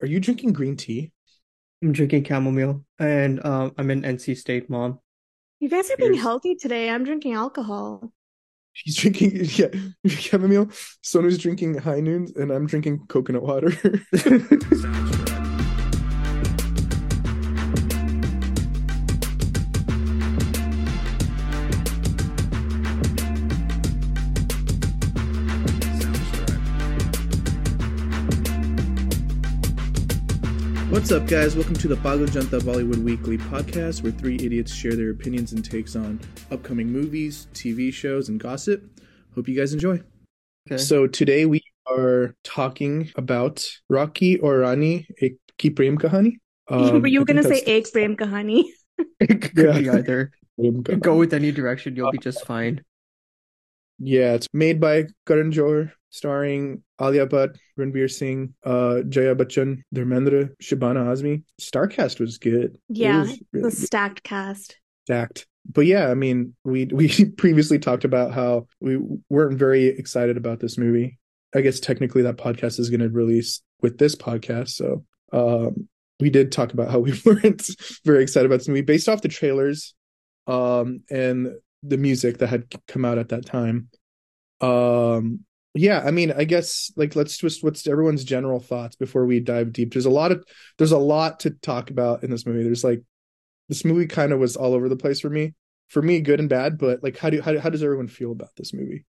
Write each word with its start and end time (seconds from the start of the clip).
are 0.00 0.06
you 0.06 0.20
drinking 0.20 0.52
green 0.52 0.76
tea? 0.76 1.12
I'm 1.82 1.92
drinking 1.92 2.24
chamomile, 2.24 2.84
and 2.98 3.44
um, 3.44 3.72
I'm 3.78 3.90
an 3.90 4.02
NC 4.02 4.36
State 4.36 4.68
mom. 4.68 4.98
You 5.60 5.68
guys 5.68 5.90
are 5.90 5.96
being 5.96 6.12
Cheers. 6.12 6.22
healthy 6.22 6.54
today. 6.54 6.90
I'm 6.90 7.04
drinking 7.04 7.34
alcohol. 7.34 8.12
She's 8.72 8.96
drinking 8.96 9.32
yeah 9.56 9.68
chamomile. 10.06 10.70
Sonu's 11.02 11.38
drinking 11.38 11.78
high 11.78 12.00
noons, 12.00 12.32
and 12.36 12.50
I'm 12.50 12.66
drinking 12.66 13.06
coconut 13.08 13.42
water. 13.42 13.72
What's 30.98 31.12
up, 31.12 31.28
guys? 31.28 31.54
Welcome 31.54 31.76
to 31.76 31.86
the 31.86 31.94
Bago 31.94 32.26
Janta 32.26 32.58
Bollywood 32.60 33.04
Weekly 33.04 33.38
podcast, 33.38 34.02
where 34.02 34.10
three 34.10 34.34
idiots 34.34 34.74
share 34.74 34.96
their 34.96 35.10
opinions 35.10 35.52
and 35.52 35.64
takes 35.64 35.94
on 35.94 36.18
upcoming 36.50 36.88
movies, 36.88 37.46
TV 37.54 37.92
shows, 37.94 38.28
and 38.28 38.40
gossip. 38.40 38.82
Hope 39.36 39.46
you 39.46 39.56
guys 39.56 39.72
enjoy. 39.72 40.02
Okay. 40.66 40.76
So 40.76 41.06
today 41.06 41.46
we 41.46 41.62
are 41.86 42.34
talking 42.42 43.12
about 43.14 43.64
Rocky 43.88 44.40
or 44.40 44.58
Rani, 44.58 45.06
a 45.22 45.36
Ki 45.56 45.70
Prem 45.70 45.98
Kahani. 45.98 46.32
Um, 46.68 47.06
you 47.06 47.20
were 47.20 47.24
gonna 47.24 47.44
say 47.44 47.62
egg 47.64 47.86
frame 47.86 48.16
kahani. 48.16 48.64
that's- 49.20 49.38
Could 49.40 49.54
be 49.54 49.88
either. 49.88 50.32
Go 50.98 51.16
with 51.16 51.32
any 51.32 51.52
direction, 51.52 51.94
you'll 51.94 52.10
be 52.10 52.18
just 52.18 52.44
fine. 52.44 52.82
Yeah, 54.00 54.34
it's 54.34 54.48
made 54.52 54.80
by 54.80 55.04
Karan 55.26 55.52
Johar, 55.52 55.92
starring 56.10 56.82
Alia 57.00 57.26
Bhatt, 57.26 57.56
Ranveer 57.78 58.10
Singh, 58.10 58.54
uh, 58.64 59.02
Jaya 59.08 59.34
Bachchan, 59.34 59.82
Dharmendra, 59.94 60.50
Shabana 60.62 61.06
Azmi. 61.06 61.42
Starcast 61.60 62.20
was 62.20 62.38
good. 62.38 62.54
It 62.64 62.80
Yeah, 62.88 63.20
was 63.20 63.28
really 63.30 63.40
the 63.52 63.60
good. 63.62 63.72
stacked 63.72 64.22
cast. 64.22 64.76
stacked. 65.04 65.46
But 65.70 65.86
yeah, 65.86 66.08
I 66.08 66.14
mean, 66.14 66.54
we 66.64 66.86
we 66.92 67.08
previously 67.36 67.78
talked 67.78 68.04
about 68.04 68.32
how 68.32 68.66
we 68.80 68.98
weren't 69.28 69.58
very 69.58 69.86
excited 69.86 70.36
about 70.36 70.60
this 70.60 70.78
movie. 70.78 71.18
I 71.54 71.60
guess 71.62 71.80
technically 71.80 72.22
that 72.22 72.36
podcast 72.36 72.78
is 72.78 72.90
going 72.90 73.00
to 73.00 73.08
release 73.08 73.62
with 73.80 73.98
this 73.98 74.14
podcast, 74.14 74.70
so 74.70 75.04
um, 75.32 75.88
we 76.20 76.30
did 76.30 76.52
talk 76.52 76.72
about 76.72 76.90
how 76.90 76.98
we 76.98 77.18
weren't 77.24 77.66
very 78.04 78.22
excited 78.22 78.46
about 78.46 78.58
this 78.58 78.68
movie 78.68 78.80
based 78.82 79.08
off 79.08 79.22
the 79.22 79.28
trailers, 79.28 79.94
um, 80.46 81.02
and 81.10 81.52
the 81.82 81.96
music 81.96 82.38
that 82.38 82.48
had 82.48 82.64
come 82.88 83.04
out 83.04 83.18
at 83.18 83.28
that 83.28 83.46
time. 83.46 83.88
Um, 84.60 85.44
yeah, 85.78 86.02
I 86.04 86.10
mean, 86.10 86.32
I 86.32 86.44
guess 86.44 86.92
like 86.96 87.14
let's 87.14 87.38
just 87.38 87.62
what's 87.62 87.86
everyone's 87.86 88.24
general 88.24 88.60
thoughts 88.60 88.96
before 88.96 89.26
we 89.26 89.40
dive 89.40 89.72
deep. 89.72 89.92
There's 89.92 90.06
a 90.06 90.10
lot 90.10 90.32
of 90.32 90.44
there's 90.76 90.92
a 90.92 90.98
lot 90.98 91.40
to 91.40 91.50
talk 91.50 91.90
about 91.90 92.24
in 92.24 92.30
this 92.30 92.44
movie. 92.44 92.64
There's 92.64 92.84
like 92.84 93.02
this 93.68 93.84
movie 93.84 94.06
kind 94.06 94.32
of 94.32 94.40
was 94.40 94.56
all 94.56 94.74
over 94.74 94.88
the 94.88 94.96
place 94.96 95.20
for 95.20 95.30
me. 95.30 95.54
For 95.88 96.02
me, 96.02 96.20
good 96.20 96.40
and 96.40 96.48
bad, 96.48 96.78
but 96.78 97.02
like 97.02 97.16
how 97.16 97.30
do 97.30 97.40
how, 97.40 97.58
how 97.58 97.70
does 97.70 97.82
everyone 97.82 98.08
feel 98.08 98.32
about 98.32 98.50
this 98.56 98.74
movie? 98.74 99.06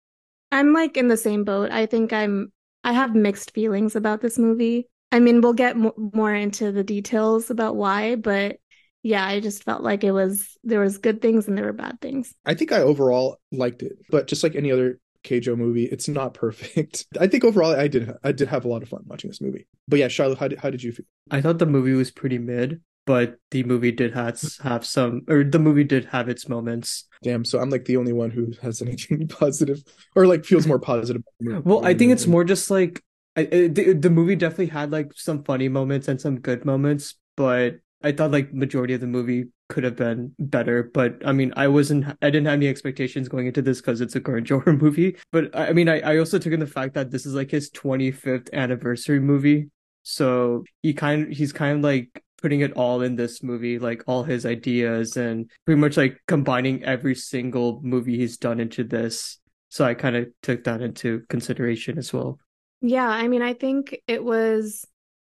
I'm 0.51 0.71
like 0.71 0.95
in 0.95 1.07
the 1.07 1.17
same 1.17 1.43
boat. 1.43 1.71
I 1.71 1.85
think 1.85 2.13
I'm 2.13 2.51
I 2.83 2.93
have 2.93 3.15
mixed 3.15 3.51
feelings 3.51 3.95
about 3.95 4.21
this 4.21 4.37
movie. 4.37 4.87
I 5.11 5.19
mean, 5.19 5.41
we'll 5.41 5.53
get 5.53 5.75
mo 5.75 5.93
more 6.13 6.33
into 6.33 6.71
the 6.71 6.83
details 6.83 7.49
about 7.49 7.75
why, 7.75 8.15
but 8.15 8.57
yeah, 9.01 9.25
I 9.25 9.39
just 9.39 9.63
felt 9.63 9.81
like 9.81 10.03
it 10.03 10.11
was 10.11 10.57
there 10.63 10.81
was 10.81 10.99
good 10.99 11.21
things 11.21 11.47
and 11.47 11.57
there 11.57 11.65
were 11.65 11.73
bad 11.73 11.99
things. 11.99 12.33
I 12.45 12.53
think 12.53 12.71
I 12.71 12.81
overall 12.81 13.39
liked 13.51 13.81
it, 13.81 13.93
but 14.09 14.27
just 14.27 14.43
like 14.43 14.55
any 14.55 14.71
other 14.71 14.99
KJo 15.23 15.57
movie, 15.57 15.85
it's 15.85 16.07
not 16.07 16.33
perfect. 16.33 17.05
I 17.19 17.27
think 17.27 17.43
overall 17.43 17.75
I 17.75 17.87
did 17.87 18.11
I 18.23 18.31
did 18.31 18.47
have 18.47 18.65
a 18.65 18.67
lot 18.67 18.83
of 18.83 18.89
fun 18.89 19.01
watching 19.05 19.29
this 19.29 19.41
movie. 19.41 19.67
But 19.87 19.99
yeah, 19.99 20.07
Charlotte, 20.07 20.39
how 20.39 20.47
did 20.47 20.59
how 20.59 20.69
did 20.69 20.83
you 20.83 20.91
feel? 20.91 21.05
I 21.31 21.41
thought 21.41 21.59
the 21.59 21.65
movie 21.65 21.93
was 21.93 22.11
pretty 22.11 22.37
mid, 22.37 22.81
but 23.05 23.37
the 23.51 23.63
movie 23.63 23.91
did 23.91 24.13
have 24.13 24.39
have 24.63 24.85
some, 24.85 25.21
or 25.27 25.43
the 25.43 25.59
movie 25.59 25.83
did 25.83 26.05
have 26.05 26.29
its 26.29 26.47
moments. 26.47 27.05
Damn, 27.23 27.43
so 27.43 27.59
I'm 27.59 27.69
like 27.69 27.85
the 27.85 27.97
only 27.97 28.13
one 28.13 28.31
who 28.31 28.53
has 28.61 28.81
anything 28.87 29.27
positive 29.27 29.83
or 30.15 30.25
like 30.27 30.45
feels 30.45 30.67
more 30.67 30.79
positive. 30.79 31.21
about 31.21 31.33
the 31.39 31.45
movie 31.45 31.61
Well, 31.65 31.85
I 31.85 31.93
think 31.93 32.11
it's 32.11 32.27
more 32.27 32.43
just 32.43 32.71
like 32.71 33.01
I, 33.35 33.41
I- 33.41 33.67
the 33.67 33.93
the 33.93 34.09
movie 34.09 34.35
definitely 34.35 34.67
had 34.67 34.91
like 34.91 35.11
some 35.15 35.43
funny 35.43 35.69
moments 35.69 36.07
and 36.07 36.19
some 36.19 36.39
good 36.39 36.65
moments, 36.65 37.15
but 37.35 37.79
I 38.01 38.11
thought 38.11 38.31
like 38.31 38.53
majority 38.53 38.93
of 38.93 39.01
the 39.01 39.07
movie 39.07 39.45
could 39.67 39.83
have 39.83 39.95
been 39.95 40.33
better. 40.39 40.83
But 40.93 41.21
I 41.25 41.31
mean, 41.31 41.53
I 41.55 41.67
wasn't, 41.67 42.05
I 42.21 42.29
didn't 42.29 42.45
have 42.45 42.53
any 42.53 42.67
expectations 42.67 43.27
going 43.27 43.47
into 43.47 43.61
this 43.61 43.81
because 43.81 44.01
it's 44.01 44.15
a 44.15 44.21
Karan 44.21 44.43
Johar 44.45 44.79
movie. 44.79 45.17
But 45.31 45.55
I 45.55 45.67
I 45.67 45.73
mean, 45.73 45.89
I, 45.89 45.99
I 46.01 46.17
also 46.17 46.39
took 46.39 46.53
in 46.53 46.59
the 46.59 46.67
fact 46.67 46.93
that 46.95 47.11
this 47.11 47.25
is 47.25 47.33
like 47.33 47.51
his 47.51 47.69
25th 47.71 48.51
anniversary 48.53 49.19
movie, 49.19 49.69
so 50.03 50.63
he 50.81 50.93
kind 50.93 51.33
he's 51.33 51.53
kind 51.53 51.77
of 51.77 51.83
like 51.83 52.23
putting 52.41 52.61
it 52.61 52.73
all 52.73 53.01
in 53.01 53.15
this 53.15 53.43
movie, 53.43 53.79
like 53.79 54.03
all 54.07 54.23
his 54.23 54.45
ideas 54.45 55.17
and 55.17 55.49
pretty 55.65 55.79
much 55.79 55.97
like 55.97 56.17
combining 56.27 56.83
every 56.83 57.15
single 57.15 57.81
movie 57.83 58.17
he's 58.17 58.37
done 58.37 58.59
into 58.59 58.83
this. 58.83 59.39
So 59.69 59.85
I 59.85 59.93
kind 59.93 60.15
of 60.15 60.27
took 60.41 60.63
that 60.63 60.81
into 60.81 61.21
consideration 61.29 61.97
as 61.97 62.11
well. 62.13 62.39
Yeah, 62.81 63.07
I 63.07 63.27
mean, 63.27 63.41
I 63.41 63.53
think 63.53 63.99
it 64.07 64.23
was 64.23 64.85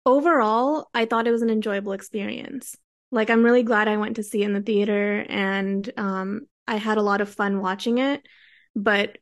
overall, 0.06 0.88
I 0.94 1.04
thought 1.06 1.26
it 1.26 1.32
was 1.32 1.42
an 1.42 1.50
enjoyable 1.50 1.92
experience. 1.92 2.76
Like, 3.10 3.30
I'm 3.30 3.44
really 3.44 3.62
glad 3.62 3.88
I 3.88 3.96
went 3.96 4.16
to 4.16 4.22
see 4.22 4.42
it 4.42 4.46
in 4.46 4.52
the 4.54 4.60
theater 4.60 5.24
and 5.28 5.90
um, 5.96 6.46
I 6.66 6.76
had 6.76 6.98
a 6.98 7.02
lot 7.02 7.20
of 7.20 7.28
fun 7.28 7.60
watching 7.60 7.98
it. 7.98 8.26
But 8.74 9.18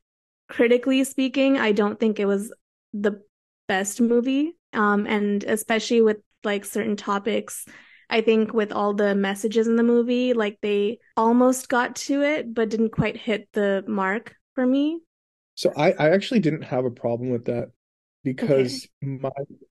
critically 0.48 1.04
speaking, 1.04 1.58
I 1.58 1.72
don't 1.72 2.00
think 2.00 2.18
it 2.18 2.26
was 2.26 2.52
the 2.92 3.22
best 3.68 4.00
movie. 4.00 4.56
Um, 4.72 5.06
and 5.06 5.44
especially 5.44 6.00
with 6.00 6.18
like 6.44 6.64
certain 6.64 6.96
topics, 6.96 7.66
I 8.08 8.20
think 8.20 8.52
with 8.52 8.72
all 8.72 8.94
the 8.94 9.14
messages 9.14 9.66
in 9.66 9.76
the 9.76 9.82
movie, 9.82 10.34
like 10.34 10.58
they 10.60 10.98
almost 11.16 11.68
got 11.68 11.96
to 11.96 12.22
it, 12.22 12.52
but 12.54 12.68
didn't 12.68 12.90
quite 12.90 13.16
hit 13.16 13.48
the 13.52 13.84
mark 13.86 14.34
for 14.54 14.66
me. 14.66 15.00
So 15.54 15.72
I, 15.76 15.92
I 15.92 16.10
actually 16.10 16.40
didn't 16.40 16.62
have 16.62 16.84
a 16.84 16.90
problem 16.90 17.30
with 17.30 17.44
that 17.46 17.70
because 18.24 18.86
my 19.00 19.30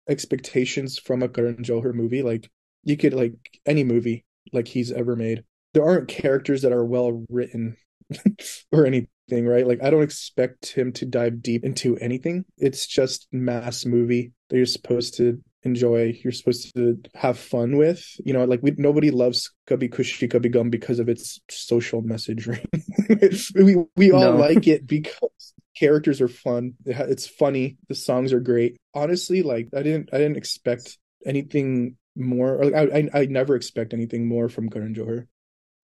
expectations 0.09 0.97
from 1.00 1.23
a 1.23 1.29
Karan 1.29 1.57
Johar 1.63 1.94
movie, 1.94 2.22
like 2.23 2.50
you 2.84 2.97
could 2.97 3.13
like 3.13 3.34
any 3.66 3.84
movie 3.84 4.25
like 4.53 4.67
he's 4.67 4.91
ever 4.91 5.16
made, 5.16 5.44
there 5.73 5.84
aren't 5.85 6.07
characters 6.07 6.63
that 6.63 6.72
are 6.73 6.85
well 6.85 7.23
written 7.29 7.78
or 8.72 8.85
anything, 8.85 9.07
right? 9.45 9.67
Like 9.67 9.84
I 9.84 9.89
don't 9.89 10.03
expect 10.03 10.67
him 10.73 10.91
to 10.94 11.06
dive 11.06 11.41
deep 11.41 11.63
into 11.63 11.97
anything. 11.97 12.45
It's 12.57 12.85
just 12.88 13.28
mass 13.31 13.85
movie 13.85 14.34
that 14.50 14.57
you're 14.57 14.66
supposed 14.66 15.16
to 15.18 15.41
enjoy, 15.63 16.19
you're 16.23 16.33
supposed 16.33 16.73
to 16.75 16.97
have 17.16 17.38
fun 17.38 17.78
with. 17.78 18.03
You 18.25 18.33
know, 18.33 18.44
like 18.45 18.62
we 18.63 18.73
nobody 18.78 19.12
loves 19.12 19.51
Kabhi 19.69 19.94
Khushi 19.94 20.28
Kabhi 20.29 20.51
Gum 20.51 20.69
because 20.69 21.00
of 21.00 21.07
its 21.07 21.39
social 21.50 22.01
message, 22.01 22.47
right? 22.47 22.66
we 23.56 23.78
we 23.95 24.12
all 24.12 24.33
No. 24.33 24.38
like 24.38 24.68
it 24.68 24.88
because 24.88 25.53
characters 25.75 26.21
are 26.21 26.27
fun. 26.27 26.73
It's 26.85 27.27
funny. 27.27 27.77
The 27.87 27.95
songs 27.95 28.33
are 28.33 28.39
great. 28.39 28.77
Honestly, 28.93 29.43
like 29.43 29.69
I 29.75 29.83
didn't 29.83 30.09
I 30.13 30.17
didn't 30.17 30.37
expect 30.37 30.97
anything 31.25 31.97
more. 32.15 32.55
Or, 32.55 32.65
like, 32.65 32.73
I, 32.73 32.97
I 32.97 33.21
I 33.21 33.25
never 33.25 33.55
expect 33.55 33.93
anything 33.93 34.27
more 34.27 34.49
from 34.49 34.69
Karan 34.69 34.93
Johar. 34.93 35.27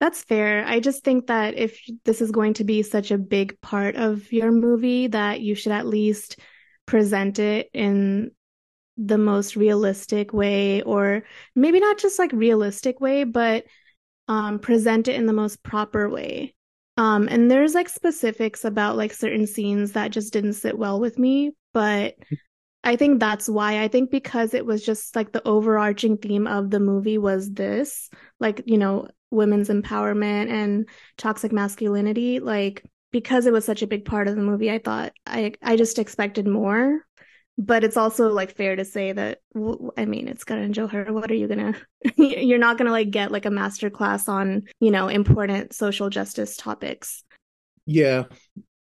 That's 0.00 0.22
fair. 0.22 0.64
I 0.64 0.78
just 0.78 1.02
think 1.02 1.26
that 1.26 1.56
if 1.56 1.80
this 2.04 2.20
is 2.20 2.30
going 2.30 2.54
to 2.54 2.64
be 2.64 2.82
such 2.82 3.10
a 3.10 3.18
big 3.18 3.60
part 3.60 3.96
of 3.96 4.32
your 4.32 4.52
movie, 4.52 5.08
that 5.08 5.40
you 5.40 5.56
should 5.56 5.72
at 5.72 5.86
least 5.86 6.38
present 6.86 7.40
it 7.40 7.68
in 7.74 8.30
the 8.96 9.18
most 9.18 9.56
realistic 9.56 10.32
way, 10.32 10.82
or 10.82 11.24
maybe 11.56 11.80
not 11.80 11.98
just 11.98 12.18
like 12.18 12.32
realistic 12.32 13.00
way, 13.00 13.24
but 13.24 13.64
um, 14.28 14.58
present 14.58 15.08
it 15.08 15.16
in 15.16 15.26
the 15.26 15.32
most 15.32 15.62
proper 15.62 16.08
way. 16.08 16.54
Um, 16.98 17.28
and 17.28 17.48
there's 17.48 17.74
like 17.74 17.88
specifics 17.88 18.64
about 18.64 18.96
like 18.96 19.14
certain 19.14 19.46
scenes 19.46 19.92
that 19.92 20.10
just 20.10 20.32
didn't 20.32 20.54
sit 20.54 20.76
well 20.76 20.98
with 20.98 21.16
me, 21.16 21.52
but 21.72 22.16
I 22.82 22.96
think 22.96 23.20
that's 23.20 23.48
why. 23.48 23.80
I 23.82 23.86
think 23.86 24.10
because 24.10 24.52
it 24.52 24.66
was 24.66 24.84
just 24.84 25.14
like 25.14 25.30
the 25.30 25.46
overarching 25.46 26.16
theme 26.16 26.48
of 26.48 26.70
the 26.70 26.80
movie 26.80 27.16
was 27.16 27.52
this, 27.52 28.10
like, 28.40 28.62
you 28.66 28.78
know, 28.78 29.06
women's 29.30 29.68
empowerment 29.68 30.50
and 30.50 30.88
toxic 31.16 31.52
masculinity, 31.52 32.40
like 32.40 32.84
because 33.12 33.46
it 33.46 33.52
was 33.52 33.64
such 33.64 33.82
a 33.82 33.86
big 33.86 34.04
part 34.04 34.26
of 34.26 34.34
the 34.34 34.42
movie, 34.42 34.70
I 34.70 34.78
thought 34.78 35.12
I 35.24 35.52
I 35.62 35.76
just 35.76 36.00
expected 36.00 36.48
more. 36.48 37.04
But 37.60 37.82
it's 37.82 37.96
also 37.96 38.28
like 38.28 38.54
fair 38.54 38.76
to 38.76 38.84
say 38.84 39.10
that 39.12 39.40
I 39.96 40.04
mean, 40.04 40.28
it's 40.28 40.44
Karan 40.44 40.72
Johar. 40.72 41.10
What 41.10 41.30
are 41.30 41.34
you 41.34 41.48
gonna? 41.48 41.74
You're 42.16 42.58
not 42.58 42.78
gonna 42.78 42.92
like 42.92 43.10
get 43.10 43.32
like 43.32 43.46
a 43.46 43.50
master 43.50 43.90
class 43.90 44.28
on 44.28 44.62
you 44.78 44.92
know 44.92 45.08
important 45.08 45.72
social 45.72 46.08
justice 46.08 46.56
topics. 46.56 47.24
Yeah, 47.84 48.24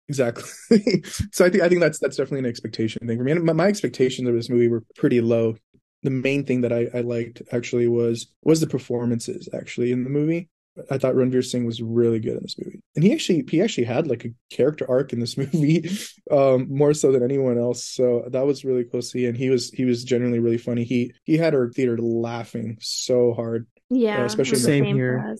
exactly. 0.08 0.44
so 1.32 1.46
I 1.46 1.50
think 1.50 1.62
I 1.62 1.68
think 1.68 1.80
that's 1.80 1.98
that's 1.98 2.16
definitely 2.16 2.40
an 2.40 2.46
expectation 2.46 3.06
thing 3.06 3.16
for 3.16 3.24
me. 3.24 3.32
And 3.32 3.44
my, 3.44 3.54
my 3.54 3.66
expectations 3.66 4.28
of 4.28 4.34
this 4.34 4.50
movie 4.50 4.68
were 4.68 4.84
pretty 4.94 5.22
low. 5.22 5.56
The 6.02 6.10
main 6.10 6.44
thing 6.44 6.60
that 6.60 6.72
I, 6.72 6.88
I 6.92 7.00
liked 7.00 7.40
actually 7.52 7.88
was 7.88 8.26
was 8.42 8.60
the 8.60 8.66
performances 8.66 9.48
actually 9.54 9.90
in 9.90 10.04
the 10.04 10.10
movie. 10.10 10.50
I 10.90 10.98
thought 10.98 11.14
Ranveer 11.14 11.44
Singh 11.44 11.64
was 11.64 11.80
really 11.82 12.20
good 12.20 12.34
in 12.36 12.42
this 12.42 12.56
movie, 12.58 12.80
and 12.94 13.04
he 13.04 13.12
actually 13.12 13.44
he 13.48 13.62
actually 13.62 13.84
had 13.84 14.06
like 14.06 14.24
a 14.24 14.30
character 14.54 14.84
arc 14.88 15.12
in 15.12 15.20
this 15.20 15.36
movie, 15.38 15.88
um, 16.30 16.66
more 16.68 16.94
so 16.94 17.12
than 17.12 17.22
anyone 17.22 17.58
else. 17.58 17.84
So 17.84 18.24
that 18.30 18.46
was 18.46 18.64
really 18.64 18.84
cool 18.84 19.00
to 19.00 19.06
see, 19.06 19.26
and 19.26 19.36
he 19.36 19.50
was 19.50 19.70
he 19.70 19.84
was 19.84 20.04
genuinely 20.04 20.38
really 20.38 20.58
funny. 20.58 20.84
He 20.84 21.12
he 21.24 21.36
had 21.36 21.54
our 21.54 21.70
theater 21.70 21.96
laughing 21.98 22.78
so 22.80 23.32
hard. 23.34 23.66
Yeah, 23.88 24.22
Uh, 24.22 24.24
especially 24.24 24.58
Same 24.58 24.84
same 24.84 24.96
here. 24.96 25.36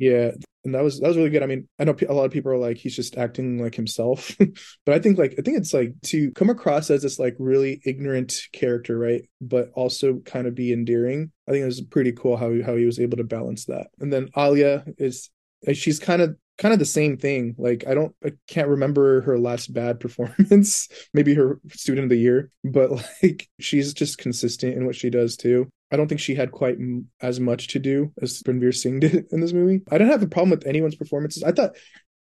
Yeah, 0.00 0.30
and 0.64 0.74
that 0.74 0.82
was 0.82 0.98
that 0.98 1.08
was 1.08 1.18
really 1.18 1.28
good. 1.28 1.42
I 1.42 1.46
mean, 1.46 1.68
I 1.78 1.84
know 1.84 1.94
a 2.08 2.14
lot 2.14 2.24
of 2.24 2.32
people 2.32 2.50
are 2.50 2.56
like 2.56 2.78
he's 2.78 2.96
just 2.96 3.18
acting 3.18 3.62
like 3.62 3.74
himself, 3.74 4.34
but 4.86 4.94
I 4.94 4.98
think 4.98 5.18
like 5.18 5.34
I 5.38 5.42
think 5.42 5.58
it's 5.58 5.74
like 5.74 5.92
to 6.06 6.30
come 6.32 6.48
across 6.48 6.90
as 6.90 7.02
this 7.02 7.18
like 7.18 7.36
really 7.38 7.82
ignorant 7.84 8.40
character, 8.52 8.98
right? 8.98 9.28
But 9.42 9.70
also 9.74 10.20
kind 10.20 10.46
of 10.46 10.54
be 10.54 10.72
endearing. 10.72 11.32
I 11.46 11.52
think 11.52 11.62
it 11.62 11.66
was 11.66 11.82
pretty 11.82 12.12
cool 12.12 12.38
how 12.38 12.50
he, 12.50 12.62
how 12.62 12.76
he 12.76 12.86
was 12.86 12.98
able 12.98 13.18
to 13.18 13.24
balance 13.24 13.66
that. 13.66 13.88
And 14.00 14.10
then 14.10 14.30
Alia 14.34 14.84
is 14.96 15.28
uh, 15.68 15.74
she's 15.74 15.98
kind 15.98 16.22
of 16.22 16.34
kind 16.56 16.72
of 16.72 16.78
the 16.78 16.86
same 16.86 17.18
thing. 17.18 17.54
Like 17.58 17.84
I 17.86 17.92
don't 17.92 18.14
I 18.24 18.32
can't 18.48 18.68
remember 18.68 19.20
her 19.22 19.38
last 19.38 19.74
bad 19.74 20.00
performance, 20.00 20.88
maybe 21.12 21.34
her 21.34 21.60
student 21.72 22.04
of 22.04 22.10
the 22.10 22.16
year, 22.16 22.50
but 22.64 22.90
like 23.22 23.50
she's 23.60 23.92
just 23.92 24.16
consistent 24.16 24.76
in 24.78 24.86
what 24.86 24.96
she 24.96 25.10
does 25.10 25.36
too. 25.36 25.68
I 25.90 25.96
don't 25.96 26.08
think 26.08 26.20
she 26.20 26.34
had 26.34 26.52
quite 26.52 26.76
m- 26.76 27.08
as 27.20 27.40
much 27.40 27.68
to 27.68 27.78
do 27.78 28.12
as 28.22 28.42
Ranveer 28.42 28.74
Singh 28.74 29.00
did 29.00 29.26
in 29.32 29.40
this 29.40 29.52
movie. 29.52 29.82
I 29.90 29.98
didn't 29.98 30.12
have 30.12 30.22
a 30.22 30.28
problem 30.28 30.50
with 30.50 30.66
anyone's 30.66 30.96
performances. 30.96 31.42
I 31.42 31.52
thought, 31.52 31.76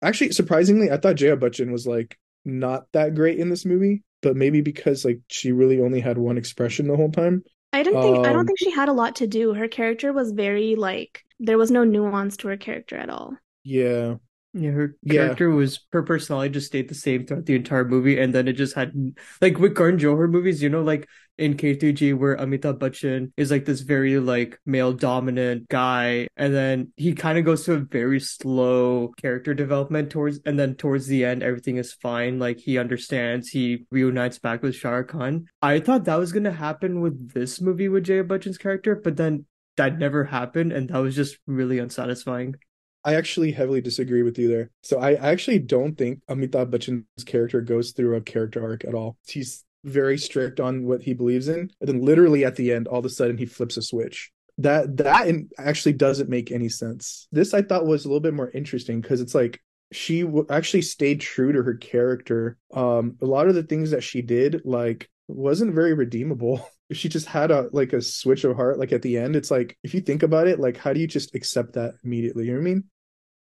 actually, 0.03 0.33
surprisingly, 0.33 0.91
I 0.91 0.99
thought 0.99 1.17
Jaya 1.17 1.37
Bachchan 1.37 1.73
was 1.73 1.87
like 1.87 2.19
not 2.45 2.87
that 2.93 3.15
great 3.15 3.39
in 3.39 3.49
this 3.51 3.65
movie, 3.65 4.03
but 4.23 4.37
maybe 4.37 4.61
because 4.61 5.05
like 5.05 5.21
she 5.29 5.53
really 5.53 5.81
only 5.81 6.01
had 6.01 6.19
one 6.19 6.39
expression 6.39 6.87
the 6.89 6.97
whole 6.97 7.11
time. 7.13 7.45
I 7.73 7.85
didn't 7.85 8.01
think 8.01 8.19
I 8.25 8.33
Um, 8.33 8.33
don't 8.33 8.45
think 8.45 8.59
she 8.59 8.73
had 8.73 8.89
a 8.89 8.93
lot 8.93 9.15
to 9.17 9.27
do. 9.29 9.55
Her 9.55 9.69
character 9.69 10.13
was 10.13 10.33
very 10.33 10.75
like 10.75 11.25
there 11.39 11.57
was 11.59 11.71
no 11.71 11.85
nuance 11.85 12.37
to 12.39 12.49
her 12.49 12.57
character 12.57 12.97
at 12.97 13.09
all. 13.09 13.37
Yeah, 13.65 14.17
Yeah, 14.53 14.71
her 14.71 14.97
Yeah. 15.03 15.37
character 15.37 15.51
was 15.51 15.81
her 15.93 16.03
personality 16.03 16.51
just 16.55 16.69
stayed 16.69 16.89
the 16.89 16.95
same 16.95 17.27
throughout 17.27 17.47
the 17.47 17.57
entire 17.57 17.85
movie, 17.85 18.19
and 18.19 18.35
then 18.35 18.49
it 18.49 18.55
just 18.55 18.75
had 18.75 18.95
like 19.41 19.59
with 19.59 19.77
Karan 19.77 19.99
Johar 19.99 20.31
movies, 20.31 20.63
you 20.63 20.69
know, 20.71 20.83
like 20.83 21.09
in 21.39 21.57
K3G 21.57 22.17
where 22.17 22.37
Amitabh 22.37 22.79
Bachchan 22.79 23.33
is 23.37 23.51
like 23.51 23.65
this 23.65 23.81
very 23.81 24.19
like 24.19 24.59
male 24.67 24.93
dominant 24.93 25.69
guy, 25.69 26.29
and 26.37 26.55
then 26.55 26.93
he 26.97 27.13
kind 27.15 27.39
of 27.39 27.45
goes 27.45 27.65
to 27.65 27.75
a 27.75 27.79
very 27.79 28.21
slow 28.21 29.13
character 29.17 29.55
development 29.55 30.11
towards, 30.11 30.41
and 30.45 30.59
then 30.59 30.75
towards 30.75 31.07
the 31.07 31.25
end 31.25 31.43
everything 31.43 31.77
is 31.77 31.93
fine. 31.93 32.39
Like 32.39 32.59
he 32.59 32.79
understands, 32.79 33.49
he 33.49 33.87
reunites 33.91 34.39
back 34.39 34.63
with 34.63 34.75
Shah 34.75 34.91
Rukh 34.91 35.09
Khan. 35.09 35.47
I 35.63 35.81
thought 35.81 36.05
that 36.05 36.19
was 36.19 36.33
gonna 36.33 36.53
happen 36.53 37.01
with 37.01 37.33
this 37.33 37.61
movie 37.61 37.89
with 37.89 38.05
Jaya 38.05 38.25
Bachchan's 38.25 38.59
character, 38.59 38.95
but 38.95 39.17
then 39.17 39.47
that 39.77 39.99
never 39.99 40.25
happened, 40.25 40.73
and 40.73 40.89
that 40.89 40.99
was 40.99 41.15
just 41.15 41.39
really 41.47 41.79
unsatisfying. 41.79 42.57
I 43.05 43.15
actually 43.15 43.53
heavily 43.53 43.81
disagree 43.81 44.25
with 44.25 44.37
you 44.37 44.49
there. 44.49 44.71
So 44.83 44.99
I 44.99 45.15
actually 45.15 45.61
don't 45.61 45.97
think 45.97 46.23
Amitabh 46.29 46.71
Bachchan's 46.71 47.25
character 47.25 47.61
goes 47.61 47.93
through 47.93 48.17
a 48.17 48.21
character 48.21 48.61
arc 48.65 48.85
at 48.85 48.95
all. 48.95 49.17
He's 49.29 49.65
very 49.87 50.19
strict 50.19 50.61
on 50.61 50.85
what 50.85 51.03
he 51.03 51.15
believes 51.15 51.49
in, 51.49 51.71
and 51.81 51.89
then 51.89 52.03
literally 52.03 52.45
at 52.45 52.57
the 52.57 52.73
end, 52.73 52.89
all 52.89 52.99
of 52.99 53.05
a 53.05 53.11
sudden 53.11 53.39
he 53.39 53.47
flips 53.47 53.77
a 53.77 53.83
switch. 53.83 54.31
That 54.59 54.97
that 54.99 55.35
actually 55.59 55.93
doesn't 55.95 56.31
make 56.31 56.51
any 56.51 56.69
sense. 56.69 57.29
This 57.31 57.55
I 57.55 57.63
thought 57.63 57.87
was 57.87 58.05
a 58.05 58.09
little 58.09 58.21
bit 58.21 58.35
more 58.35 58.51
interesting 58.51 59.01
because 59.01 59.21
it's 59.21 59.35
like 59.35 59.61
she 59.93 60.23
w- 60.23 60.47
actually 60.51 60.83
stayed 60.83 61.21
true 61.21 61.53
to 61.53 61.63
her 61.63 61.75
character. 61.75 62.59
Um, 62.75 63.17
a 63.23 63.27
lot 63.27 63.49
of 63.49 63.55
the 63.55 63.63
things 63.63 63.91
that 63.91 64.03
she 64.03 64.23
did 64.23 64.63
like 64.65 65.09
wasn't 65.29 65.75
very 65.75 65.95
redeemable. 65.95 66.69
She 66.93 67.09
just 67.09 67.27
had 67.27 67.51
a 67.51 67.69
like 67.73 67.93
a 67.95 68.01
switch 68.01 68.45
of 68.45 68.55
heart. 68.55 68.79
Like 68.79 68.93
at 68.93 69.03
the 69.03 69.19
end, 69.19 69.35
it's 69.35 69.51
like 69.51 69.77
if 69.83 69.93
you 69.93 70.01
think 70.01 70.23
about 70.23 70.47
it, 70.47 70.61
like 70.61 70.77
how 70.77 70.93
do 70.93 71.01
you 71.01 71.09
just 71.09 71.35
accept 71.35 71.73
that 71.73 71.95
immediately? 72.05 72.45
You 72.45 72.53
know 72.53 72.59
what 72.59 72.69
I 72.69 72.71
mean? 72.75 72.85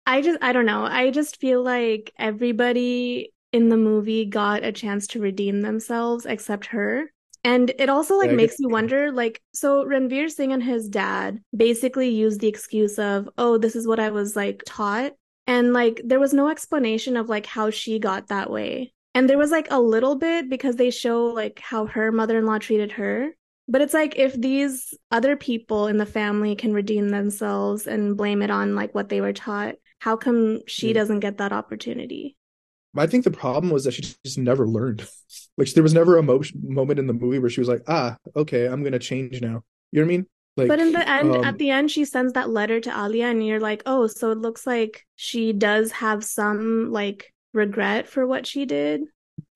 I 0.06 0.22
just 0.22 0.38
I 0.42 0.52
don't 0.54 0.64
know. 0.64 0.84
I 0.84 1.10
just 1.10 1.40
feel 1.42 1.62
like 1.62 2.10
everybody 2.18 3.34
in 3.54 3.68
the 3.68 3.76
movie 3.76 4.24
got 4.24 4.64
a 4.64 4.72
chance 4.72 5.06
to 5.06 5.20
redeem 5.20 5.62
themselves 5.62 6.26
except 6.26 6.66
her. 6.66 7.12
And 7.44 7.72
it 7.78 7.88
also 7.88 8.16
like 8.18 8.32
makes 8.32 8.58
you 8.58 8.68
wonder 8.68 9.12
like 9.12 9.40
so 9.52 9.84
Ranveer 9.84 10.28
Singh 10.28 10.52
and 10.52 10.62
his 10.62 10.88
dad 10.88 11.38
basically 11.56 12.08
used 12.08 12.40
the 12.40 12.48
excuse 12.48 12.98
of, 12.98 13.28
"Oh, 13.38 13.56
this 13.56 13.76
is 13.76 13.86
what 13.86 14.00
I 14.00 14.10
was 14.10 14.34
like 14.34 14.62
taught." 14.66 15.12
And 15.46 15.72
like 15.72 16.00
there 16.04 16.18
was 16.18 16.34
no 16.34 16.48
explanation 16.48 17.16
of 17.16 17.28
like 17.28 17.46
how 17.46 17.70
she 17.70 18.00
got 18.00 18.28
that 18.28 18.50
way. 18.50 18.92
And 19.14 19.28
there 19.30 19.38
was 19.38 19.52
like 19.52 19.68
a 19.70 19.80
little 19.80 20.16
bit 20.16 20.50
because 20.50 20.74
they 20.74 20.90
show 20.90 21.26
like 21.26 21.60
how 21.60 21.86
her 21.86 22.10
mother-in-law 22.10 22.58
treated 22.58 22.92
her. 22.92 23.36
But 23.68 23.82
it's 23.82 23.94
like 23.94 24.16
if 24.16 24.34
these 24.34 24.92
other 25.12 25.36
people 25.36 25.86
in 25.86 25.98
the 25.98 26.06
family 26.06 26.56
can 26.56 26.72
redeem 26.72 27.10
themselves 27.10 27.86
and 27.86 28.16
blame 28.16 28.42
it 28.42 28.50
on 28.50 28.74
like 28.74 28.94
what 28.96 29.10
they 29.10 29.20
were 29.20 29.32
taught, 29.32 29.76
how 30.00 30.16
come 30.16 30.60
she 30.66 30.92
doesn't 30.92 31.20
get 31.20 31.38
that 31.38 31.52
opportunity? 31.52 32.36
I 32.96 33.06
think 33.06 33.24
the 33.24 33.30
problem 33.30 33.72
was 33.72 33.84
that 33.84 33.92
she 33.92 34.02
just 34.24 34.38
never 34.38 34.66
learned. 34.66 35.06
like 35.58 35.70
there 35.72 35.82
was 35.82 35.94
never 35.94 36.16
a 36.18 36.22
mo- 36.22 36.42
moment 36.62 36.98
in 36.98 37.06
the 37.06 37.12
movie 37.12 37.38
where 37.38 37.50
she 37.50 37.60
was 37.60 37.68
like, 37.68 37.82
ah, 37.88 38.16
okay, 38.36 38.66
I'm 38.66 38.82
gonna 38.82 38.98
change 38.98 39.40
now. 39.40 39.62
You 39.92 40.00
know 40.00 40.06
what 40.06 40.12
I 40.12 40.16
mean? 40.16 40.26
Like, 40.56 40.68
But 40.68 40.78
in 40.78 40.92
the 40.92 41.08
end, 41.08 41.34
um, 41.34 41.44
at 41.44 41.58
the 41.58 41.70
end, 41.70 41.90
she 41.90 42.04
sends 42.04 42.32
that 42.34 42.48
letter 42.48 42.80
to 42.80 42.90
Alia, 42.90 43.26
and 43.26 43.44
you're 43.44 43.58
like, 43.60 43.82
oh, 43.86 44.06
so 44.06 44.30
it 44.30 44.38
looks 44.38 44.66
like 44.66 45.04
she 45.16 45.52
does 45.52 45.90
have 45.92 46.22
some 46.24 46.92
like 46.92 47.32
regret 47.52 48.08
for 48.08 48.26
what 48.26 48.46
she 48.46 48.64
did. 48.64 49.02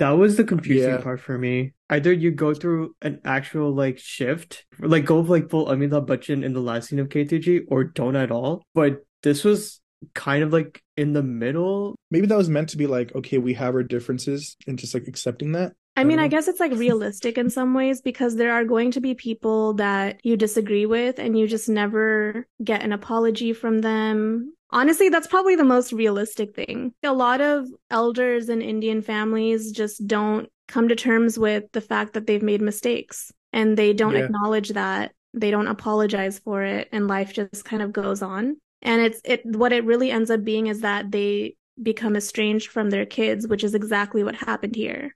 That 0.00 0.11
was 0.12 0.37
the 0.37 0.44
confusing 0.44 0.90
Yeah. 0.90 1.00
part 1.00 1.20
for 1.20 1.38
me. 1.38 1.75
Either 1.88 2.12
you 2.12 2.32
go 2.32 2.52
through 2.52 2.96
an 3.00 3.20
actual 3.25 3.73
like 3.73 3.99
shift, 3.99 4.67
like 4.81 5.05
go 5.05 5.20
like 5.20 5.50
full 5.50 5.67
Amitabh 5.67 6.06
Bachchan 6.06 6.44
in 6.44 6.52
the 6.52 6.61
last 6.61 6.88
scene 6.88 6.99
of 6.99 7.08
K2G, 7.08 7.67
or 7.69 7.85
don't 7.85 8.17
at 8.17 8.31
all. 8.32 8.62
But 8.75 9.05
this 9.23 9.44
was 9.44 9.81
kind 10.14 10.42
of 10.44 10.52
like 10.52 10.82
in 10.96 11.12
the 11.12 11.22
middle. 11.22 11.96
maybe 12.10 12.26
that 12.26 12.36
was 12.36 12.48
meant 12.48 12.68
to 12.70 12.76
be 12.76 12.86
like, 12.86 13.14
okay, 13.14 13.38
we 13.38 13.54
have 13.54 13.74
our 13.74 13.82
differences 13.82 14.56
and 14.66 14.78
just 14.78 14.94
like 14.94 15.06
accepting 15.08 15.52
that. 15.52 15.72
I 15.96 16.04
mean, 16.04 16.20
I 16.20 16.28
guess 16.28 16.46
it's 16.46 16.60
like 16.60 16.72
realistic 16.72 17.36
in 17.38 17.50
some 17.50 17.74
ways 17.74 18.00
because 18.00 18.36
there 18.36 18.52
are 18.52 18.64
going 18.64 18.92
to 18.92 19.00
be 19.00 19.14
people 19.14 19.74
that 19.74 20.20
you 20.22 20.36
disagree 20.36 20.86
with 20.86 21.18
and 21.18 21.36
you 21.36 21.48
just 21.48 21.68
never 21.68 22.46
get 22.62 22.82
an 22.82 22.92
apology 22.92 23.52
from 23.52 23.80
them. 23.80 24.54
Honestly, 24.70 25.08
that's 25.08 25.26
probably 25.26 25.56
the 25.56 25.64
most 25.64 25.92
realistic 25.92 26.54
thing. 26.54 26.92
A 27.02 27.12
lot 27.12 27.40
of 27.40 27.66
elders 27.90 28.48
in 28.48 28.62
Indian 28.62 29.02
families 29.02 29.72
just 29.72 30.06
don't 30.06 30.48
come 30.68 30.86
to 30.88 30.94
terms 30.94 31.36
with 31.36 31.64
the 31.72 31.80
fact 31.80 32.12
that 32.12 32.28
they've 32.28 32.42
made 32.42 32.62
mistakes 32.62 33.32
and 33.52 33.76
they 33.76 33.92
don't 33.92 34.14
Yeah. 34.14 34.26
acknowledge 34.26 34.68
that. 34.70 35.12
They 35.34 35.50
don't 35.50 35.66
apologize 35.66 36.38
for 36.38 36.62
it 36.62 36.88
and 36.92 37.08
life 37.08 37.32
just 37.32 37.64
kind 37.64 37.82
of 37.82 37.92
goes 37.92 38.22
on. 38.22 38.58
And 38.82 39.02
it's 39.02 39.20
it 39.25 39.42
what 39.44 39.72
it 39.72 39.84
really 39.84 40.10
ends 40.10 40.30
up 40.30 40.44
being 40.44 40.69
is 40.69 40.80
that 40.80 41.10
they 41.10 41.56
become 41.80 42.16
estranged 42.16 42.70
from 42.70 42.90
their 42.90 43.06
kids, 43.06 43.46
which 43.46 43.64
is 43.64 43.75
exactly 43.75 44.25
what 44.25 44.34
happened 44.34 44.76
here. 44.76 45.14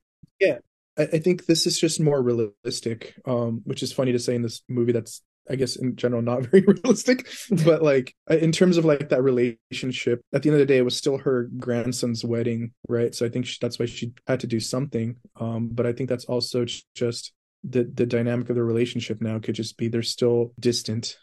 I, 0.98 1.02
I 1.02 1.18
think 1.18 1.46
this 1.46 1.66
is 1.66 1.78
just 1.78 2.00
more 2.00 2.22
realistic, 2.22 3.14
um, 3.26 3.62
which 3.64 3.82
is 3.82 3.92
funny 3.92 4.12
to 4.12 4.18
say 4.18 4.34
in 4.34 4.42
this 4.42 4.62
movie 4.68 4.92
that's 4.92 5.22
I 5.50 5.56
guess 5.56 5.76
in 5.76 5.96
general 5.96 6.22
not 6.22 6.42
very 6.46 6.64
realistic, 6.64 7.28
but 7.64 7.82
like 7.82 8.14
in 8.28 8.52
terms 8.52 8.76
of 8.76 8.84
like 8.84 9.08
that 9.08 9.22
relationship, 9.22 10.24
at 10.32 10.42
the 10.42 10.48
end 10.48 10.54
of 10.54 10.60
the 10.60 10.66
day, 10.66 10.78
it 10.78 10.84
was 10.84 10.96
still 10.96 11.18
her 11.18 11.48
grandson's 11.58 12.24
wedding, 12.24 12.72
right? 12.88 13.14
So 13.14 13.26
I 13.26 13.28
think 13.28 13.46
she, 13.46 13.58
that's 13.60 13.78
why 13.78 13.86
she 13.86 14.12
had 14.26 14.40
to 14.40 14.46
do 14.46 14.60
something. 14.60 15.16
Um, 15.38 15.68
but 15.72 15.86
I 15.86 15.92
think 15.92 16.08
that's 16.08 16.26
also 16.26 16.64
just 16.94 17.32
the 17.64 17.84
the 17.84 18.06
dynamic 18.06 18.50
of 18.50 18.56
the 18.56 18.64
relationship 18.64 19.20
now 19.20 19.38
could 19.38 19.54
just 19.54 19.76
be 19.76 19.88
they're 19.88 20.02
still 20.02 20.52
distant. 20.58 21.16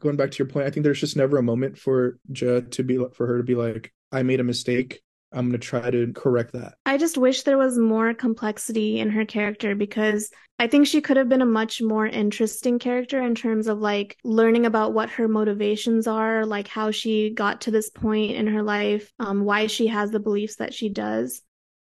Going 0.00 0.16
back 0.16 0.30
to 0.30 0.38
your 0.38 0.48
point, 0.48 0.66
I 0.66 0.70
think 0.70 0.84
there's 0.84 1.00
just 1.00 1.16
never 1.16 1.36
a 1.36 1.42
moment 1.42 1.76
for 1.78 2.18
Ja 2.34 2.60
to 2.70 2.82
be 2.82 2.98
for 3.12 3.26
her 3.26 3.36
to 3.38 3.42
be 3.44 3.54
like, 3.54 3.92
I 4.12 4.22
made 4.22 4.40
a 4.40 4.44
mistake. 4.44 5.02
I'm 5.32 5.48
gonna 5.48 5.58
try 5.58 5.90
to 5.90 6.12
correct 6.14 6.52
that. 6.54 6.74
I 6.86 6.96
just 6.96 7.18
wish 7.18 7.42
there 7.42 7.58
was 7.58 7.78
more 7.78 8.14
complexity 8.14 9.00
in 9.00 9.10
her 9.10 9.24
character 9.26 9.74
because 9.74 10.30
I 10.58 10.66
think 10.66 10.86
she 10.86 11.02
could 11.02 11.18
have 11.18 11.28
been 11.28 11.42
a 11.42 11.46
much 11.46 11.82
more 11.82 12.06
interesting 12.06 12.78
character 12.78 13.20
in 13.20 13.34
terms 13.34 13.66
of 13.66 13.78
like 13.78 14.16
learning 14.24 14.64
about 14.64 14.94
what 14.94 15.10
her 15.10 15.28
motivations 15.28 16.06
are, 16.06 16.46
like 16.46 16.68
how 16.68 16.90
she 16.90 17.30
got 17.30 17.62
to 17.62 17.70
this 17.70 17.90
point 17.90 18.32
in 18.36 18.46
her 18.46 18.62
life, 18.62 19.12
um, 19.18 19.44
why 19.44 19.66
she 19.66 19.88
has 19.88 20.10
the 20.10 20.20
beliefs 20.20 20.56
that 20.56 20.72
she 20.72 20.88
does. 20.88 21.42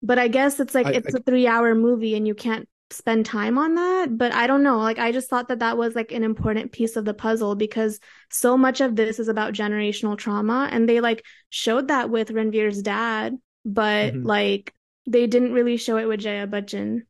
But 0.01 0.17
I 0.17 0.27
guess 0.27 0.59
it's 0.59 0.73
like 0.73 0.87
I- 0.87 0.91
it's 0.93 1.13
I- 1.13 1.19
a 1.19 1.21
three 1.21 1.45
hour 1.45 1.75
movie 1.75 2.15
and 2.15 2.25
you 2.25 2.33
can't 2.33 2.67
spend 2.95 3.25
time 3.25 3.57
on 3.57 3.75
that. 3.75 4.17
But 4.17 4.33
I 4.33 4.47
don't 4.47 4.63
know. 4.63 4.77
Like, 4.79 4.99
I 4.99 5.11
just 5.11 5.29
thought 5.29 5.47
that 5.49 5.59
that 5.59 5.77
was 5.77 5.95
like 5.95 6.11
an 6.11 6.23
important 6.23 6.71
piece 6.71 6.95
of 6.95 7.05
the 7.05 7.13
puzzle 7.13 7.55
because 7.55 7.99
so 8.29 8.57
much 8.57 8.81
of 8.81 8.95
this 8.95 9.19
is 9.19 9.27
about 9.27 9.53
generational 9.53 10.17
trauma. 10.17 10.69
And 10.71 10.87
they 10.87 10.99
like 11.01 11.23
showed 11.49 11.89
that 11.89 12.09
with 12.09 12.29
Ranveer's 12.29 12.81
dad, 12.81 13.37
but 13.63 14.13
Mhm. 14.13 14.25
like 14.25 14.73
they 15.07 15.27
didn't 15.27 15.53
really 15.53 15.77
show 15.77 15.97
it 15.97 16.07
with 16.07 16.21
Jaya 16.21 16.47
Bachchan. 16.47 17.01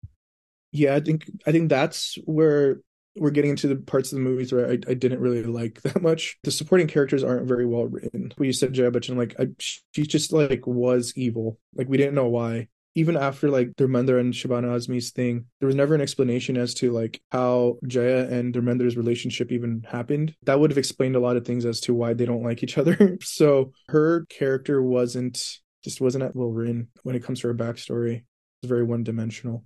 Yeah, 0.72 0.96
I 0.96 1.00
think 1.00 1.30
I 1.48 1.52
think 1.52 1.70
that's 1.70 2.18
where 2.26 2.82
we're 3.16 3.30
getting 3.32 3.52
into 3.52 3.70
the 3.70 3.78
parts 3.78 4.12
of 4.12 4.18
the 4.18 4.24
movies 4.24 4.52
where 4.52 4.68
I, 4.70 4.74
I 4.74 4.94
didn't 4.94 5.22
really 5.22 5.44
like 5.44 5.82
that 5.84 6.02
much. 6.02 6.38
The 6.44 6.52
supporting 6.52 6.88
characters 6.88 7.24
aren't 7.24 7.48
very 7.48 7.66
well 7.66 7.86
written. 7.86 8.34
When 8.36 8.48
you 8.48 8.52
said 8.54 8.74
Jaya 8.74 8.92
Bachchan, 8.92 9.16
like 9.16 9.36
I, 9.40 9.48
she 9.58 10.04
just 10.04 10.34
like 10.34 10.68
was 10.68 11.14
evil. 11.16 11.58
Like 11.74 11.88
we 11.88 11.96
didn't 11.98 12.16
know 12.16 12.28
why. 12.28 12.68
Even 12.96 13.18
after 13.18 13.50
like 13.50 13.76
Dharmendra 13.76 14.20
and 14.20 14.34
Shabana 14.34 14.74
Azmi's 14.74 15.12
thing, 15.12 15.46
there 15.60 15.68
was 15.68 15.76
never 15.76 15.94
an 15.94 16.02
explanation 16.02 16.58
as 16.58 16.74
to 16.76 16.92
like 16.92 17.22
how 17.32 17.78
Jaya 17.86 18.28
and 18.30 18.54
Dharmendra's 18.54 18.96
relationship 18.98 19.52
even 19.52 19.86
happened. 19.88 20.34
That 20.44 20.60
would 20.60 20.72
have 20.72 20.78
explained 20.78 21.18
a 21.18 21.20
lot 21.20 21.36
of 21.36 21.46
things 21.46 21.66
as 21.66 21.82
to 21.82 21.94
why 21.94 22.14
they 22.14 22.26
don't 22.26 22.44
like 22.44 22.64
each 22.64 22.78
other. 22.80 23.18
so 23.22 23.74
her 23.90 24.26
character 24.30 24.82
wasn't 24.82 25.60
just 25.84 26.02
wasn't 26.02 26.36
well 26.36 26.50
written 26.50 26.88
when 27.04 27.16
it 27.16 27.24
comes 27.24 27.42
to 27.42 27.48
her 27.48 27.54
backstory. 27.54 28.16
It 28.16 28.24
was 28.64 28.70
very 28.70 28.84
one 28.84 29.04
dimensional. 29.04 29.64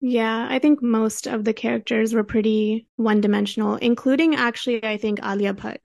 Yeah, 0.00 0.46
I 0.50 0.58
think 0.58 0.82
most 0.82 1.26
of 1.26 1.44
the 1.44 1.54
characters 1.54 2.12
were 2.12 2.24
pretty 2.24 2.86
one 2.96 3.22
dimensional, 3.22 3.76
including 3.76 4.34
actually, 4.34 4.84
I 4.84 4.98
think 4.98 5.20
Alia 5.24 5.54
Bhatt. 5.54 5.78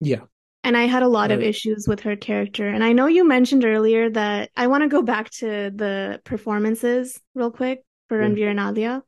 Yeah. 0.00 0.20
And 0.64 0.76
I 0.76 0.86
had 0.86 1.02
a 1.02 1.08
lot 1.08 1.30
of 1.30 1.42
issues 1.42 1.86
with 1.86 2.00
her 2.00 2.16
character. 2.16 2.66
And 2.68 2.82
I 2.82 2.92
know 2.92 3.06
you 3.06 3.28
mentioned 3.28 3.64
earlier 3.64 4.08
that 4.10 4.50
I 4.56 4.66
want 4.66 4.82
to 4.82 4.88
go 4.88 5.02
back 5.02 5.30
to 5.32 5.70
the 5.74 6.20
performances 6.24 7.20
real 7.34 7.50
quick 7.50 7.84
for 8.08 8.20
Yeah. 8.20 8.28
Ranveer 8.28 8.50
and 8.50 8.58
Alia. 8.60 9.02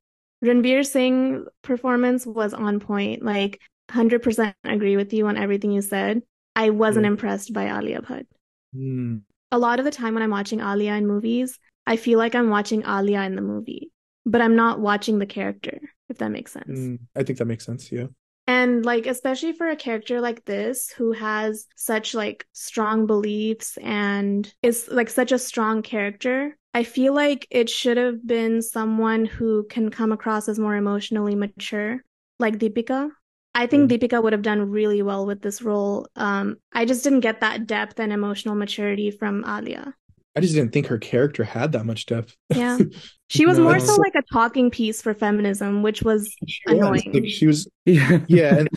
Ranveer 0.45 0.85
Singh 0.87 1.47
performance 1.63 2.27
was 2.27 2.53
on 2.53 2.79
point. 2.79 3.25
Like 3.25 3.61
100% 3.89 4.55
agree 4.65 4.97
with 4.97 5.13
you 5.15 5.27
on 5.27 5.37
everything 5.39 5.73
you 5.73 5.81
said. 5.81 6.23
I 6.55 6.71
wasn't 6.71 7.05
Yeah. 7.05 7.13
impressed 7.13 7.53
by 7.55 7.75
Alia 7.77 8.03
Bhatt. 8.03 8.27
Hmm. 8.75 9.17
A 9.51 9.59
lot 9.59 9.79
of 9.79 9.85
the 9.87 9.91
time 9.91 10.13
when 10.15 10.23
I'm 10.23 10.31
watching 10.31 10.61
Alia 10.61 10.95
in 10.95 11.07
movies, 11.07 11.59
I 11.87 11.97
feel 11.97 12.19
like 12.19 12.35
I'm 12.35 12.51
watching 12.51 12.83
Alia 12.87 13.23
in 13.23 13.35
the 13.37 13.43
movie, 13.43 13.93
but 14.27 14.41
I'm 14.43 14.57
not 14.57 14.81
watching 14.81 15.19
the 15.19 15.27
character, 15.27 15.81
if 16.11 16.19
that 16.19 16.31
makes 16.31 16.53
sense. 16.53 16.79
Hmm. 16.79 16.97
I 17.15 17.23
think 17.23 17.39
that 17.39 17.47
makes 17.47 17.65
sense. 17.65 17.91
Yeah. 17.91 18.09
And 18.47 18.85
like 18.85 19.07
especially 19.07 19.53
for 19.53 19.69
a 19.69 19.77
character 19.77 20.21
like 20.21 20.45
this 20.45 20.91
who 20.91 21.13
has 21.13 21.67
such 21.75 22.15
like 22.15 22.47
strong 22.53 23.07
beliefs 23.07 23.77
and 23.83 24.53
is 24.63 24.89
like 24.91 25.11
such 25.11 25.33
a 25.33 25.39
strong 25.39 25.83
character, 25.83 26.57
I 26.73 26.85
feel 26.85 27.15
like 27.15 27.47
it 27.51 27.69
should 27.69 27.97
have 27.97 28.25
been 28.27 28.63
someone 28.63 29.25
who 29.25 29.65
can 29.65 29.91
come 29.91 30.13
across 30.13 30.49
as 30.49 30.59
more 30.59 30.77
emotionally 30.77 31.35
mature, 31.35 32.03
like 32.39 32.59
Deepika. 32.59 33.11
I 33.55 33.67
think 33.67 33.91
Deepika 33.91 34.23
would 34.23 34.35
have 34.35 34.43
done 34.43 34.71
really 34.71 35.01
well 35.01 35.25
with 35.25 35.41
this 35.41 35.63
role. 35.63 36.07
Um, 36.15 36.57
I 36.75 36.85
just 36.85 37.03
didn't 37.03 37.21
get 37.21 37.41
that 37.41 37.67
depth 37.67 37.99
and 37.99 38.13
emotional 38.13 38.55
maturity 38.55 39.11
from 39.11 39.45
Alia. 39.49 39.95
I 40.37 40.41
just 40.41 40.55
didn't 40.55 40.73
think 40.73 40.87
her 40.89 40.99
character 40.99 41.43
had 41.45 41.73
that 41.73 41.87
much 41.87 42.07
depth. 42.07 42.37
Yeah. 42.55 42.79
She 43.29 43.45
was 43.45 43.59
No, 43.59 43.65
more 43.65 43.81
so 43.81 43.97
like 43.97 44.15
a 44.15 44.23
talking 44.33 44.71
piece 44.71 45.03
for 45.03 45.13
feminism, 45.13 45.83
which 45.83 46.01
was 46.01 46.33
She 46.47 46.61
was. 46.69 46.77
Annoying. 46.79 47.11
Like 47.13 47.27
she 47.27 47.49
was 47.49 47.69
Yeah. 47.85 48.21
yeah, 48.29 48.59
and 48.59 48.69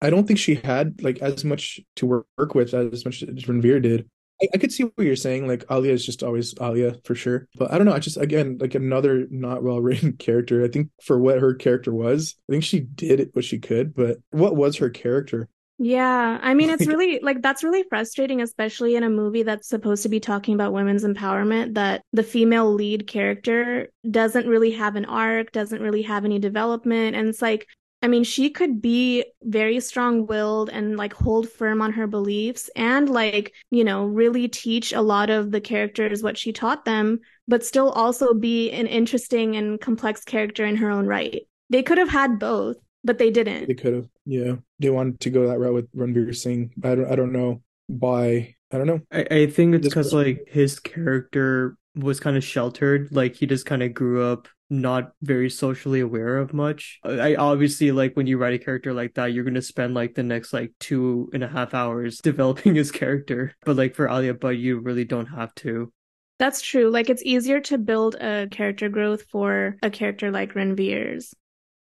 I 0.00 0.10
don't 0.10 0.26
think 0.26 0.40
she 0.40 0.56
had 0.56 1.00
like 1.02 1.18
as 1.22 1.44
much 1.44 1.78
to 1.96 2.06
work, 2.06 2.26
work 2.36 2.56
with 2.56 2.74
as 2.74 3.04
much 3.04 3.22
as 3.22 3.28
Ranveer 3.44 3.80
did. 3.80 4.08
I, 4.42 4.48
I 4.54 4.58
could 4.58 4.72
see 4.72 4.82
what 4.82 5.06
you're 5.06 5.14
saying. 5.14 5.46
Like 5.46 5.64
Alia 5.70 5.92
is 5.92 6.04
just 6.04 6.24
always 6.24 6.52
Alia 6.60 6.96
for 7.04 7.14
sure, 7.14 7.46
but 7.56 7.72
I 7.72 7.78
don't 7.78 7.86
know. 7.86 7.92
I 7.94 8.00
just 8.00 8.16
again 8.16 8.58
like 8.60 8.74
another 8.74 9.28
not 9.30 9.62
well 9.62 9.80
written 9.80 10.12
character. 10.18 10.64
I 10.64 10.68
think 10.68 10.88
for 11.00 11.20
what 11.20 11.38
her 11.38 11.54
character 11.54 11.92
was, 11.94 12.34
I 12.48 12.52
think 12.54 12.64
she 12.64 12.80
did 12.80 13.30
what 13.34 13.44
she 13.44 13.60
could. 13.60 13.94
But 13.94 14.16
what 14.30 14.56
was 14.56 14.78
her 14.78 14.90
character? 14.90 15.48
Yeah, 15.78 16.38
I 16.40 16.54
mean, 16.54 16.70
it's 16.70 16.86
really 16.86 17.18
like 17.22 17.42
that's 17.42 17.64
really 17.64 17.82
frustrating, 17.88 18.40
especially 18.40 18.94
in 18.94 19.02
a 19.02 19.10
movie 19.10 19.42
that's 19.42 19.68
supposed 19.68 20.04
to 20.04 20.08
be 20.08 20.20
talking 20.20 20.54
about 20.54 20.72
women's 20.72 21.02
empowerment, 21.02 21.74
that 21.74 22.02
the 22.12 22.22
female 22.22 22.72
lead 22.72 23.08
character 23.08 23.88
doesn't 24.08 24.46
really 24.46 24.70
have 24.72 24.94
an 24.94 25.06
arc, 25.06 25.50
doesn't 25.50 25.82
really 25.82 26.02
have 26.02 26.24
any 26.24 26.38
development. 26.38 27.16
And 27.16 27.26
it's 27.26 27.42
like, 27.42 27.66
I 28.00 28.06
mean, 28.06 28.22
she 28.22 28.50
could 28.50 28.80
be 28.80 29.24
very 29.42 29.80
strong 29.80 30.26
willed 30.26 30.70
and 30.70 30.96
like 30.96 31.14
hold 31.14 31.48
firm 31.48 31.82
on 31.82 31.92
her 31.92 32.06
beliefs 32.06 32.70
and 32.76 33.08
like, 33.08 33.52
you 33.70 33.82
know, 33.82 34.04
really 34.04 34.46
teach 34.48 34.92
a 34.92 35.00
lot 35.00 35.30
of 35.30 35.50
the 35.50 35.60
characters 35.60 36.22
what 36.22 36.38
she 36.38 36.52
taught 36.52 36.84
them, 36.84 37.20
but 37.48 37.64
still 37.64 37.90
also 37.90 38.34
be 38.34 38.70
an 38.70 38.86
interesting 38.86 39.56
and 39.56 39.80
complex 39.80 40.22
character 40.22 40.64
in 40.64 40.76
her 40.76 40.90
own 40.90 41.06
right. 41.06 41.42
They 41.70 41.82
could 41.82 41.98
have 41.98 42.10
had 42.10 42.38
both, 42.38 42.76
but 43.04 43.18
they 43.18 43.30
didn't. 43.30 43.68
They 43.68 43.74
could 43.74 43.94
have, 43.94 44.08
yeah, 44.24 44.56
they 44.78 44.90
wanted 44.90 45.20
to 45.20 45.30
go 45.30 45.48
that 45.48 45.58
route 45.58 45.74
with 45.74 45.92
Ranveer 45.94 46.34
Singh. 46.34 46.72
I 46.82 46.94
don't, 46.94 47.10
I 47.10 47.16
don't 47.16 47.32
know 47.32 47.62
why. 47.86 48.56
I 48.72 48.78
don't 48.78 48.86
know. 48.86 49.00
I, 49.10 49.26
I 49.30 49.46
think 49.46 49.74
it's 49.74 49.88
because 49.88 50.12
like 50.12 50.44
his 50.48 50.78
character 50.78 51.76
was 51.94 52.20
kind 52.20 52.36
of 52.36 52.44
sheltered. 52.44 53.08
Like 53.12 53.34
he 53.34 53.46
just 53.46 53.66
kind 53.66 53.82
of 53.82 53.94
grew 53.94 54.24
up 54.24 54.48
not 54.70 55.12
very 55.20 55.50
socially 55.50 56.00
aware 56.00 56.38
of 56.38 56.54
much. 56.54 56.98
I 57.04 57.32
I 57.32 57.34
obviously 57.36 57.92
like 57.92 58.14
when 58.14 58.26
you 58.26 58.38
write 58.38 58.54
a 58.54 58.58
character 58.58 58.94
like 58.94 59.14
that, 59.14 59.32
you're 59.32 59.44
gonna 59.44 59.62
spend 59.62 59.94
like 59.94 60.14
the 60.14 60.22
next 60.22 60.52
like 60.52 60.72
two 60.80 61.30
and 61.34 61.44
a 61.44 61.48
half 61.48 61.74
hours 61.74 62.18
developing 62.22 62.74
his 62.74 62.90
character. 62.90 63.54
But 63.64 63.76
like 63.76 63.94
for 63.94 64.08
Alia 64.08 64.34
Bhatt, 64.34 64.58
you 64.58 64.78
really 64.78 65.04
don't 65.04 65.26
have 65.26 65.54
to. 65.56 65.92
That's 66.38 66.62
true. 66.62 66.90
Like 66.90 67.10
it's 67.10 67.22
easier 67.22 67.60
to 67.60 67.78
build 67.78 68.16
a 68.16 68.48
character 68.50 68.88
growth 68.88 69.24
for 69.30 69.76
a 69.82 69.90
character 69.90 70.30
like 70.30 70.54
Ranveer's. 70.54 71.34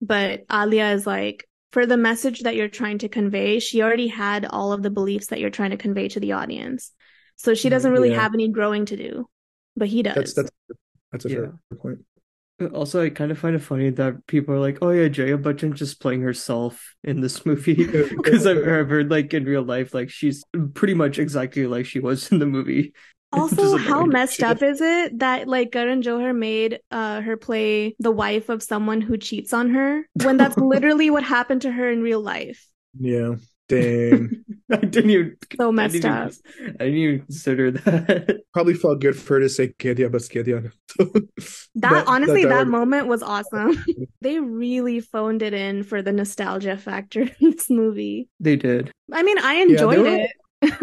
But 0.02 0.46
Alia 0.52 0.92
is 0.92 1.08
like 1.08 1.48
for 1.72 1.86
the 1.86 1.98
message 1.98 2.42
that 2.42 2.56
you're 2.56 2.68
trying 2.70 3.00
to 3.00 3.10
convey, 3.10 3.60
she 3.60 3.82
already 3.82 4.08
had 4.08 4.46
all 4.46 4.72
of 4.72 4.84
the 4.84 4.90
beliefs 4.90 5.28
that 5.28 5.40
you're 5.40 5.50
trying 5.50 5.72
to 5.72 5.78
convey 5.78 6.08
to 6.10 6.20
the 6.20 6.34
audience. 6.34 6.92
So 7.38 7.54
she 7.54 7.70
doesn't 7.70 7.92
really 7.92 8.12
Yeah. 8.12 8.22
have 8.22 8.34
any 8.34 8.48
growing 8.48 8.86
to 8.86 8.96
do. 8.96 9.28
But 9.76 9.90
he 9.90 10.04
does. 10.04 10.16
That's 10.16 10.34
that's 10.34 10.52
that's 11.12 11.26
a 11.26 11.30
Yeah. 11.30 11.36
fair 11.36 11.54
point. 11.78 12.00
Uh, 12.62 12.68
also, 12.68 13.04
I 13.04 13.10
kind 13.10 13.32
of 13.32 13.38
find 13.38 13.56
it 13.56 13.60
funny 13.60 13.90
that 13.90 14.26
people 14.28 14.54
are 14.56 14.60
like, 14.60 14.78
"Oh 14.82 14.92
yeah, 14.92 15.10
Jaya 15.10 15.38
Bachchan 15.38 15.74
just 15.74 16.00
playing 16.00 16.22
herself 16.22 16.96
in 17.04 17.20
this 17.20 17.46
movie," 17.46 17.76
because 18.16 18.46
I've, 18.48 18.60
I've 18.60 18.90
heard 18.90 19.12
like 19.12 19.34
in 19.34 19.44
real 19.44 19.64
life, 19.64 19.94
like 19.94 20.10
she's 20.10 20.44
pretty 20.74 20.94
much 20.94 21.20
exactly 21.20 21.68
like 21.68 21.86
she 21.86 22.00
was 22.00 22.32
in 22.32 22.40
the 22.40 22.46
movie. 22.46 22.94
Also, 23.36 23.78
how 23.78 24.06
messed 24.06 24.42
up 24.44 24.62
is 24.64 24.82
it 24.82 25.20
that 25.20 25.48
like 25.48 25.72
Karan 25.72 26.02
Johar 26.02 26.36
made 26.36 26.80
uh 26.92 27.22
her 27.22 27.38
play 27.38 27.96
the 28.00 28.12
wife 28.12 28.50
of 28.50 28.64
someone 28.64 29.02
who 29.02 29.18
cheats 29.18 29.54
on 29.54 29.70
her 29.72 30.08
when 30.24 30.38
that's 30.38 30.58
literally 30.74 31.10
what 31.10 31.24
happened 31.24 31.62
to 31.64 31.72
her 31.72 31.90
in 31.90 32.02
real 32.02 32.22
life? 32.22 32.66
Yeah, 33.00 33.36
dang. 33.68 34.44
I 34.72 34.78
didn't 34.78 35.10
even. 35.12 35.38
So 35.60 35.72
messed 35.72 35.94
didn't 35.94 36.12
up. 36.12 36.32
even, 36.60 36.76
I 36.80 36.84
didn't 36.86 36.96
even 37.00 37.20
consider 37.22 37.72
that. 37.72 38.42
Probably 38.54 38.74
felt 38.74 39.00
good 39.02 39.16
for 39.18 39.36
her 39.36 39.42
to 39.42 39.50
say 39.50 39.68
"Kedia 39.78 40.12
bas 40.12 40.28
kedia." 40.30 40.72
That, 41.76 42.06
honestly, 42.08 42.46
that, 42.46 42.60
would- 42.60 42.68
moment 42.70 43.08
was 43.08 43.22
awesome. 43.22 43.84
they 44.22 44.40
really 44.40 45.02
phoned 45.02 45.42
it 45.42 45.54
in 45.54 45.84
for 45.84 46.02
the 46.02 46.12
nostalgia 46.14 46.78
factor 46.78 47.22
in 47.40 47.52
this 47.52 47.70
movie. 47.70 48.30
They 48.40 48.56
did. 48.56 48.92
I 49.12 49.22
mean, 49.24 49.38
I 49.40 49.56
they 49.56 49.62
enjoyed 49.74 50.00
were- 50.00 50.08
it. 50.08 50.32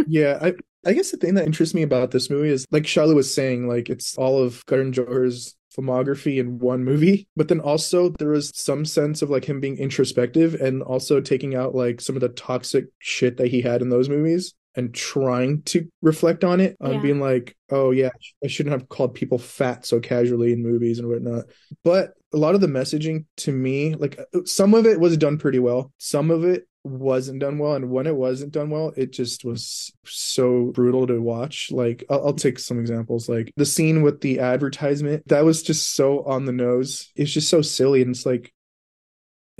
Yeah, 0.07 0.39
I 0.41 0.55
I 0.85 0.93
guess 0.95 1.11
the 1.12 1.17
thing 1.17 1.35
that 1.35 1.47
interests 1.47 1.75
me 1.75 1.83
about 1.83 2.11
this 2.11 2.29
movie 2.31 2.49
is 2.49 2.67
like 2.71 2.87
Charlotte 2.87 3.15
was 3.15 3.33
saying, 3.33 3.69
like 3.69 3.89
it's 3.89 4.17
all 4.19 4.43
of 4.43 4.65
Karan 4.67 4.93
Johar's 4.93 5.55
filmography 5.77 6.39
in 6.39 6.59
one 6.59 6.85
movie, 6.85 7.27
but 7.37 7.49
then 7.49 7.61
also 7.61 8.11
there 8.19 8.29
was 8.31 8.51
some 8.55 8.85
sense 8.85 9.23
of 9.23 9.31
like 9.31 9.45
him 9.45 9.61
being 9.61 9.79
introspective 9.79 10.55
and 10.61 10.83
also 10.83 11.21
taking 11.21 11.55
out 11.55 11.75
like 11.75 12.01
some 12.01 12.17
of 12.17 12.21
the 12.21 12.29
toxic 12.29 12.87
shit 12.99 13.37
that 13.39 13.49
he 13.49 13.62
had 13.62 13.81
in 13.81 13.89
those 13.89 14.09
movies 14.09 14.55
and 14.75 14.93
trying 14.95 15.62
to 15.62 15.87
reflect 16.03 16.45
on 16.45 16.61
it 16.61 16.77
on 16.81 16.95
Yeah. 16.95 17.01
being 17.01 17.21
like, 17.21 17.57
oh 17.71 17.91
yeah, 17.91 18.11
I 18.45 18.49
shouldn't 18.49 18.73
have 18.73 18.89
called 18.89 19.15
people 19.15 19.39
fat 19.39 19.87
so 19.87 20.01
casually 20.01 20.53
in 20.53 20.62
movies 20.62 20.99
and 20.99 21.09
whatnot. 21.09 21.45
But 21.85 22.12
a 22.35 22.39
lot 22.39 22.55
of 22.55 22.61
the 22.61 22.67
messaging 22.67 23.25
to 23.39 23.53
me, 23.53 23.95
like 23.95 24.19
uh, 24.19 24.41
some 24.45 24.75
of 24.75 24.85
it 24.87 24.99
was 25.01 25.17
done 25.17 25.39
pretty 25.39 25.59
well, 25.59 25.93
some 25.99 26.31
of 26.31 26.45
it 26.45 26.67
wasn't 26.85 27.41
done 27.41 27.59
well, 27.59 27.75
and 27.75 27.91
when 27.91 28.07
it 28.07 28.17
wasn't 28.17 28.53
done 28.53 28.71
well, 28.71 28.93
it 28.97 29.12
just 29.12 29.45
was 29.45 29.93
so 30.05 30.67
brutal 30.75 31.07
to 31.07 31.21
watch. 31.21 31.71
Like 31.71 32.05
I'll, 32.11 32.27
I'll 32.29 32.35
take 32.35 32.59
some 32.59 32.81
examples, 32.81 33.29
like 33.29 33.53
the 33.57 33.67
scene 33.67 34.03
with 34.03 34.21
the 34.21 34.41
advertisement 34.41 35.27
that 35.29 35.45
was 35.45 35.62
just 35.62 35.95
so 35.95 36.25
on 36.25 36.45
the 36.45 36.53
nose. 36.53 37.11
It's 37.15 37.33
just 37.33 37.49
so 37.49 37.62
silly, 37.62 38.03
and 38.03 38.11
it's 38.11 38.27
like 38.27 38.53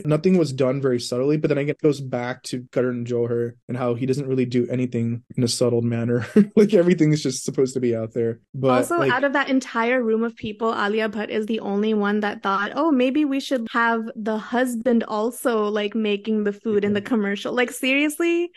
nothing 0.05 0.39
was 0.39 0.53
done 0.53 0.81
very 0.81 1.01
subtly. 1.01 1.37
But 1.37 1.49
then 1.49 1.59
again, 1.59 1.71
it 1.71 1.83
goes 1.83 2.01
back 2.01 2.43
to 2.45 2.67
Karan 2.73 3.05
Johar 3.05 3.53
and 3.69 3.77
how 3.77 3.95
he 3.95 4.07
doesn't 4.07 4.27
really 4.27 4.45
do 4.45 4.67
anything 4.69 5.23
in 5.37 5.45
a 5.45 5.49
subtle 5.49 5.83
manner. 5.83 6.27
like 6.57 6.75
everything 6.75 7.13
is 7.13 7.23
just 7.23 7.45
supposed 7.45 7.75
to 7.75 7.81
be 7.81 7.95
out 7.95 8.13
there. 8.13 8.41
But 8.55 8.71
also, 8.71 8.99
like, 8.99 9.13
out 9.13 9.25
of 9.25 9.33
that 9.35 9.49
entire 9.49 10.03
room 10.03 10.25
of 10.25 10.35
people, 10.37 10.75
Alia 10.75 11.09
Bhatt 11.09 11.29
is 11.29 11.47
the 11.47 11.61
only 11.61 11.95
one 11.95 12.21
that 12.21 12.43
thought, 12.43 12.73
oh, 12.75 12.91
maybe 12.91 13.25
we 13.25 13.41
should 13.41 13.67
have 13.71 14.03
the 14.17 14.39
husband 14.39 15.05
also 15.05 15.69
like 15.69 15.95
making 15.95 16.45
the 16.45 16.53
food 16.53 16.85
in 16.85 16.93
the 16.93 17.03
commercial. 17.03 17.53
Like, 17.53 17.71
seriously? 17.71 18.51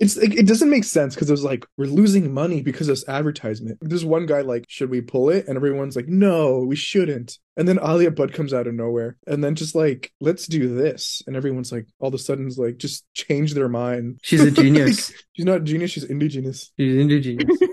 It's 0.00 0.16
like 0.16 0.34
it 0.34 0.46
doesn't 0.46 0.70
make 0.70 0.84
sense 0.84 1.14
because 1.14 1.28
it 1.28 1.32
was 1.32 1.42
like 1.42 1.66
we're 1.76 1.86
losing 1.86 2.32
money 2.32 2.62
because 2.62 2.88
of 2.88 2.92
this 2.92 3.08
advertisement. 3.08 3.78
There's 3.80 4.04
one 4.04 4.26
guy 4.26 4.42
like, 4.42 4.64
should 4.68 4.90
we 4.90 5.00
pull 5.00 5.28
it? 5.30 5.48
And 5.48 5.56
everyone's 5.56 5.96
like, 5.96 6.06
no, 6.06 6.60
we 6.60 6.76
shouldn't. 6.76 7.38
And 7.56 7.66
then 7.66 7.80
Alia 7.82 8.12
Bhatt 8.12 8.32
comes 8.32 8.54
out 8.54 8.68
of 8.68 8.74
nowhere, 8.74 9.16
and 9.26 9.42
then 9.42 9.56
just 9.56 9.74
like, 9.74 10.12
let's 10.20 10.46
do 10.46 10.72
this. 10.72 11.22
And 11.26 11.34
everyone's 11.34 11.72
like, 11.72 11.86
all 11.98 12.08
of 12.08 12.14
a 12.14 12.18
sudden, 12.18 12.46
is 12.46 12.58
like, 12.58 12.76
just 12.76 13.04
change 13.14 13.54
their 13.54 13.68
mind. 13.68 14.20
She's 14.22 14.42
a 14.42 14.50
genius. 14.62 15.12
she's 15.32 15.44
not 15.44 15.56
a 15.62 15.64
genius. 15.64 15.90
She's 15.90 16.04
indigenous. 16.04 16.70
She's 16.78 16.96
indigenous. 16.96 17.58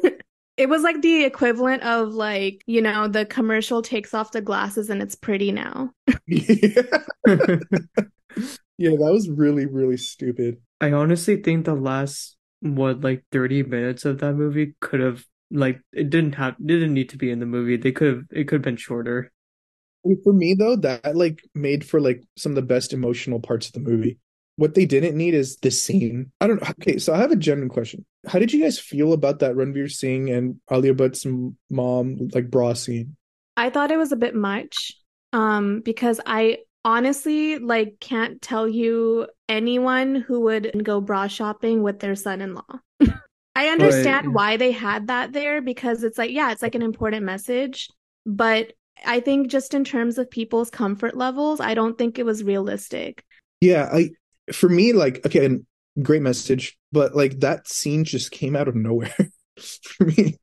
It 0.58 0.70
was 0.70 0.84
like 0.84 1.02
the 1.02 1.26
equivalent 1.26 1.84
of 1.84 2.14
like, 2.14 2.64
you 2.66 2.82
know, 2.82 3.10
the 3.10 3.26
commercial 3.26 3.82
takes 3.82 4.14
off 4.14 4.32
the 4.32 4.40
glasses 4.42 4.90
and 4.90 5.02
it's 5.02 5.16
pretty 5.16 5.52
now. 5.52 5.92
yeah. 6.28 6.82
yeah, 8.78 8.92
that 8.92 9.10
was 9.12 9.30
really 9.30 9.66
really 9.66 9.98
stupid. 9.98 10.62
I 10.86 10.92
honestly 10.92 11.38
think 11.42 11.66
the 11.66 11.74
last 11.76 12.38
what 12.62 13.02
like 13.02 13.24
30 13.32 13.64
minutes 13.64 14.06
of 14.06 14.20
that 14.20 14.34
movie 14.34 14.76
could 14.82 15.00
have 15.00 15.26
Like 15.52 15.82
it 15.94 16.10
didn't 16.10 16.36
have 16.36 16.56
didn't 16.64 16.94
need 16.94 17.10
to 17.10 17.18
be 17.18 17.32
in 17.32 17.40
the 17.40 17.46
movie. 17.46 17.78
They 17.78 17.92
could 17.92 18.08
have 18.08 18.24
it 18.32 18.46
could 18.48 18.58
have 18.58 18.62
been 18.64 18.78
shorter. 18.78 19.32
For 20.24 20.34
me 20.34 20.54
though, 20.54 20.76
that 20.78 21.16
like 21.16 21.42
made 21.56 21.84
for 21.84 22.00
like 22.00 22.24
some 22.38 22.52
of 22.52 22.56
the 22.56 22.62
best 22.62 22.94
emotional 22.94 23.40
parts 23.40 23.68
of 23.68 23.74
the 23.74 23.80
movie. 23.80 24.20
What 24.58 24.76
they 24.76 24.86
didn't 24.86 25.18
need 25.18 25.34
is 25.34 25.58
the 25.58 25.72
scene. 25.72 26.32
I 26.40 26.48
don't 26.48 26.62
know. 26.62 26.70
Okay, 26.82 26.98
so 27.00 27.14
I 27.14 27.18
have 27.18 27.32
a 27.32 27.36
genuine 27.36 27.70
question. 27.70 28.06
How 28.28 28.40
did 28.40 28.54
you 28.54 28.62
guys 28.62 28.80
feel 28.80 29.14
about 29.14 29.40
that 29.40 29.56
Ranveer 29.56 29.92
Singh 29.92 30.30
and 30.30 30.60
Alia 30.72 30.94
Bhatt's 30.94 31.26
mom 31.70 32.30
like 32.34 32.50
bra 32.52 32.74
scene? 32.74 33.18
I 33.58 33.70
thought 33.70 33.92
it 33.92 33.98
was 33.98 34.12
a 34.12 34.18
bit 34.18 34.36
much. 34.36 34.94
Um, 35.34 35.82
because 35.84 36.22
I 36.26 36.60
honestly 36.86 37.58
like 37.58 38.00
can't 38.00 38.42
tell 38.42 38.68
you 38.68 39.28
anyone 39.50 40.16
who 40.16 40.42
would 40.42 40.72
go 40.84 41.02
bra 41.02 41.28
shopping 41.28 41.84
with 41.84 42.00
their 42.00 42.16
son-in-law. 42.16 42.80
I 43.56 43.68
understand 43.70 44.34
why 44.34 44.58
they 44.58 44.72
had 44.72 45.08
that 45.08 45.34
there 45.34 45.62
because 45.62 46.04
it's 46.04 46.18
like, 46.18 46.32
yeah, 46.32 46.52
it's 46.52 46.62
like 46.62 46.76
an 46.76 46.82
important 46.82 47.24
message. 47.24 47.90
But 48.26 48.74
I 49.06 49.20
think 49.20 49.48
just 49.48 49.74
in 49.74 49.84
terms 49.84 50.18
of 50.18 50.30
people's 50.30 50.70
comfort 50.70 51.18
levels, 51.18 51.60
I 51.60 51.74
don't 51.74 51.98
think 51.98 52.20
it 52.20 52.26
was 52.26 52.44
realistic. 52.44 53.24
Yeah, 53.62 53.90
I 53.92 54.12
for 54.54 54.70
me, 54.70 54.94
like, 54.94 55.26
okay, 55.26 55.50
great 56.02 56.22
message, 56.22 56.78
but 56.92 57.16
like 57.16 57.40
that 57.40 57.68
scene 57.68 58.04
just 58.04 58.32
came 58.32 58.56
out 58.56 58.68
of 58.68 58.76
nowhere 58.76 59.16
for 59.84 60.06
me. 60.06 60.38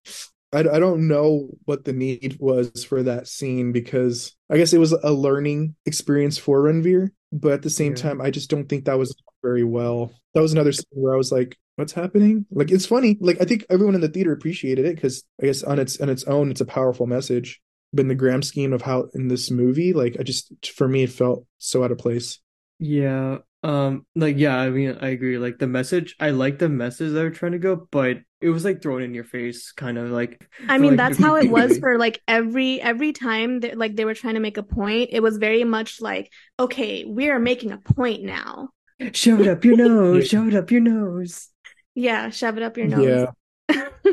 I, 0.52 0.60
I 0.60 0.78
don't 0.78 1.08
know 1.08 1.48
what 1.64 1.84
the 1.84 1.92
need 1.92 2.36
was 2.38 2.84
for 2.84 3.02
that 3.02 3.26
scene 3.26 3.72
because 3.72 4.34
I 4.50 4.56
guess 4.56 4.72
it 4.72 4.78
was 4.78 4.92
a 4.92 5.12
learning 5.12 5.74
experience 5.86 6.38
for 6.38 6.62
Ranveer, 6.62 7.10
but 7.32 7.52
at 7.52 7.62
the 7.62 7.70
same 7.70 7.92
yeah. 7.92 8.02
time, 8.02 8.20
I 8.20 8.30
just 8.30 8.50
don't 8.50 8.68
think 8.68 8.84
that 8.84 8.98
was 8.98 9.14
very 9.42 9.64
well. 9.64 10.12
That 10.34 10.42
was 10.42 10.52
another 10.52 10.72
scene 10.72 10.84
where 10.90 11.14
I 11.14 11.16
was 11.16 11.32
like, 11.32 11.56
"What's 11.76 11.92
happening?" 11.92 12.46
Like 12.50 12.70
it's 12.70 12.86
funny. 12.86 13.16
Like 13.20 13.40
I 13.40 13.44
think 13.44 13.64
everyone 13.70 13.94
in 13.94 14.00
the 14.00 14.08
theater 14.08 14.32
appreciated 14.32 14.84
it 14.84 14.94
because 14.94 15.24
I 15.42 15.46
guess 15.46 15.62
on 15.62 15.78
its 15.78 16.00
on 16.00 16.08
its 16.08 16.24
own, 16.24 16.50
it's 16.50 16.60
a 16.60 16.66
powerful 16.66 17.06
message. 17.06 17.60
But 17.94 18.02
in 18.02 18.08
the 18.08 18.14
grand 18.14 18.46
scheme 18.46 18.72
of 18.72 18.82
how 18.82 19.08
in 19.14 19.28
this 19.28 19.50
movie, 19.50 19.92
like 19.92 20.16
I 20.18 20.22
just 20.22 20.52
for 20.74 20.88
me, 20.88 21.02
it 21.02 21.10
felt 21.10 21.46
so 21.58 21.84
out 21.84 21.92
of 21.92 21.98
place. 21.98 22.38
Yeah, 22.78 23.38
um, 23.62 24.06
like 24.16 24.36
yeah, 24.38 24.56
I 24.56 24.70
mean, 24.70 24.98
I 25.00 25.08
agree. 25.08 25.38
Like 25.38 25.58
the 25.58 25.68
message, 25.68 26.16
I 26.18 26.30
like 26.30 26.58
the 26.58 26.68
message 26.68 27.12
they 27.12 27.22
were 27.22 27.30
trying 27.30 27.52
to 27.52 27.58
go, 27.58 27.88
but 27.90 28.18
it 28.40 28.48
was 28.48 28.64
like 28.64 28.82
thrown 28.82 29.02
in 29.02 29.14
your 29.14 29.24
face, 29.24 29.70
kind 29.72 29.98
of 29.98 30.10
like. 30.10 30.44
I 30.68 30.78
mean, 30.78 30.92
like, 30.92 30.96
that's 30.96 31.18
how 31.22 31.36
it 31.36 31.48
was 31.48 31.78
for 31.78 31.96
like 31.96 32.20
every 32.26 32.80
every 32.80 33.12
time 33.12 33.60
that 33.60 33.78
like 33.78 33.94
they 33.94 34.04
were 34.04 34.14
trying 34.14 34.34
to 34.34 34.40
make 34.40 34.56
a 34.56 34.64
point. 34.64 35.10
It 35.12 35.20
was 35.20 35.36
very 35.36 35.62
much 35.62 36.00
like, 36.00 36.32
okay, 36.58 37.04
we 37.04 37.30
are 37.30 37.38
making 37.38 37.70
a 37.70 37.78
point 37.78 38.24
now. 38.24 38.70
Shove 39.12 39.40
it 39.40 39.48
up 39.48 39.64
your 39.64 39.76
nose. 39.88 40.28
shove 40.28 40.48
it 40.48 40.54
up 40.54 40.70
your 40.70 40.80
nose. 40.80 41.48
Yeah, 41.94 42.30
shove 42.30 42.56
it 42.56 42.64
up 42.64 42.76
your 42.76 42.86
nose. 42.88 43.28
Yeah. 43.70 43.88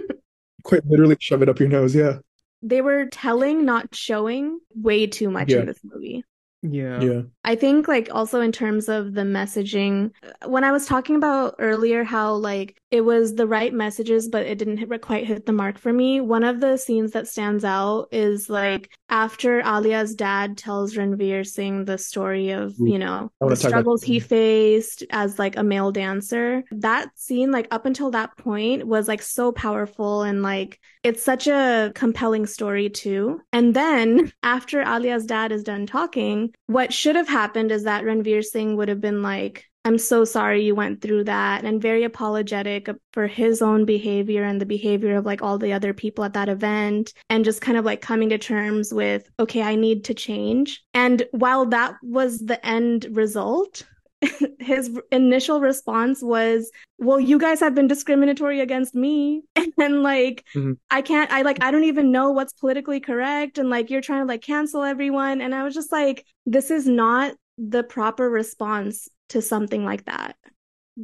Quite 0.63 0.85
literally, 0.85 1.17
shove 1.19 1.41
it 1.41 1.49
up 1.49 1.59
your 1.59 1.69
nose. 1.69 1.95
Yeah. 1.95 2.17
They 2.61 2.81
were 2.81 3.05
telling, 3.05 3.65
not 3.65 3.95
showing, 3.95 4.59
way 4.75 5.07
too 5.07 5.31
much 5.31 5.49
yeah. 5.49 5.59
in 5.59 5.65
this 5.65 5.79
movie. 5.83 6.25
Yeah. 6.61 7.01
Yeah. 7.01 7.21
I 7.45 7.55
think 7.55 7.87
like 7.87 8.09
also 8.11 8.41
in 8.41 8.51
terms 8.51 8.89
of 8.89 9.13
the 9.13 9.21
messaging 9.21 10.11
when 10.45 10.63
I 10.63 10.71
was 10.71 10.85
talking 10.85 11.15
about 11.15 11.55
earlier 11.57 12.03
how 12.03 12.33
like 12.33 12.77
it 12.91 13.01
was 13.01 13.35
the 13.35 13.47
right 13.47 13.73
messages 13.73 14.27
but 14.27 14.45
it 14.45 14.57
didn't 14.57 14.77
hit, 14.77 15.01
quite 15.01 15.25
hit 15.25 15.45
the 15.45 15.53
mark 15.53 15.77
for 15.77 15.93
me. 15.93 16.19
One 16.19 16.43
of 16.43 16.59
the 16.59 16.75
scenes 16.75 17.11
that 17.11 17.27
stands 17.27 17.63
out 17.63 18.07
is 18.11 18.49
like 18.49 18.91
after 19.09 19.61
Alia's 19.61 20.15
dad 20.15 20.57
tells 20.57 20.95
Ranveer 20.95 21.47
Singh 21.47 21.85
the 21.85 21.97
story 21.97 22.49
of, 22.49 22.73
you 22.77 22.99
know, 22.99 23.31
the 23.39 23.55
struggles 23.55 24.03
he 24.03 24.19
faced 24.19 25.03
as 25.11 25.39
like 25.39 25.55
a 25.55 25.63
male 25.63 25.91
dancer. 25.91 26.63
That 26.71 27.09
scene 27.15 27.51
like 27.51 27.67
up 27.71 27.85
until 27.85 28.11
that 28.11 28.37
point 28.37 28.85
was 28.85 29.07
like 29.07 29.21
so 29.21 29.51
powerful 29.53 30.23
and 30.23 30.43
like 30.43 30.79
it's 31.03 31.23
such 31.23 31.47
a 31.47 31.91
compelling 31.95 32.45
story 32.45 32.89
too. 32.89 33.39
And 33.53 33.73
then 33.73 34.31
after 34.43 34.81
Alia's 34.81 35.25
dad 35.25 35.51
is 35.51 35.63
done 35.63 35.85
talking, 35.85 36.48
what 36.67 36.93
should 36.93 37.15
have 37.15 37.27
happened 37.27 37.71
is 37.71 37.83
that 37.83 38.03
Ranveer 38.03 38.43
Singh 38.43 38.75
would 38.77 38.89
have 38.89 39.01
been 39.01 39.21
like, 39.21 39.65
I'm 39.85 39.97
so 39.97 40.25
sorry 40.25 40.65
you 40.65 40.75
went 40.75 41.01
through 41.01 41.23
that, 41.23 41.63
and 41.63 41.81
very 41.81 42.03
apologetic 42.03 42.89
for 43.13 43.27
his 43.27 43.61
own 43.61 43.85
behavior 43.85 44.43
and 44.43 44.59
the 44.59 44.65
behavior 44.65 45.15
of 45.15 45.25
like 45.25 45.41
all 45.41 45.57
the 45.57 45.71
other 45.71 45.93
people 45.93 46.25
at 46.25 46.33
that 46.33 46.49
event, 46.49 47.13
and 47.29 47.45
just 47.45 47.61
kind 47.61 47.77
of 47.77 47.85
like 47.85 48.01
coming 48.01 48.29
to 48.29 48.37
terms 48.37 48.93
with, 48.93 49.29
okay, 49.39 49.61
I 49.61 49.75
need 49.75 50.03
to 50.05 50.13
change. 50.13 50.83
And 50.93 51.23
while 51.31 51.65
that 51.67 51.95
was 52.03 52.39
the 52.39 52.63
end 52.65 53.07
result, 53.11 53.83
his 54.59 54.99
initial 55.11 55.61
response 55.61 56.21
was, 56.21 56.71
"Well, 56.97 57.19
you 57.19 57.39
guys 57.39 57.59
have 57.59 57.75
been 57.75 57.87
discriminatory 57.87 58.59
against 58.59 58.95
me." 58.95 59.43
And 59.77 60.03
like 60.03 60.43
mm-hmm. 60.53 60.73
I 60.91 61.01
can't 61.01 61.31
I 61.31 61.41
like 61.43 61.63
I 61.63 61.71
don't 61.71 61.85
even 61.85 62.11
know 62.11 62.31
what's 62.31 62.51
politically 62.51 62.99
correct 62.99 63.57
and 63.57 63.69
like 63.69 63.89
you're 63.89 64.01
trying 64.01 64.23
to 64.23 64.27
like 64.27 64.41
cancel 64.41 64.83
everyone 64.83 65.39
and 65.39 65.55
I 65.55 65.63
was 65.63 65.73
just 65.73 65.89
like 65.89 66.25
this 66.45 66.69
is 66.69 66.85
not 66.85 67.33
the 67.57 67.83
proper 67.83 68.29
response 68.29 69.07
to 69.29 69.41
something 69.41 69.85
like 69.85 70.05
that. 70.05 70.35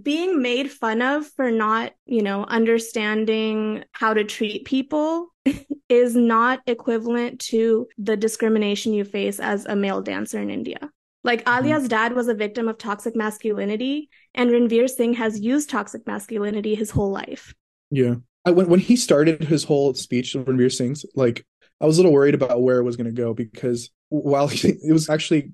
Being 0.01 0.41
made 0.41 0.69
fun 0.69 1.01
of 1.01 1.25
for 1.25 1.51
not, 1.51 1.93
you 2.05 2.21
know, 2.21 2.43
understanding 2.45 3.85
how 3.93 4.13
to 4.13 4.25
treat 4.25 4.65
people 4.65 5.27
is 5.89 6.15
not 6.15 6.61
equivalent 6.67 7.39
to 7.41 7.87
the 7.97 8.17
discrimination 8.17 8.93
you 8.93 9.05
face 9.05 9.39
as 9.39 9.65
a 9.65 9.75
male 9.75 10.01
dancer 10.01 10.41
in 10.41 10.49
India. 10.49 10.89
Like 11.25 11.43
mm-hmm. 11.43 11.65
Alia's 11.65 11.89
dad 11.89 12.13
was 12.13 12.27
a 12.27 12.35
victim 12.35 12.67
of 12.67 12.77
toxic 12.77 13.15
masculinity, 13.15 14.09
and 14.35 14.51
Ranveer 14.51 14.87
Singh 14.87 15.15
has 15.15 15.39
used 15.39 15.69
toxic 15.69 16.05
masculinity 16.05 16.75
his 16.75 16.91
whole 16.91 17.11
life. 17.11 17.53
Yeah. 17.89 18.15
I, 18.45 18.51
when 18.51 18.69
when 18.69 18.79
he 18.79 18.95
started 18.95 19.43
his 19.43 19.63
whole 19.63 19.95
speech, 19.95 20.33
Ranveer 20.33 20.71
Singh's, 20.71 21.03
like 21.15 21.43
I 21.81 21.87
was 21.87 21.97
a 21.97 22.01
little 22.01 22.13
worried 22.13 22.35
about 22.35 22.61
where 22.61 22.77
it 22.77 22.83
was 22.83 22.95
going 22.95 23.13
to 23.13 23.21
go 23.21 23.33
because 23.33 23.89
while 24.09 24.47
he, 24.47 24.69
it 24.87 24.93
was 24.93 25.09
actually 25.09 25.51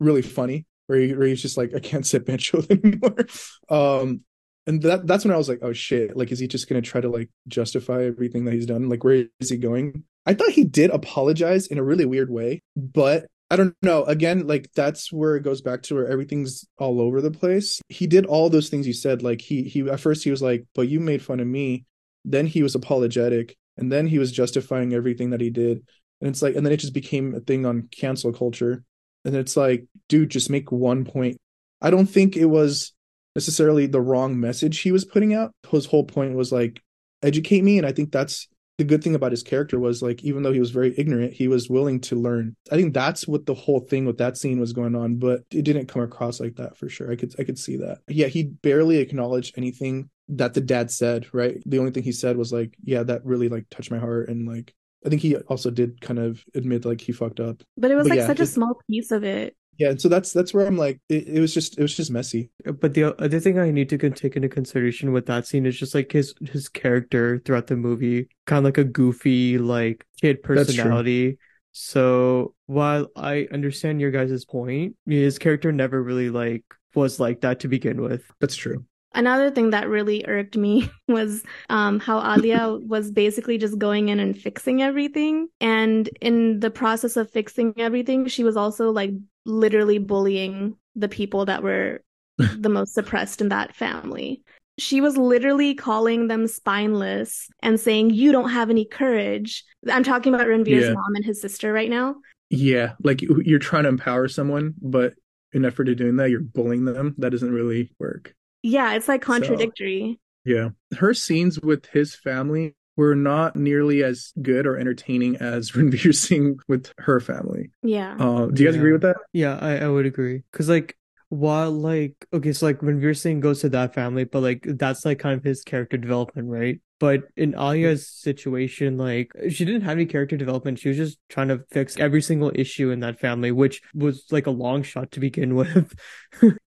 really 0.00 0.22
funny, 0.22 0.66
where, 0.88 0.98
he, 0.98 1.14
where 1.14 1.28
he's 1.28 1.40
just 1.40 1.56
like, 1.56 1.72
I 1.74 1.78
can't 1.78 2.06
sit 2.06 2.26
banjo 2.26 2.62
anymore. 2.68 3.16
Um, 3.68 4.20
and 4.68 4.82
that 4.82 5.06
that's 5.06 5.24
when 5.24 5.32
I 5.32 5.36
was 5.36 5.48
like, 5.48 5.60
oh 5.62 5.72
shit, 5.72 6.16
like 6.16 6.32
is 6.32 6.40
he 6.40 6.48
just 6.48 6.68
going 6.68 6.82
to 6.82 6.90
try 6.90 7.00
to 7.00 7.08
like 7.08 7.30
justify 7.46 8.02
everything 8.02 8.44
that 8.46 8.54
he's 8.54 8.66
done? 8.66 8.88
Like 8.88 9.04
where 9.04 9.26
is 9.38 9.50
he 9.50 9.56
going? 9.56 10.02
I 10.26 10.34
thought 10.34 10.50
he 10.50 10.64
did 10.64 10.90
apologize 10.90 11.68
in 11.68 11.78
a 11.78 11.84
really 11.84 12.04
weird 12.04 12.28
way, 12.28 12.64
but 12.74 13.26
I 13.50 13.56
don't 13.56 13.76
know. 13.82 14.04
Again, 14.04 14.46
like 14.46 14.70
that's 14.74 15.12
where 15.12 15.36
it 15.36 15.44
goes 15.44 15.60
back 15.60 15.82
to 15.84 15.94
where 15.94 16.08
everything's 16.08 16.66
all 16.78 17.00
over 17.00 17.20
the 17.20 17.30
place. 17.30 17.80
He 17.88 18.06
did 18.06 18.26
all 18.26 18.50
those 18.50 18.68
things 18.68 18.86
you 18.86 18.92
said. 18.92 19.22
Like 19.22 19.40
he 19.40 19.62
he 19.62 19.88
at 19.88 20.00
first 20.00 20.24
he 20.24 20.30
was 20.30 20.42
like, 20.42 20.66
"But 20.74 20.88
you 20.88 20.98
made 20.98 21.22
fun 21.22 21.40
of 21.40 21.46
me." 21.46 21.84
Then 22.24 22.46
he 22.46 22.62
was 22.62 22.74
apologetic, 22.74 23.56
and 23.76 23.90
then 23.90 24.06
he 24.08 24.18
was 24.18 24.32
justifying 24.32 24.92
everything 24.92 25.30
that 25.30 25.40
he 25.40 25.50
did. 25.50 25.86
And 26.20 26.30
it's 26.30 26.42
like, 26.42 26.56
and 26.56 26.66
then 26.66 26.72
it 26.72 26.78
just 26.78 26.94
became 26.94 27.34
a 27.34 27.40
thing 27.40 27.66
on 27.66 27.88
cancel 27.92 28.32
culture. 28.32 28.82
And 29.24 29.36
it's 29.36 29.56
like, 29.56 29.86
dude, 30.08 30.30
just 30.30 30.50
make 30.50 30.72
one 30.72 31.04
point. 31.04 31.36
I 31.80 31.90
don't 31.90 32.06
think 32.06 32.36
it 32.36 32.46
was 32.46 32.94
necessarily 33.34 33.86
the 33.86 34.00
wrong 34.00 34.40
message 34.40 34.80
he 34.80 34.92
was 34.92 35.04
putting 35.04 35.34
out. 35.34 35.52
His 35.70 35.86
whole 35.86 36.04
point 36.04 36.34
was 36.34 36.50
like, 36.50 36.80
educate 37.22 37.62
me, 37.62 37.78
and 37.78 37.86
I 37.86 37.92
think 37.92 38.10
that's 38.10 38.48
the 38.78 38.84
good 38.84 39.02
thing 39.02 39.14
about 39.14 39.30
his 39.30 39.42
character 39.42 39.78
was 39.78 40.02
like 40.02 40.22
even 40.22 40.42
though 40.42 40.52
he 40.52 40.60
was 40.60 40.70
very 40.70 40.94
ignorant 40.98 41.32
he 41.32 41.48
was 41.48 41.70
willing 41.70 42.00
to 42.00 42.16
learn. 42.16 42.56
I 42.70 42.76
think 42.76 42.94
that's 42.94 43.26
what 43.26 43.46
the 43.46 43.54
whole 43.54 43.80
thing 43.80 44.04
with 44.04 44.18
that 44.18 44.36
scene 44.36 44.60
was 44.60 44.72
going 44.72 44.94
on 44.94 45.16
but 45.16 45.42
it 45.50 45.62
didn't 45.62 45.86
come 45.86 46.02
across 46.02 46.40
like 46.40 46.56
that 46.56 46.76
for 46.76 46.88
sure. 46.88 47.10
I 47.10 47.16
could 47.16 47.34
i 47.38 47.44
could 47.44 47.58
see 47.58 47.76
that. 47.78 47.98
Yeah 48.08 48.26
he 48.26 48.44
barely 48.44 48.98
acknowledged 48.98 49.54
anything 49.56 50.10
that 50.28 50.54
the 50.54 50.60
dad 50.60 50.90
said 50.90 51.26
right? 51.32 51.62
The 51.66 51.78
only 51.78 51.90
thing 51.92 52.02
he 52.02 52.12
said 52.12 52.36
was 52.36 52.52
like 52.52 52.76
yeah 52.82 53.02
that 53.04 53.24
really 53.24 53.48
like 53.48 53.68
touched 53.70 53.90
my 53.90 53.98
heart 53.98 54.28
and 54.28 54.46
like 54.46 54.74
I 55.04 55.08
think 55.08 55.22
he 55.22 55.36
also 55.36 55.70
did 55.70 56.00
kind 56.00 56.18
of 56.18 56.44
admit 56.54 56.84
like 56.84 57.00
he 57.00 57.12
fucked 57.12 57.38
up. 57.38 57.62
But 57.76 57.92
it 57.92 57.94
was 57.94 58.08
but 58.08 58.10
like 58.10 58.20
yeah, 58.20 58.26
such 58.26 58.40
a 58.40 58.46
small 58.46 58.80
piece 58.90 59.12
of 59.12 59.22
it 59.22 59.56
yeah 59.78 59.90
and 59.90 60.00
so 60.00 60.08
that's 60.08 60.32
that's 60.32 60.52
where 60.54 60.66
i'm 60.66 60.76
like 60.76 61.00
it, 61.08 61.28
it 61.28 61.40
was 61.40 61.52
just 61.52 61.78
it 61.78 61.82
was 61.82 61.94
just 61.94 62.10
messy. 62.10 62.50
But 62.80 62.94
the 62.94 63.18
other 63.20 63.40
thing 63.40 63.58
i 63.58 63.70
need 63.70 63.88
to 63.90 64.10
take 64.10 64.36
into 64.36 64.48
consideration 64.48 65.12
with 65.12 65.26
that 65.26 65.46
scene 65.46 65.66
is 65.66 65.78
just 65.78 65.94
like 65.94 66.12
his 66.12 66.34
his 66.50 66.68
character 66.68 67.40
throughout 67.44 67.66
the 67.66 67.76
movie 67.76 68.28
kind 68.46 68.58
of 68.58 68.64
like 68.64 68.78
a 68.78 68.84
goofy 68.84 69.58
like 69.58 70.04
kid 70.20 70.42
personality. 70.42 71.38
So 71.72 72.54
while 72.66 73.08
i 73.16 73.46
understand 73.52 74.00
your 74.00 74.10
guys' 74.10 74.44
point 74.44 74.96
his 75.06 75.38
character 75.38 75.72
never 75.72 76.02
really 76.02 76.30
like 76.30 76.64
was 76.94 77.20
like 77.20 77.42
that 77.42 77.60
to 77.60 77.68
begin 77.68 78.00
with. 78.00 78.22
That's 78.40 78.56
true 78.56 78.84
Another 79.16 79.50
thing 79.50 79.70
that 79.70 79.88
really 79.88 80.24
irked 80.28 80.56
me 80.56 80.90
was 81.08 81.42
um, 81.70 81.98
how 81.98 82.34
Alia 82.34 82.78
was 82.80 83.10
basically 83.10 83.58
just 83.58 83.78
going 83.78 84.10
in 84.10 84.20
and 84.20 84.38
fixing 84.38 84.82
everything. 84.82 85.48
And 85.60 86.08
in 86.20 86.60
the 86.60 86.70
process 86.70 87.16
of 87.16 87.30
fixing 87.30 87.72
everything, 87.78 88.28
she 88.28 88.44
was 88.44 88.56
also 88.56 88.90
like 88.90 89.12
literally 89.46 89.98
bullying 89.98 90.76
the 90.94 91.08
people 91.08 91.46
that 91.46 91.62
were 91.62 92.02
the 92.38 92.68
most 92.68 92.94
suppressed 92.94 93.40
in 93.40 93.48
that 93.48 93.74
family. 93.74 94.42
She 94.78 95.00
was 95.00 95.16
literally 95.16 95.74
calling 95.74 96.28
them 96.28 96.46
spineless 96.46 97.48
and 97.62 97.80
saying, 97.80 98.10
You 98.10 98.30
don't 98.30 98.50
have 98.50 98.68
any 98.68 98.84
courage. 98.84 99.64
I'm 99.90 100.04
talking 100.04 100.34
about 100.34 100.46
Ranveer's 100.46 100.84
yeah. 100.84 100.92
mom 100.92 101.14
and 101.14 101.24
his 101.24 101.40
sister 101.40 101.72
right 101.72 101.88
now. 101.88 102.16
Yeah, 102.50 102.92
like 103.02 103.22
you're 103.22 103.58
trying 103.58 103.84
to 103.84 103.88
empower 103.88 104.28
someone, 104.28 104.74
but 104.80 105.14
in 105.52 105.64
effort 105.64 105.84
to 105.84 105.94
doing 105.94 106.16
that, 106.16 106.28
you're 106.28 106.42
bullying 106.42 106.84
them. 106.84 107.14
That 107.16 107.30
doesn't 107.30 107.50
really 107.50 107.90
work. 107.98 108.34
Yeah, 108.66 108.94
it's 108.94 109.08
like 109.08 109.22
contradictory. 109.22 110.18
So, 110.46 110.52
yeah. 110.52 110.68
Her 110.98 111.14
scenes 111.14 111.60
with 111.60 111.86
his 111.86 112.14
family 112.14 112.74
were 112.96 113.14
not 113.14 113.56
nearly 113.56 114.02
as 114.02 114.32
good 114.42 114.66
or 114.66 114.76
entertaining 114.78 115.36
as 115.36 115.70
Ranveer 115.72 116.14
Singh 116.14 116.58
with 116.68 116.92
her 116.98 117.20
family. 117.20 117.70
Yeah. 117.82 118.16
Uh, 118.18 118.46
do 118.46 118.62
you 118.62 118.68
guys 118.68 118.74
Yeah. 118.74 118.80
agree 118.80 118.92
with 118.92 119.02
that? 119.02 119.16
Yeah, 119.32 119.58
I, 119.60 119.78
I 119.78 119.88
would 119.88 120.06
agree. 120.06 120.42
Cause 120.52 120.68
like 120.68 120.96
while 121.28 121.70
like 121.72 122.14
okay, 122.32 122.52
so 122.52 122.66
like 122.66 122.78
Ranveer 122.80 123.16
Singh 123.16 123.40
goes 123.40 123.60
to 123.60 123.68
that 123.70 123.94
family, 123.94 124.24
but 124.24 124.40
like 124.40 124.64
that's 124.64 125.04
like 125.04 125.18
kind 125.18 125.36
of 125.38 125.44
his 125.44 125.62
character 125.62 125.96
development, 125.96 126.48
right? 126.48 126.80
But 126.98 127.24
in 127.36 127.54
Alia's 127.54 128.08
situation, 128.08 128.96
like 128.96 129.30
she 129.50 129.66
didn't 129.66 129.82
have 129.82 129.92
any 129.98 130.06
character 130.06 130.36
development. 130.36 130.78
She 130.78 130.88
was 130.88 130.96
just 130.96 131.18
trying 131.28 131.48
to 131.48 131.62
fix 131.70 131.96
every 131.98 132.22
single 132.22 132.50
issue 132.54 132.90
in 132.90 133.00
that 133.00 133.20
family, 133.20 133.52
which 133.52 133.82
was 133.94 134.24
like 134.30 134.46
a 134.46 134.50
long 134.50 134.82
shot 134.82 135.10
to 135.12 135.20
begin 135.20 135.54
with. 135.60 135.94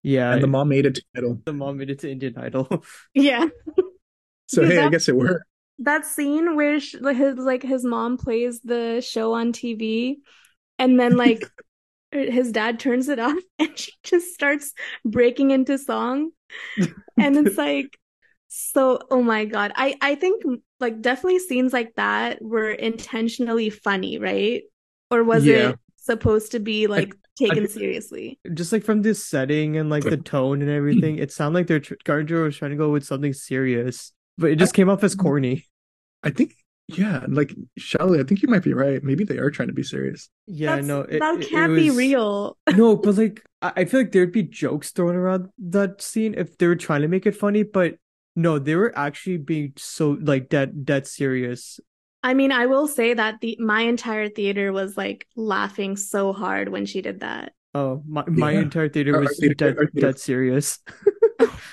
Yeah, 0.02 0.32
And 0.32 0.42
the 0.42 0.46
mom 0.46 0.68
made 0.68 0.86
it 0.86 0.94
to 0.96 1.02
middle. 1.14 1.40
the 1.44 1.52
mom 1.52 1.78
made 1.78 1.90
it 1.90 1.98
to 2.00 2.10
Indian 2.10 2.38
Idol. 2.38 2.68
Yeah. 3.14 3.46
So 4.46 4.62
Yeah, 4.62 4.68
hey, 4.68 4.78
I 4.78 4.88
guess 4.88 5.08
it 5.08 5.16
worked. 5.16 5.44
that 5.80 6.06
scene 6.06 6.56
where 6.56 6.78
sh 6.80 6.94
like 7.00 7.16
his 7.16 7.36
like 7.36 7.62
his 7.62 7.84
mom 7.84 8.16
plays 8.16 8.60
the 8.60 9.00
show 9.00 9.32
on 9.32 9.52
TV 9.52 10.18
and 10.78 10.98
then 10.98 11.16
like 11.16 11.44
his 12.12 12.52
dad 12.52 12.80
turns 12.80 13.08
it 13.08 13.18
off 13.18 13.38
and 13.58 13.78
she 13.78 13.92
just 14.02 14.34
starts 14.34 14.72
breaking 15.04 15.50
into 15.52 15.78
song 15.78 16.30
and 17.18 17.36
it's 17.36 17.56
like 17.56 17.96
so 18.52 18.98
oh 19.12 19.22
my 19.22 19.44
god 19.44 19.70
I 19.76 19.94
I 20.02 20.16
think 20.16 20.42
like 20.80 21.00
definitely 21.00 21.38
scenes 21.38 21.72
like 21.72 21.94
that 21.94 22.42
were 22.42 22.70
intentionally 22.70 23.70
funny 23.70 24.18
right 24.18 24.62
or 25.10 25.22
was 25.22 25.46
Yeah. 25.46 25.70
it 25.70 25.78
supposed 25.96 26.50
to 26.52 26.58
be 26.58 26.88
like 26.88 27.14
taken 27.38 27.58
think- 27.58 27.70
seriously 27.70 28.40
Just 28.52 28.72
like 28.72 28.82
from 28.82 29.02
this 29.02 29.24
setting 29.24 29.76
and 29.76 29.88
like 29.88 30.02
the 30.02 30.16
tone 30.16 30.62
and 30.62 30.70
everything, 30.70 31.16
it 31.18 31.30
sounded 31.30 31.58
like 31.60 31.66
they're 31.68 31.78
tr- 31.80 31.94
Garjo 32.04 32.44
was 32.44 32.56
trying 32.56 32.72
to 32.72 32.76
go 32.76 32.90
with 32.90 33.04
something 33.04 33.32
serious, 33.32 34.12
but 34.36 34.50
it 34.50 34.56
just 34.56 34.74
came 34.74 34.90
off 34.90 35.04
as 35.04 35.14
corny. 35.14 35.64
I 36.24 36.30
think, 36.30 36.54
yeah, 36.88 37.24
like 37.28 37.54
Shelly, 37.78 38.18
I 38.20 38.24
think 38.24 38.42
you 38.42 38.48
might 38.48 38.62
be 38.64 38.74
right. 38.74 39.02
Maybe 39.02 39.24
they 39.24 39.38
are 39.38 39.50
trying 39.50 39.68
to 39.68 39.74
be 39.74 39.82
serious. 39.84 40.28
Yeah, 40.46 40.70
That's- 40.70 40.86
no, 40.86 41.00
it, 41.02 41.20
that 41.20 41.36
it- 41.36 41.42
it 41.44 41.48
can't 41.50 41.74
be 41.74 41.90
real 41.90 42.58
No, 42.74 42.96
but 42.96 43.16
like 43.16 43.42
I, 43.62 43.72
I 43.76 43.84
feel 43.84 44.00
like 44.00 44.12
there'd 44.12 44.32
be 44.32 44.42
jokes 44.42 44.90
thrown 44.90 45.14
around 45.14 45.48
that 45.58 46.02
scene 46.02 46.34
if 46.36 46.58
they 46.58 46.66
were 46.66 46.76
trying 46.76 47.02
to 47.02 47.08
make 47.08 47.26
it 47.26 47.36
funny, 47.36 47.62
but 47.62 47.94
no, 48.40 48.58
they 48.58 48.76
were 48.76 48.92
actually 48.96 49.36
being 49.38 49.72
so 49.76 50.16
like 50.20 50.48
dead 50.48 50.84
dead 50.84 51.06
serious. 51.06 51.78
I 52.22 52.34
mean, 52.34 52.52
I 52.52 52.66
will 52.66 52.86
say 52.86 53.14
that 53.14 53.40
the 53.40 53.56
my 53.60 53.82
entire 53.82 54.28
theater 54.28 54.72
was 54.72 54.96
like 54.96 55.26
laughing 55.36 55.96
so 55.96 56.32
hard 56.32 56.68
when 56.68 56.84
she 56.86 57.00
did 57.02 57.20
that. 57.20 57.52
Oh, 57.74 58.02
my 58.08 58.24
my 58.26 58.52
Yeah. 58.52 58.60
entire 58.60 58.88
theater 58.88 59.12
Our- 59.14 59.22
our 59.22 59.28
was 59.28 59.38
theater- 59.38 59.54
dead 59.54 59.76
our 59.78 59.86
theater- 59.86 60.06
dead 60.12 60.18
serious. 60.18 60.78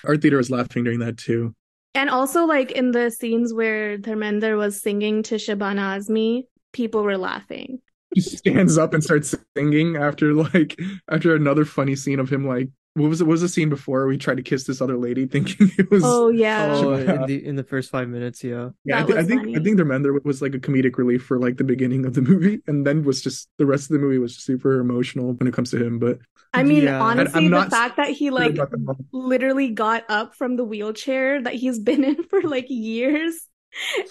Our 0.06 0.15
theater 0.15 0.38
was 0.38 0.49
laughing 0.49 0.84
during 0.86 0.99
that 0.99 1.17
too. 1.17 1.53
And 1.93 2.10
also 2.10 2.45
like 2.45 2.71
in 2.71 2.91
the 2.91 3.10
scenes 3.12 3.53
where 3.53 3.97
Dharmendra 3.97 4.56
was 4.58 4.80
singing 4.82 5.23
to 5.23 5.36
Shabana 5.36 5.97
Azmi, 5.97 6.43
people 6.71 7.03
were 7.03 7.17
laughing. 7.17 7.82
He 8.15 8.21
stands 8.21 8.77
up 8.77 8.93
and 8.93 9.03
starts 9.03 9.36
singing 9.58 9.97
after 9.97 10.34
like 10.34 10.80
after 11.12 11.36
another 11.36 11.65
funny 11.65 11.95
scene 11.95 12.19
of 12.19 12.30
him 12.32 12.47
like 12.47 12.69
what 12.97 13.10
was 13.10 13.21
it? 13.21 13.25
What 13.25 13.31
was 13.31 13.41
the 13.41 13.49
scene 13.49 13.69
before 13.69 14.07
we 14.07 14.17
tried 14.17 14.38
to 14.38 14.43
kiss 14.43 14.65
this 14.65 14.81
other 14.81 14.97
lady, 14.97 15.25
thinking 15.33 15.71
it 15.77 15.89
was 15.89 16.03
Oh 16.05 16.29
yeah. 16.29 16.67
Oh, 16.71 16.81
Shabana. 16.83 17.15
in 17.21 17.25
the 17.27 17.45
in 17.45 17.55
the 17.55 17.63
first 17.63 17.89
five 17.91 18.10
minutes, 18.10 18.43
yeah. 18.43 18.69
Yeah, 18.83 18.99
I, 18.99 19.03
That 19.03 19.07
thi- 19.07 19.17
I 19.19 19.23
think 19.23 19.41
funny. 19.41 19.57
I 19.57 19.60
think 19.63 19.79
Dharmendra 19.79 20.23
was 20.25 20.41
like 20.41 20.55
a 20.55 20.60
comedic 20.60 20.97
relief 20.97 21.23
for 21.23 21.39
like 21.39 21.57
the 21.57 21.63
beginning 21.63 22.05
of 22.05 22.13
the 22.13 22.21
movie, 22.21 22.62
and 22.67 22.86
then 22.86 23.03
was 23.03 23.21
just 23.21 23.49
the 23.57 23.65
rest 23.65 23.83
of 23.89 23.93
the 23.93 23.99
movie 23.99 24.17
was 24.17 24.36
super 24.38 24.79
emotional 24.79 25.33
when 25.33 25.47
it 25.47 25.53
comes 25.53 25.71
to 25.71 25.77
him. 25.83 25.99
But 25.99 26.19
I 26.53 26.63
mean, 26.63 26.83
Yeah. 26.83 27.01
Honestly, 27.01 27.45
I'm 27.45 27.51
the 27.51 27.69
fact 27.69 27.97
that 27.97 28.10
he 28.10 28.29
like 28.31 28.51
about 28.55 28.71
the 28.71 28.77
mom. 28.77 29.05
literally 29.12 29.69
got 29.69 30.03
up 30.10 30.36
from 30.36 30.55
the 30.55 30.63
wheelchair 30.65 31.41
that 31.43 31.53
he's 31.53 31.79
been 31.79 32.03
in 32.03 32.23
for 32.23 32.41
like 32.41 32.65
years. 32.69 33.36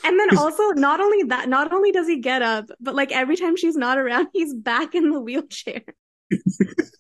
And 0.04 0.20
then 0.20 0.36
also, 0.38 0.62
not 0.72 1.00
only 1.00 1.24
that, 1.24 1.48
not 1.48 1.72
only 1.72 1.90
does 1.90 2.06
he 2.06 2.20
get 2.20 2.42
up, 2.42 2.66
but 2.78 2.94
like 2.94 3.10
every 3.10 3.36
time 3.36 3.56
she's 3.56 3.74
not 3.74 3.98
around, 3.98 4.28
he's 4.32 4.54
back 4.54 4.94
in 4.94 5.10
the 5.10 5.18
wheelchair. 5.18 5.82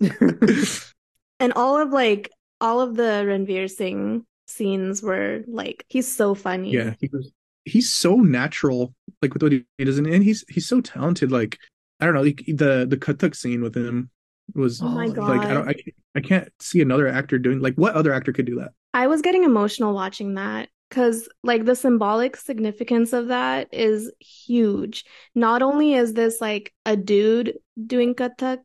And 1.40 1.52
all 1.54 1.78
of 1.80 1.90
like 1.90 2.30
all 2.60 2.80
of 2.80 2.96
the 2.96 3.24
Ranveer 3.26 3.70
Singh 3.70 4.24
scenes 4.46 5.02
were 5.02 5.42
like 5.46 5.84
he's 5.88 6.14
so 6.14 6.34
funny. 6.34 6.70
yeah, 6.72 6.94
he 7.00 7.08
was 7.12 7.30
he's 7.64 7.92
so 7.92 8.16
natural, 8.16 8.94
like 9.22 9.34
with 9.34 9.42
what 9.42 9.52
he 9.52 9.64
does, 9.78 9.98
and 9.98 10.06
he's 10.22 10.44
he's 10.48 10.66
so 10.68 10.80
talented. 10.80 11.30
Like 11.32 11.58
I 12.00 12.06
don't 12.06 12.14
know, 12.14 12.22
like, 12.22 12.44
the 12.46 12.86
the 12.88 12.96
Kathak 12.96 13.34
scene 13.34 13.62
with 13.62 13.76
him 13.76 14.10
was 14.54 14.80
Oh 14.80 14.88
my 14.88 15.08
god. 15.08 15.28
like 15.28 15.46
I 15.48 15.54
don't 15.54 15.68
I, 15.68 15.72
can't- 15.74 15.96
I 16.14 16.20
can't 16.20 16.48
see 16.60 16.80
another 16.80 17.08
actor 17.08 17.38
doing 17.38 17.60
like 17.60 17.74
what 17.74 17.94
other 17.94 18.12
actor 18.12 18.32
could 18.32 18.46
do 18.46 18.60
that. 18.60 18.72
I 18.94 19.06
was 19.08 19.20
getting 19.20 19.44
emotional 19.44 19.92
watching 19.92 20.34
that 20.34 20.70
because, 20.88 21.28
like, 21.42 21.64
the 21.66 21.74
symbolic 21.74 22.36
significance 22.36 23.12
of 23.12 23.26
that 23.28 23.68
is 23.72 24.10
huge. 24.20 25.04
Not 25.34 25.60
only 25.60 25.92
is 25.94 26.14
this 26.14 26.40
like 26.40 26.72
a 26.86 26.96
dude 26.96 27.58
doing 27.86 28.14
Kathak 28.14 28.60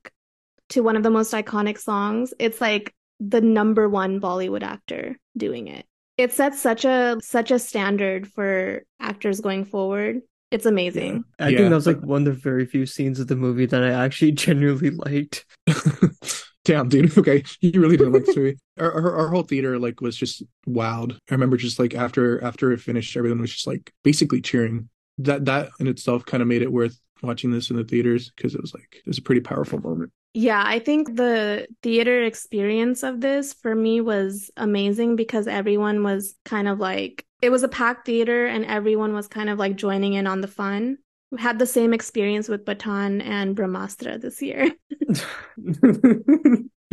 to 0.72 0.82
one 0.82 0.96
of 0.96 1.04
the 1.04 1.10
most 1.10 1.34
iconic 1.34 1.78
songs, 1.78 2.34
it's 2.40 2.60
like 2.62 2.94
the 3.20 3.42
number 3.42 3.88
one 3.88 4.20
Bollywood 4.20 4.64
actor 4.64 5.18
doing 5.38 5.68
it. 5.68 5.86
It 6.18 6.32
sets 6.34 6.60
such 6.62 6.86
a 6.86 7.18
such 7.22 7.52
a 7.52 7.60
standard 7.60 8.28
for 8.28 8.84
actors 9.00 9.40
going 9.42 9.66
forward. 9.66 10.22
It's 10.52 10.66
amazing. 10.66 11.24
I 11.40 11.50
Yeah. 11.50 11.58
think 11.60 11.70
that 11.70 11.76
was 11.76 11.88
like 11.88 12.02
one 12.02 12.28
of 12.28 12.36
the 12.36 12.40
very 12.42 12.66
few 12.66 12.86
scenes 12.86 13.20
of 13.20 13.28
the 13.28 13.36
movie 13.38 13.66
that 13.68 13.84
I 13.84 13.92
actually 13.92 14.32
genuinely 14.46 14.90
liked. 14.92 15.46
Damn, 16.66 16.90
dude. 16.90 17.18
Okay, 17.18 17.44
you 17.60 17.82
really 17.82 17.98
didn't 17.98 18.14
like 18.14 18.26
this 18.26 18.36
movie. 18.36 18.58
Our, 18.80 18.92
our 18.92 19.16
our 19.20 19.28
whole 19.30 19.44
theater 19.44 19.80
like 19.80 20.00
was 20.02 20.16
just 20.16 20.44
wowed. 20.68 21.14
I 21.30 21.34
remember 21.34 21.58
just 21.58 21.80
like 21.80 21.96
after 21.96 22.44
after 22.44 22.72
it 22.72 22.82
finished, 22.82 23.18
everyone 23.18 23.42
was 23.42 23.52
just 23.52 23.68
like 23.68 23.92
basically 24.04 24.42
cheering. 24.42 24.90
That 25.18 25.46
that 25.46 25.70
in 25.80 25.88
itself 25.88 26.26
kind 26.26 26.42
of 26.42 26.48
made 26.48 26.62
it 26.62 26.72
worth 26.72 27.00
watching 27.24 27.52
this 27.52 27.70
in 27.70 27.78
the 27.78 27.84
theaters 27.84 28.32
because 28.36 28.54
it 28.56 28.62
was 28.62 28.74
like 28.74 28.88
it 28.96 29.08
was 29.08 29.18
a 29.18 29.22
pretty 29.24 29.42
powerful 29.42 29.80
moment. 29.82 30.12
Yeah, 30.34 30.64
I 30.66 30.80
think 30.80 31.16
the 31.16 31.68
theater 31.84 32.24
experience 32.24 33.04
of 33.04 33.20
this 33.20 33.54
for 33.54 33.76
me 33.76 34.00
was 34.00 34.50
amazing 34.56 35.18
because 35.18 35.46
everyone 35.48 36.04
was 36.04 36.36
kind 36.46 36.68
of 36.70 36.80
like, 36.80 37.26
it 37.42 37.50
was 37.50 37.64
a 37.64 37.68
packed 37.68 38.06
theater 38.06 38.46
and 38.46 38.64
everyone 38.66 39.14
was 39.14 39.28
kind 39.28 39.50
of 39.50 39.60
like 39.60 39.76
joining 39.76 40.14
in 40.14 40.28
on 40.28 40.40
the 40.42 40.48
fun. 40.48 40.98
We 41.32 41.42
had 41.42 41.60
the 41.60 41.66
same 41.66 41.94
experience 41.94 42.48
with 42.48 42.66
Pathaan 42.66 43.22
and 43.24 43.56
Brahmastra 43.56 44.22
this 44.22 44.42
year. 44.42 44.72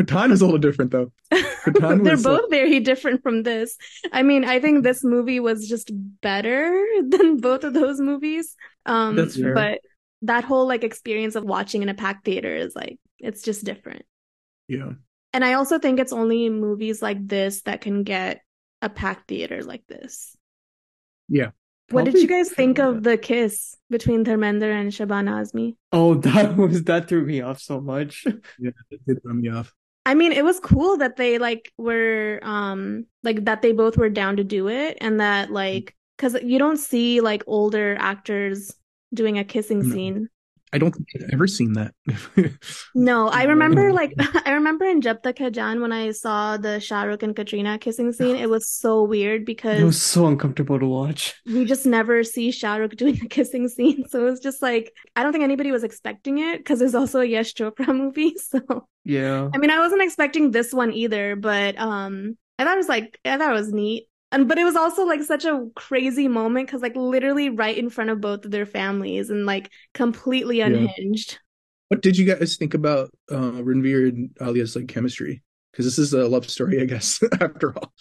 Pathaan 0.00 0.30
is 0.32 0.40
a 0.40 0.44
little 0.44 0.58
different 0.58 0.90
though. 0.92 1.12
Pathaan 1.32 2.04
They're 2.04 2.14
was, 2.16 2.24
like- 2.24 2.40
both 2.40 2.50
very 2.50 2.80
different 2.80 3.22
from 3.22 3.42
this. 3.42 3.76
I 4.12 4.22
mean, 4.22 4.44
I 4.44 4.60
think 4.60 4.82
this 4.82 5.02
movie 5.04 5.40
was 5.40 5.68
just 5.68 5.90
better 6.20 6.84
than 7.08 7.38
both 7.38 7.64
of 7.64 7.74
those 7.74 8.00
movies. 8.00 8.56
Um, 8.86 9.16
That's 9.16 9.36
fair. 9.38 9.54
but 9.54 9.80
that 10.22 10.44
whole 10.44 10.66
like 10.66 10.82
experience 10.84 11.34
of 11.36 11.44
watching 11.44 11.82
in 11.82 11.88
a 11.88 11.94
packed 11.94 12.24
theater 12.24 12.54
is 12.54 12.74
like, 12.74 12.98
it's 13.18 13.42
just 13.42 13.64
different. 13.64 14.04
Yeah, 14.68 14.92
And 15.32 15.44
I 15.44 15.54
also 15.54 15.78
think 15.78 15.98
it's 15.98 16.12
only 16.12 16.50
movies 16.50 17.00
like 17.00 17.26
this 17.26 17.62
that 17.62 17.80
can 17.80 18.02
get 18.02 18.42
a 18.82 18.88
packed 18.88 19.28
theater 19.28 19.62
like 19.64 19.86
this. 19.86 20.36
Yeah. 21.28 21.50
What 21.90 22.04
did 22.04 22.14
you 22.14 22.28
guys 22.28 22.50
think 22.52 22.76
true, 22.76 22.88
of 22.88 23.02
the 23.02 23.16
kiss 23.16 23.74
between 23.88 24.24
Dharmendra 24.24 24.78
and 24.78 24.92
Shabana 24.92 25.40
Azmi? 25.40 25.76
Oh, 25.90 26.14
that 26.26 26.56
was 26.56 26.84
that 26.84 27.08
threw 27.08 27.24
me 27.24 27.40
off 27.40 27.60
so 27.60 27.80
much. 27.80 28.24
yeah, 28.58 28.70
it 28.90 29.00
did 29.06 29.22
throw 29.22 29.32
me 29.32 29.48
off. 29.48 29.72
I 30.04 30.14
mean, 30.14 30.32
it 30.32 30.44
was 30.44 30.60
cool 30.60 30.98
that 30.98 31.16
they 31.16 31.38
like 31.38 31.72
were 31.78 32.40
um 32.42 33.06
like 33.22 33.44
that 33.46 33.62
they 33.62 33.72
both 33.72 33.96
were 33.96 34.10
down 34.10 34.36
to 34.36 34.44
do 34.44 34.68
it 34.68 34.98
and 35.00 35.20
that 35.20 35.50
like 35.50 35.94
cuz 36.18 36.36
you 36.42 36.58
don't 36.58 36.78
see 36.78 37.20
like 37.20 37.42
older 37.46 37.96
actors 37.98 38.74
doing 39.14 39.38
a 39.38 39.44
kissing 39.44 39.80
No. 39.88 39.94
scene. 39.94 40.28
I 40.72 40.78
don't 40.78 40.92
think 40.94 41.08
I've 41.16 41.30
ever 41.32 41.46
seen 41.46 41.72
that. 41.74 41.94
No, 42.94 43.28
I 43.28 43.44
remember 43.44 43.92
like 43.92 44.12
I 44.46 44.52
remember 44.52 44.84
in 44.84 45.00
Jab 45.00 45.22
Tak 45.22 45.38
Hai 45.38 45.50
Jaan 45.50 45.80
when 45.80 45.92
I 45.92 46.10
saw 46.12 46.56
the 46.56 46.80
Shah 46.80 47.02
Rukh 47.02 47.22
and 47.22 47.34
Katrina 47.34 47.78
kissing 47.78 48.12
scene, 48.12 48.36
it 48.36 48.50
was 48.50 48.68
so 48.68 49.02
weird 49.02 49.44
because 49.44 49.80
It 49.80 49.84
was 49.84 50.00
so 50.02 50.26
uncomfortable 50.26 50.78
to 50.78 50.86
watch. 50.86 51.34
we 51.46 51.64
just 51.64 51.86
never 51.86 52.22
see 52.24 52.50
Shah 52.50 52.76
Rukh 52.76 52.96
doing 52.96 53.18
a 53.22 53.28
kissing 53.36 53.68
scene. 53.68 54.04
So 54.08 54.20
it 54.26 54.30
was 54.30 54.40
just 54.40 54.62
like, 54.62 54.92
I 55.16 55.22
don't 55.22 55.32
think 55.32 55.44
anybody 55.44 55.70
was 55.72 55.84
expecting 55.84 56.38
it 56.38 56.58
because 56.58 56.78
there's 56.78 56.94
also 56.94 57.20
a 57.20 57.24
Yash 57.24 57.54
Chopra 57.54 57.88
movie. 57.96 58.34
So, 58.36 58.60
Yeah. 59.04 59.48
I 59.54 59.58
mean, 59.58 59.70
I 59.70 59.78
wasn't 59.78 60.02
expecting 60.02 60.50
this 60.50 60.72
one 60.72 60.92
either, 60.92 61.36
but 61.36 61.78
um, 61.78 62.36
I 62.58 62.64
thought 62.64 62.74
it 62.74 62.84
was 62.84 62.88
like, 62.88 63.18
I 63.24 63.36
thought 63.38 63.50
it 63.50 63.60
was 63.60 63.72
neat. 63.72 64.08
And, 64.30 64.46
but 64.46 64.58
it 64.58 64.64
was 64.64 64.76
also 64.76 65.04
like 65.06 65.22
such 65.22 65.44
a 65.46 65.66
crazy 65.74 66.28
moment 66.28 66.66
because 66.68 66.82
like 66.82 66.94
literally 66.96 67.48
right 67.48 67.76
in 67.76 67.88
front 67.88 68.10
of 68.10 68.20
both 68.20 68.44
of 68.44 68.50
their 68.50 68.66
families 68.66 69.30
and 69.30 69.46
like 69.46 69.70
completely 69.94 70.58
Yeah. 70.58 70.66
unhinged. 70.66 71.38
what 71.88 72.02
did 72.02 72.18
you 72.18 72.26
guys 72.26 72.56
think 72.56 72.74
about 72.74 73.10
uh, 73.30 73.52
Ranveer 73.62 74.08
and 74.10 74.30
Alia's 74.40 74.76
like 74.76 74.88
chemistry? 74.88 75.42
Because 75.72 75.86
this 75.86 75.98
is 75.98 76.12
a 76.12 76.28
love 76.28 76.48
story, 76.50 76.80
I 76.82 76.84
guess. 76.84 77.20
after 77.40 77.74
all, 77.78 77.92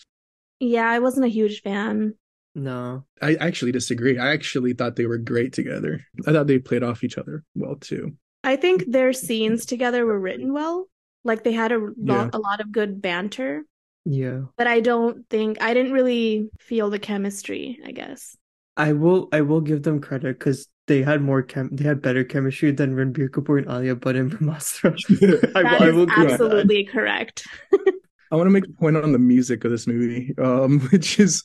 Yeah, 0.59 0.89
I 0.89 0.99
wasn't 0.99 1.25
a 1.25 1.29
huge 1.29 1.61
fan. 1.61 2.15
No. 2.55 3.05
I 3.21 3.35
actually 3.35 3.71
disagree. 3.71 4.17
I 4.17 4.33
actually 4.33 4.73
thought 4.73 4.95
they 4.97 5.05
were 5.05 5.19
great 5.19 5.53
together. 5.53 6.01
I 6.27 6.31
thought 6.33 6.47
they 6.47 6.59
played 6.59 6.83
off 6.83 7.03
each 7.03 7.17
other 7.17 7.43
well 7.55 7.75
too. 7.75 8.15
I 8.43 8.55
think 8.57 8.83
their 8.87 9.13
scenes 9.13 9.65
together 9.65 10.05
were 10.05 10.19
written 10.19 10.51
well. 10.53 10.89
Like 11.23 11.43
they 11.43 11.51
had 11.53 11.71
a 11.71 11.77
lot, 11.77 11.93
Yeah. 11.97 12.29
a 12.33 12.39
lot 12.39 12.59
of 12.59 12.71
good 12.71 13.01
banter. 13.01 13.63
Yeah. 14.09 14.43
but 14.57 14.67
I 14.67 14.79
don't 14.79 15.27
think 15.29 15.61
I 15.61 15.73
didn't 15.73 15.91
really 15.91 16.49
feel 16.59 16.89
the 16.89 16.99
chemistry, 16.99 17.79
I 17.85 17.91
guess. 17.91 18.37
I 18.77 18.93
will 18.93 19.27
I 19.33 19.41
will 19.41 19.59
give 19.61 19.83
them 19.83 19.99
credit 19.99 20.39
because 20.39 20.67
they 20.87 21.01
had 21.03 21.21
more 21.21 21.41
chem 21.41 21.69
they 21.73 21.83
had 21.83 22.01
better 22.01 22.23
chemistry 22.23 22.71
than 22.71 22.95
Ranbir 22.95 23.27
Kapoor 23.29 23.57
and 23.57 23.67
Alia 23.69 23.95
Bhatt 23.95 24.17
and 24.17 24.31
Brahmastra. 24.31 24.95
I, 25.55 25.63
That 25.63 25.81
I 25.81 25.89
is 25.89 25.95
will 25.95 26.05
give 26.05 26.15
them 26.15 26.27
that. 26.27 26.31
absolutely 26.31 26.85
correct. 26.85 27.45
I 28.31 28.35
want 28.35 28.47
to 28.47 28.51
make 28.51 28.65
a 28.67 28.73
point 28.79 28.97
on 28.97 29.11
the 29.11 29.19
music 29.19 29.63
of 29.65 29.71
this 29.71 29.87
movie, 29.87 30.33
um, 30.37 30.79
which 30.91 31.19
is, 31.19 31.43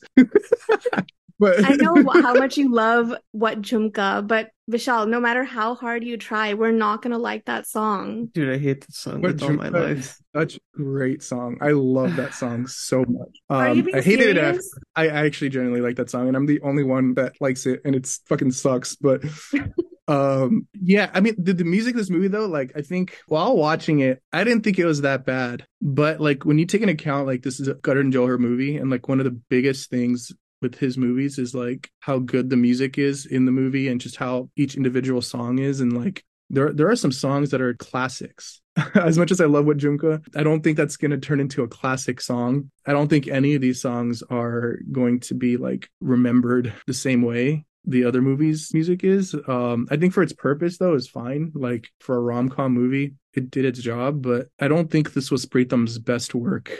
but 1.39 1.63
I 1.63 1.75
know 1.75 1.95
how 2.21 2.33
much 2.33 2.57
you 2.57 2.71
love 2.73 3.13
What 3.31 3.61
Jhumka, 3.61 4.27
but 4.27 4.49
Vishal, 4.71 5.09
no 5.09 5.19
matter 5.19 5.43
how 5.43 5.75
hard 5.75 6.03
you 6.05 6.15
try, 6.15 6.53
we're 6.53 6.71
not 6.71 7.01
gonna 7.01 7.17
like 7.17 7.45
that 7.45 7.67
song. 7.67 8.27
Dude, 8.27 8.49
I 8.53 8.57
hate 8.57 8.81
that 8.81 8.93
song 8.93 9.21
What 9.21 9.33
with 9.33 9.43
all 9.43 9.51
my 9.53 9.67
life. 9.67 10.17
such 10.35 10.59
great 10.73 11.21
song. 11.21 11.57
I 11.61 11.71
love 11.71 12.15
that 12.15 12.33
song 12.33 12.67
so 12.67 13.03
much. 13.07 13.29
Are 13.49 13.73
you 13.73 13.81
Um, 13.81 13.85
being 13.85 13.97
I 13.97 14.01
hated 14.01 14.37
it. 14.37 14.37
After. 14.37 14.61
I 14.95 15.09
I 15.09 15.25
actually 15.25 15.49
genuinely 15.49 15.81
like 15.81 15.97
that 15.97 16.09
song, 16.09 16.27
and 16.27 16.37
I'm 16.37 16.45
the 16.45 16.61
only 16.61 16.83
one 16.83 17.13
that 17.15 17.33
likes 17.41 17.65
it, 17.65 17.81
and 17.83 17.93
it's 17.93 18.21
fucking 18.29 18.51
sucks. 18.51 18.95
But 18.95 19.23
um, 20.07 20.67
yeah, 20.81 21.09
I 21.13 21.19
mean, 21.19 21.35
the, 21.37 21.53
the 21.53 21.63
music 21.63 21.95
of 21.95 21.97
this 21.97 22.09
movie 22.09 22.27
though, 22.27 22.45
like 22.47 22.71
I 22.75 22.81
think 22.81 23.17
while 23.27 23.55
watching 23.57 23.99
it, 23.99 24.21
I 24.31 24.43
didn't 24.43 24.63
think 24.63 24.79
it 24.79 24.85
was 24.85 25.01
that 25.01 25.25
bad. 25.25 25.65
But 25.81 26.21
like 26.21 26.45
when 26.45 26.57
you 26.57 26.65
take 26.65 26.81
into 26.81 26.93
account 26.93 27.27
like 27.27 27.41
this 27.41 27.59
is 27.59 27.67
a 27.67 27.75
Karan 27.75 28.11
Johar 28.11 28.39
movie, 28.39 28.77
and 28.77 28.89
like 28.89 29.07
one 29.09 29.19
of 29.19 29.25
the 29.25 29.37
biggest 29.49 29.89
things 29.89 30.31
with 30.63 30.75
his 30.75 30.97
movies 30.97 31.37
is 31.37 31.53
like 31.53 31.91
how 31.99 32.17
good 32.17 32.49
the 32.49 32.57
music 32.57 32.97
is 32.97 33.25
in 33.25 33.45
the 33.45 33.51
movie, 33.51 33.87
and 33.87 34.01
just 34.01 34.15
how 34.15 34.49
each 34.55 34.75
individual 34.75 35.21
song 35.21 35.59
is, 35.59 35.79
and 35.81 35.93
like 35.93 36.23
there 36.49 36.73
there 36.73 36.89
are 36.89 36.95
some 36.95 37.11
songs 37.11 37.51
that 37.51 37.61
are 37.61 37.73
classics. 37.75 38.61
as 38.95 39.19
much 39.19 39.29
as 39.29 39.39
I 39.39 39.45
love 39.45 39.65
what 39.65 39.77
Jhumka, 39.77 40.23
I 40.35 40.41
don't 40.41 40.63
think 40.63 40.77
that's 40.77 40.97
going 40.97 41.11
to 41.11 41.17
turn 41.17 41.39
into 41.39 41.61
a 41.61 41.67
classic 41.67 42.19
song. 42.19 42.71
I 42.87 42.91
don't 42.91 43.07
think 43.07 43.27
any 43.27 43.53
of 43.53 43.61
these 43.61 43.79
songs 43.79 44.23
are 44.31 44.79
going 44.91 45.19
to 45.21 45.35
be 45.35 45.57
like 45.57 45.89
remembered 46.01 46.73
the 46.87 46.93
same 46.93 47.21
way 47.21 47.65
the 47.85 48.05
other 48.05 48.21
movies 48.21 48.73
music 48.73 49.03
is. 49.03 49.35
Um 49.47 49.87
I 49.91 49.97
think 49.97 50.13
for 50.13 50.23
its 50.23 50.33
purpose 50.33 50.77
though 50.77 50.95
is 50.95 51.07
fine. 51.07 51.51
Like 51.53 51.89
for 51.99 52.15
a 52.15 52.21
rom-com 52.21 52.73
movie, 52.73 53.13
it 53.33 53.51
did 53.51 53.65
its 53.65 53.79
job, 53.79 54.21
but 54.21 54.47
I 54.59 54.67
don't 54.67 54.89
think 54.89 55.13
this 55.13 55.29
was 55.29 55.45
Pritam's 55.45 55.99
best 55.99 56.33
work. 56.33 56.71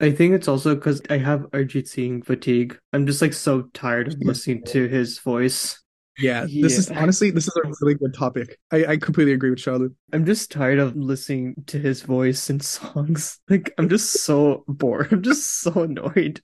I 0.00 0.10
think 0.12 0.34
it's 0.34 0.48
also 0.48 0.74
because 0.74 1.02
I 1.10 1.18
have 1.18 1.42
Arijit 1.50 1.86
Singh 1.86 2.22
fatigue. 2.22 2.78
I'm 2.92 3.06
just 3.06 3.20
like 3.20 3.34
so 3.34 3.62
tired 3.74 4.08
of 4.08 4.18
listening 4.20 4.64
to 4.66 4.88
his 4.88 5.18
voice. 5.18 5.78
Yeah, 6.18 6.46
this 6.46 6.78
is 6.78 6.90
honestly 6.90 7.30
this 7.30 7.46
is 7.46 7.56
a 7.56 7.68
really 7.80 7.94
good 7.94 8.14
topic. 8.14 8.58
I, 8.70 8.84
I 8.84 8.96
completely 8.96 9.32
agree 9.32 9.50
with 9.50 9.60
Charlotte. 9.60 9.92
I'm 10.12 10.24
just 10.24 10.50
tired 10.50 10.78
of 10.78 10.96
listening 10.96 11.54
to 11.68 11.78
his 11.78 12.02
voice 12.02 12.48
in 12.50 12.60
songs. 12.60 13.38
Like 13.48 13.72
I'm 13.78 13.88
just 13.88 14.24
so 14.24 14.64
bored. 14.68 15.12
I'm 15.12 15.22
just 15.22 15.60
so 15.60 15.70
annoyed. 15.82 16.40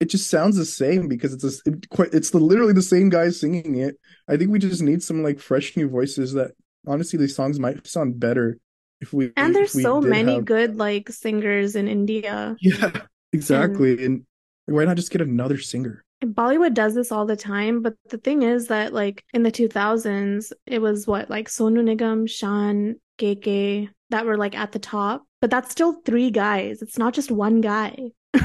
It 0.00 0.06
just 0.06 0.28
sounds 0.28 0.56
the 0.56 0.64
same 0.64 1.06
because 1.06 1.32
it's 1.32 1.44
a, 1.44 1.70
it, 1.70 1.88
quite 1.88 2.12
it's 2.12 2.30
the, 2.30 2.38
literally 2.38 2.72
the 2.72 2.82
same 2.82 3.08
guy 3.08 3.30
singing 3.30 3.76
it. 3.76 3.96
I 4.28 4.36
think 4.36 4.50
we 4.50 4.58
just 4.58 4.82
need 4.82 5.02
some 5.02 5.22
like 5.22 5.38
fresh 5.38 5.76
new 5.76 5.88
voices 5.88 6.32
that 6.32 6.52
honestly 6.86 7.18
these 7.18 7.36
songs 7.36 7.60
might 7.60 7.86
sound 7.86 8.18
better 8.18 8.58
if 9.02 9.12
we 9.12 9.32
And 9.36 9.54
there's 9.54 9.74
we 9.74 9.82
so 9.82 10.00
many 10.00 10.36
have- 10.36 10.46
good 10.46 10.76
like 10.76 11.10
singers 11.10 11.76
in 11.76 11.88
India. 11.88 12.56
Yeah, 12.60 12.92
exactly. 13.34 14.02
And 14.04 14.24
why 14.66 14.84
not 14.86 14.96
just 14.96 15.10
get 15.10 15.20
another 15.20 15.58
singer? 15.58 16.04
Bollywood 16.24 16.72
does 16.72 16.94
this 16.94 17.10
all 17.10 17.26
the 17.26 17.36
time, 17.36 17.82
but 17.82 17.94
the 18.08 18.16
thing 18.16 18.42
is 18.42 18.68
that 18.68 18.94
like 18.94 19.24
in 19.34 19.42
the 19.42 19.50
2000s, 19.52 20.52
it 20.66 20.78
was 20.80 21.04
what 21.06 21.28
like 21.28 21.48
Sonu 21.48 21.82
Nigam, 21.82 22.30
Shan, 22.30 22.96
KK 23.18 23.88
that 24.10 24.24
were 24.24 24.36
like 24.36 24.56
at 24.56 24.70
the 24.72 24.78
top, 24.78 25.24
but 25.40 25.50
that's 25.50 25.70
still 25.72 25.94
three 26.04 26.30
guys. 26.30 26.80
It's 26.80 26.96
not 26.96 27.12
just 27.12 27.30
one 27.30 27.60
guy. 27.60 28.12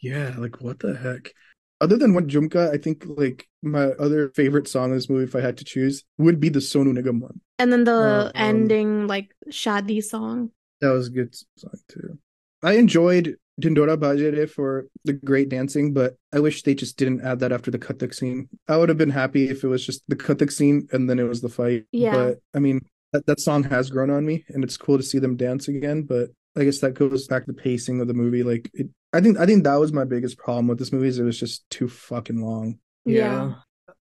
Yeah, 0.00 0.34
like 0.36 0.60
what 0.60 0.80
the 0.80 0.94
heck? 0.96 1.32
Other 1.80 1.96
than 1.96 2.14
one 2.14 2.28
Jhumka, 2.28 2.72
I 2.72 2.78
think 2.78 3.04
like 3.06 3.48
my 3.62 3.86
other 3.98 4.30
favorite 4.30 4.68
song 4.68 4.90
in 4.90 4.96
this 4.96 5.10
movie, 5.10 5.24
if 5.24 5.34
I 5.34 5.40
had 5.40 5.58
to 5.58 5.64
choose, 5.64 6.04
would 6.18 6.40
be 6.40 6.48
the 6.48 6.60
Sonu 6.60 6.96
Nigam 6.96 7.20
one. 7.20 7.40
And 7.58 7.72
then 7.72 7.84
the 7.84 7.92
Uh, 7.92 8.24
um, 8.26 8.32
ending 8.34 9.06
like 9.06 9.34
Shadi 9.50 10.02
song. 10.02 10.50
That 10.80 10.90
was 10.90 11.08
a 11.08 11.10
good 11.10 11.34
song 11.56 11.72
too. 11.88 12.18
I 12.62 12.74
enjoyed 12.74 13.36
Dhindhora 13.60 13.96
Baje 13.96 14.32
Re 14.36 14.46
for 14.46 14.86
the 15.04 15.12
great 15.12 15.48
dancing, 15.48 15.92
but 15.92 16.16
I 16.32 16.40
wish 16.40 16.62
they 16.62 16.74
just 16.74 16.96
didn't 16.96 17.20
add 17.22 17.40
that 17.40 17.52
after 17.52 17.70
the 17.70 17.78
Kathak 17.78 18.14
scene. 18.14 18.48
I 18.68 18.76
would 18.76 18.88
have 18.88 18.98
been 18.98 19.10
happy 19.10 19.48
if 19.48 19.62
it 19.64 19.68
was 19.68 19.84
just 19.84 20.02
the 20.08 20.16
Kathak 20.16 20.50
scene 20.50 20.88
and 20.92 21.08
then 21.08 21.18
it 21.18 21.28
was 21.28 21.40
the 21.40 21.48
fight. 21.48 21.84
Yeah. 21.92 22.14
But 22.14 22.40
I 22.54 22.58
mean, 22.58 22.80
that, 23.12 23.26
that 23.26 23.40
song 23.40 23.62
has 23.64 23.90
grown 23.90 24.10
on 24.10 24.24
me 24.26 24.44
and 24.48 24.64
it's 24.64 24.76
cool 24.76 24.96
to 24.96 25.04
see 25.04 25.18
them 25.18 25.36
dance 25.36 25.68
again, 25.68 26.02
but 26.02 26.30
I 26.56 26.64
guess 26.64 26.78
that 26.80 26.94
goes 26.94 27.26
back 27.26 27.46
to 27.46 27.52
the 27.52 27.60
pacing 27.60 28.00
of 28.00 28.08
the 28.08 28.14
movie. 28.14 28.42
Like 28.42 28.70
it, 28.74 28.88
I 29.12 29.20
think 29.20 29.38
I 29.38 29.46
think 29.46 29.64
that 29.64 29.76
was 29.76 29.92
my 29.92 30.04
biggest 30.04 30.38
problem 30.38 30.68
with 30.68 30.78
this 30.78 30.92
movie 30.92 31.08
is 31.08 31.18
it 31.18 31.24
was 31.24 31.38
just 31.38 31.68
too 31.70 31.88
fucking 31.88 32.44
long. 32.44 32.78
Yeah. 33.04 33.54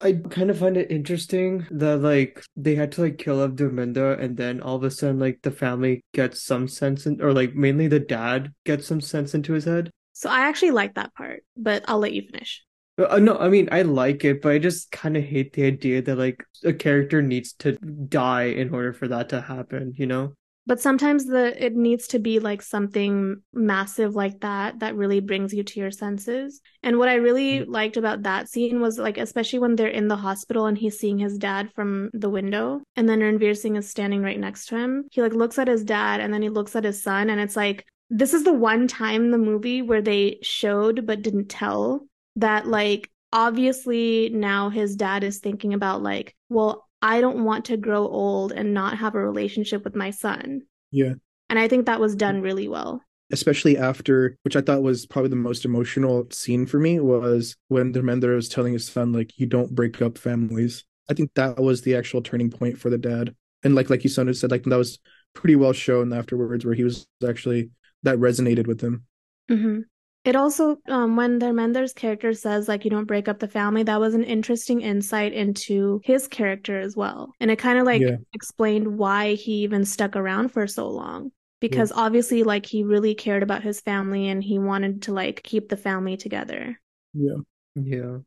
I 0.02 0.12
kind 0.12 0.50
of 0.50 0.58
find 0.58 0.78
it 0.78 0.90
interesting 0.90 1.66
that 1.70 1.98
like 1.98 2.42
they 2.56 2.74
had 2.74 2.92
to 2.92 3.02
like 3.02 3.18
kill 3.18 3.42
off 3.42 3.50
Dharmendra 3.50 4.18
and 4.18 4.36
then 4.36 4.62
all 4.62 4.76
of 4.76 4.82
a 4.82 4.90
sudden 4.90 5.18
like 5.18 5.40
the 5.42 5.50
family 5.50 6.02
gets 6.14 6.42
some 6.42 6.68
sense 6.68 7.06
in 7.06 7.20
or 7.20 7.34
like 7.34 7.54
mainly 7.54 7.86
the 7.86 8.00
dad 8.00 8.52
gets 8.64 8.86
some 8.86 9.00
sense 9.00 9.34
into 9.34 9.52
his 9.52 9.64
head. 9.64 9.90
So 10.14 10.30
I 10.30 10.40
actually 10.40 10.70
like 10.70 10.94
that 10.94 11.14
part, 11.14 11.44
but 11.56 11.84
I'll 11.86 11.98
let 11.98 12.14
you 12.14 12.22
finish. 12.22 12.64
Uh, 12.98 13.18
no, 13.18 13.36
I 13.36 13.48
mean 13.48 13.68
I 13.72 13.82
like 13.82 14.24
it, 14.24 14.40
but 14.40 14.52
I 14.52 14.58
just 14.58 14.90
kind 14.90 15.16
of 15.16 15.24
hate 15.24 15.52
the 15.52 15.64
idea 15.64 16.02
that 16.02 16.16
like 16.16 16.44
a 16.64 16.72
character 16.72 17.20
needs 17.20 17.52
to 17.54 17.72
die 17.72 18.44
in 18.44 18.72
order 18.72 18.92
for 18.92 19.08
that 19.08 19.28
to 19.30 19.40
happen, 19.40 19.92
you 19.96 20.06
know? 20.06 20.34
But 20.66 20.80
sometimes 20.80 21.24
the 21.24 21.64
it 21.64 21.74
needs 21.74 22.06
to 22.08 22.18
be 22.18 22.38
like 22.38 22.62
something 22.62 23.42
massive 23.52 24.14
like 24.14 24.40
that 24.40 24.80
that 24.80 24.94
really 24.94 25.20
brings 25.20 25.52
you 25.52 25.62
to 25.64 25.80
your 25.80 25.90
senses. 25.90 26.60
And 26.82 26.98
what 26.98 27.08
I 27.08 27.14
really 27.14 27.60
mm-hmm. 27.60 27.70
liked 27.70 27.96
about 27.96 28.22
that 28.22 28.48
scene 28.48 28.80
was 28.80 28.98
like 28.98 29.18
especially 29.18 29.58
when 29.58 29.76
they're 29.76 29.88
in 29.88 30.08
the 30.08 30.16
hospital 30.16 30.66
and 30.66 30.76
he's 30.76 30.98
seeing 30.98 31.18
his 31.18 31.38
dad 31.38 31.70
from 31.74 32.10
the 32.12 32.30
window 32.30 32.82
and 32.96 33.08
then 33.08 33.20
Ranveer 33.20 33.56
Singh 33.56 33.76
is 33.76 33.88
standing 33.88 34.22
right 34.22 34.38
next 34.38 34.66
to 34.66 34.76
him. 34.76 35.04
He 35.10 35.22
like 35.22 35.32
looks 35.32 35.58
at 35.58 35.68
his 35.68 35.82
dad 35.82 36.20
and 36.20 36.32
then 36.32 36.42
he 36.42 36.48
looks 36.48 36.76
at 36.76 36.84
his 36.84 37.02
son 37.02 37.30
and 37.30 37.40
it's 37.40 37.56
like 37.56 37.86
this 38.10 38.34
is 38.34 38.44
the 38.44 38.52
one 38.52 38.88
time 38.88 39.24
in 39.26 39.30
the 39.30 39.38
movie 39.38 39.82
where 39.82 40.02
they 40.02 40.38
showed 40.42 41.06
but 41.06 41.22
didn't 41.22 41.48
tell 41.48 42.06
that 42.36 42.66
like 42.66 43.10
obviously 43.32 44.28
now 44.30 44.68
his 44.68 44.96
dad 44.96 45.22
is 45.22 45.38
thinking 45.38 45.72
about 45.74 46.02
like 46.02 46.34
well 46.48 46.88
I 47.02 47.20
don't 47.20 47.44
want 47.44 47.64
to 47.66 47.76
grow 47.76 48.06
old 48.06 48.52
and 48.52 48.74
not 48.74 48.98
have 48.98 49.14
a 49.14 49.20
relationship 49.24 49.84
with 49.84 49.96
my 49.96 50.10
son. 50.10 50.62
Yeah. 50.90 51.14
And 51.48 51.58
I 51.58 51.68
think 51.68 51.86
that 51.86 52.00
was 52.00 52.14
done 52.16 52.42
really 52.42 52.68
well. 52.68 53.02
especially 53.32 53.78
after 53.78 54.36
which 54.42 54.56
i 54.56 54.60
thought 54.60 54.82
was 54.82 55.06
probably 55.06 55.28
the 55.30 55.36
most 55.36 55.64
emotional 55.64 56.26
scene 56.32 56.66
for 56.66 56.80
me 56.80 56.98
was 56.98 57.56
when 57.68 57.92
Dharmendra 57.92 58.34
was 58.34 58.48
telling 58.48 58.72
his 58.72 58.86
son 58.86 59.12
like 59.12 59.38
you 59.38 59.46
don't 59.46 59.74
break 59.74 60.02
up 60.02 60.18
families 60.18 60.84
i 61.08 61.14
think 61.14 61.30
that 61.34 61.56
was 61.58 61.82
the 61.82 61.94
actual 61.94 62.22
turning 62.22 62.50
point 62.50 62.76
for 62.78 62.90
the 62.90 62.98
dad 62.98 63.34
and 63.62 63.74
like 63.76 63.88
like 63.88 64.02
you 64.02 64.10
son 64.10 64.26
had 64.26 64.36
said 64.36 64.50
like 64.50 64.64
that 64.64 64.76
was 64.76 64.98
pretty 65.32 65.54
well 65.54 65.72
shown 65.72 66.12
afterwards 66.12 66.64
where 66.64 66.74
he 66.74 66.82
was 66.82 67.06
actually 67.26 67.70
that 68.02 68.18
resonated 68.18 68.66
with 68.66 68.80
him 68.80 69.04
hmm 69.48 69.80
It 70.24 70.36
also, 70.36 70.76
um, 70.88 71.16
when 71.16 71.38
Dharmendra's 71.40 71.94
character 71.94 72.34
says 72.34 72.68
like 72.68 72.84
you 72.84 72.90
don't 72.90 73.06
break 73.06 73.26
up 73.26 73.38
the 73.38 73.48
family, 73.48 73.82
that 73.84 74.00
was 74.00 74.14
an 74.14 74.24
interesting 74.24 74.82
insight 74.82 75.32
into 75.32 76.00
his 76.04 76.28
character 76.28 76.78
as 76.78 76.94
well, 76.94 77.34
and 77.40 77.50
it 77.50 77.56
kind 77.58 77.78
of 77.78 77.86
like 77.86 78.02
Yeah. 78.02 78.16
explained 78.34 78.98
why 78.98 79.34
he 79.34 79.62
even 79.62 79.84
stuck 79.84 80.16
around 80.16 80.50
for 80.52 80.66
so 80.66 80.88
long. 80.88 81.32
Because 81.60 81.92
obviously, 81.92 82.42
like 82.42 82.64
he 82.66 82.84
really 82.84 83.14
cared 83.14 83.42
about 83.42 83.62
his 83.62 83.80
family 83.80 84.28
and 84.28 84.42
he 84.42 84.58
wanted 84.58 85.02
to 85.02 85.12
like 85.12 85.42
keep 85.42 85.68
the 85.68 85.76
family 85.76 86.16
together. 86.16 86.80
yeah 87.14 87.36
Yeah. 87.74 88.18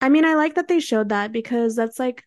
I 0.00 0.08
mean, 0.08 0.24
I 0.24 0.34
like 0.34 0.54
that 0.54 0.68
they 0.68 0.80
showed 0.80 1.10
that 1.10 1.32
because 1.32 1.76
that's 1.76 1.98
like, 1.98 2.24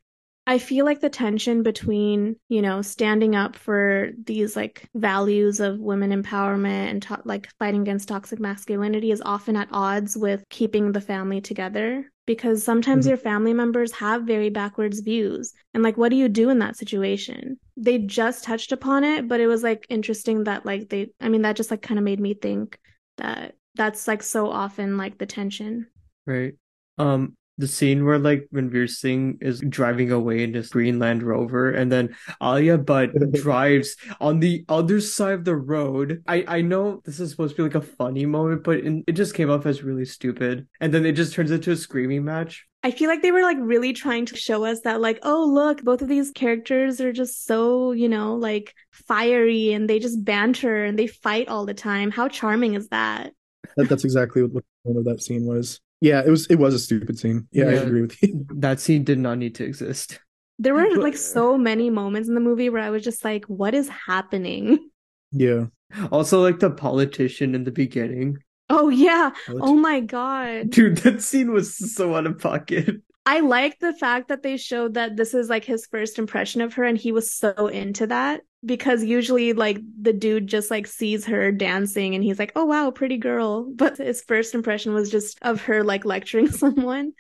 I 0.48 0.60
feel 0.60 0.86
like 0.86 1.02
the 1.02 1.10
tension 1.10 1.64
between, 1.64 2.36
you 2.50 2.62
know, 2.62 2.84
standing 2.84 3.36
up 3.36 3.56
for 3.56 4.12
these 4.26 4.56
like 4.56 4.88
values 4.94 5.60
of 5.60 5.80
women 5.80 6.12
empowerment 6.12 6.90
and 6.92 7.02
to- 7.04 7.22
like 7.26 7.50
fighting 7.58 7.82
against 7.82 8.08
toxic 8.08 8.40
masculinity 8.40 9.10
is 9.10 9.24
often 9.26 9.56
at 9.56 9.70
odds 9.72 10.16
with 10.16 10.44
keeping 10.50 10.92
the 10.92 11.02
family 11.02 11.42
together. 11.42 12.06
Because 12.28 12.64
sometimes 12.64 13.06
Mhm. 13.06 13.10
your 13.10 13.18
family 13.18 13.54
members 13.54 13.92
have 13.94 14.24
very 14.24 14.50
backwards 14.50 15.00
views. 15.00 15.54
And 15.74 15.84
like, 15.84 15.98
what 15.98 16.10
do 16.10 16.16
you 16.16 16.28
do 16.30 16.50
in 16.50 16.60
that 16.60 16.76
situation? 16.76 17.60
They 17.78 18.00
just 18.00 18.44
touched 18.44 18.72
upon 18.72 19.04
it, 19.04 19.28
but 19.28 19.40
it 19.40 19.48
was 19.48 19.64
like 19.64 19.86
interesting 19.90 20.44
that 20.46 20.66
like 20.66 20.90
they, 20.90 21.12
I 21.22 21.30
mean, 21.30 21.44
that 21.44 21.56
just 21.56 21.72
like 21.72 21.82
kind 21.84 22.00
of 22.00 22.04
made 22.04 22.20
me 22.20 22.34
think 22.34 22.80
that 23.18 23.56
that's 23.76 24.08
like 24.08 24.24
so 24.24 24.50
often 24.50 24.98
like 24.98 25.18
the 25.18 25.26
tension. 25.28 25.88
Right. 26.26 26.56
Um, 26.98 27.36
the 27.58 27.68
scene 27.68 28.06
where 28.06 28.20
like 28.20 28.48
Ranveer 28.54 28.90
Singh 28.90 29.38
is 29.42 29.62
driving 29.62 30.12
away 30.12 30.44
in 30.44 30.54
his 30.54 30.70
green 30.70 31.00
Land 31.00 31.24
Rover, 31.24 31.72
and 31.72 31.92
then 31.92 32.16
Alia 32.42 32.78
Bhatt 32.78 33.32
drives 33.42 33.96
on 34.20 34.40
the 34.40 34.66
other 34.70 35.00
side 35.00 35.34
of 35.34 35.46
the 35.46 35.56
road. 35.56 36.24
I 36.28 36.46
I 36.48 36.62
know 36.62 37.02
this 37.06 37.20
is 37.20 37.32
supposed 37.32 37.56
to 37.56 37.64
be 37.64 37.64
like 37.64 37.84
a 37.84 37.88
funny 37.88 38.26
moment, 38.26 38.64
but 38.64 38.80
in, 38.80 39.04
it 39.08 39.14
just 39.14 39.34
came 39.34 39.50
off 39.50 39.66
as 39.66 39.84
really 39.84 40.06
stupid. 40.06 40.68
And 40.80 40.94
then 40.94 41.06
it 41.06 41.14
just 41.14 41.34
turns 41.34 41.52
into 41.52 41.72
a 41.72 41.76
screaming 41.76 42.26
match. 42.26 42.66
I 42.84 42.92
feel 42.92 43.10
like 43.10 43.24
they 43.24 43.32
were 43.32 43.42
like 43.42 43.58
really 43.60 43.94
trying 43.94 44.28
to 44.28 44.36
show 44.36 44.64
us 44.64 44.82
that 44.82 45.02
like, 45.02 45.20
oh 45.24 45.46
look, 45.46 45.84
both 45.84 46.04
of 46.04 46.08
these 46.08 46.32
characters 46.32 47.02
are 47.02 47.12
just 47.12 47.46
so, 47.46 47.94
you 47.94 48.08
know, 48.08 48.36
like 48.36 48.76
fiery 48.92 49.74
and 49.74 49.90
they 49.90 49.98
just 49.98 50.24
banter 50.24 50.86
and 50.86 51.00
they 51.00 51.08
fight 51.08 51.48
all 51.48 51.66
the 51.66 51.74
time. 51.74 52.12
How 52.12 52.28
charming 52.28 52.76
is 52.76 52.90
that? 52.90 53.34
that, 53.76 53.90
that's 53.90 54.04
exactly 54.04 54.44
what 54.44 54.54
the 54.54 54.64
point 54.84 54.98
of 54.98 55.06
that 55.06 55.22
scene 55.22 55.46
was 55.46 55.82
Yeah, 56.02 56.22
it 56.26 56.30
was 56.30 56.46
it 56.48 56.56
was 56.56 56.74
a 56.74 56.80
stupid 56.80 57.18
scene. 57.18 57.48
Yeah, 57.52 57.66
I 57.66 57.74
agree 57.74 58.02
with 58.02 58.22
you. 58.22 58.46
That 58.56 58.80
scene 58.80 59.04
did 59.04 59.20
not 59.20 59.38
need 59.38 59.56
to 59.56 59.64
exist. 59.64 60.20
There 60.60 60.74
were 60.74 60.90
like 60.96 61.18
so 61.18 61.58
many 61.58 61.90
moments 61.90 62.30
in 62.30 62.36
the 62.36 62.42
movie 62.42 62.70
where 62.70 62.82
I 62.82 62.90
was 62.90 63.04
just 63.04 63.26
like, 63.26 63.46
what 63.46 63.74
is 63.74 63.90
happening? 63.90 64.90
Yeah. 65.32 65.66
Also, 66.12 66.42
like 66.42 66.60
the 66.60 66.72
politician 66.72 67.56
in 67.56 67.66
the 67.66 67.72
beginning. 67.72 68.38
Oh 68.70 68.90
yeah. 68.90 69.32
Oh 69.50 69.76
my 69.76 70.00
God. 70.00 70.70
Dude, 70.70 70.98
that 71.00 71.22
scene 71.22 71.52
was 71.52 71.78
so 71.94 72.16
out 72.16 72.26
of 72.26 72.40
pocket. 72.40 73.02
I 73.26 73.40
like 73.40 73.80
the 73.80 73.94
fact 73.94 74.28
that 74.28 74.44
they 74.44 74.56
showed 74.56 74.94
that 74.94 75.18
this 75.18 75.34
is 75.34 75.50
like 75.50 75.66
his 75.66 75.88
first 75.88 76.20
impression 76.20 76.62
of 76.62 76.76
her 76.76 76.84
and 76.84 76.98
he 76.98 77.12
was 77.12 77.34
so 77.34 77.68
into 77.68 78.08
that 78.08 78.42
because 78.66 79.04
usually 79.04 79.54
like 79.54 79.80
the 80.02 80.14
dude 80.14 80.48
just 80.48 80.72
like 80.72 80.88
sees 80.88 81.26
her 81.26 81.52
dancing 81.52 82.16
and 82.16 82.24
he's 82.24 82.40
like, 82.40 82.52
"Oh 82.56 82.66
wow, 82.66 82.92
pretty 82.92 83.18
girl." 83.18 83.72
But 83.76 83.98
his 83.98 84.22
first 84.22 84.56
impression 84.56 84.94
was 84.94 85.12
just 85.12 85.38
of 85.42 85.62
her 85.64 85.84
like 85.84 86.06
lecturing 86.06 86.50
someone. 86.52 87.14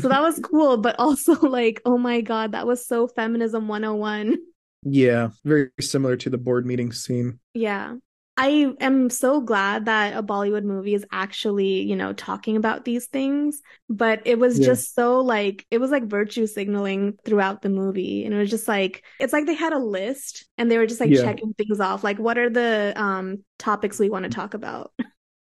So 0.00 0.08
that 0.08 0.22
was 0.22 0.38
cool, 0.42 0.76
but 0.76 0.96
also 0.98 1.34
like, 1.48 1.80
"Oh 1.84 1.98
my 1.98 2.20
god, 2.20 2.52
that 2.52 2.66
was 2.66 2.86
so 2.86 3.08
feminism 3.08 3.68
101." 3.68 4.36
Yeah, 4.84 5.30
very 5.44 5.70
similar 5.80 6.16
to 6.16 6.30
the 6.30 6.38
board 6.38 6.66
meeting 6.66 6.92
scene. 6.92 7.38
Yeah. 7.54 7.94
I 8.36 8.72
am 8.80 9.10
so 9.10 9.42
glad 9.42 9.84
that 9.84 10.16
a 10.16 10.22
Bollywood 10.22 10.64
movie 10.64 10.94
is 10.94 11.04
actually, 11.12 11.82
you 11.82 11.94
know, 11.94 12.14
talking 12.14 12.56
about 12.56 12.84
these 12.86 13.06
things, 13.06 13.60
but 13.90 14.22
it 14.24 14.38
was 14.38 14.58
Yeah. 14.58 14.66
just 14.66 14.94
so 14.94 15.20
like 15.20 15.66
it 15.70 15.78
was 15.78 15.90
like 15.90 16.04
virtue 16.04 16.46
signaling 16.46 17.18
throughout 17.26 17.60
the 17.60 17.68
movie. 17.68 18.24
And 18.24 18.32
it 18.34 18.38
was 18.38 18.48
just 18.50 18.68
like 18.68 19.04
it's 19.18 19.34
like 19.34 19.44
they 19.46 19.54
had 19.54 19.74
a 19.74 19.78
list 19.78 20.46
and 20.56 20.70
they 20.70 20.78
were 20.78 20.86
just 20.86 21.00
like 21.00 21.10
Yeah. 21.10 21.22
checking 21.22 21.52
things 21.54 21.78
off. 21.78 22.02
Like 22.02 22.18
what 22.18 22.38
are 22.38 22.48
the 22.48 22.94
um 22.96 23.44
topics 23.58 23.98
we 23.98 24.08
want 24.08 24.24
to 24.24 24.30
talk 24.30 24.54
about? 24.54 24.92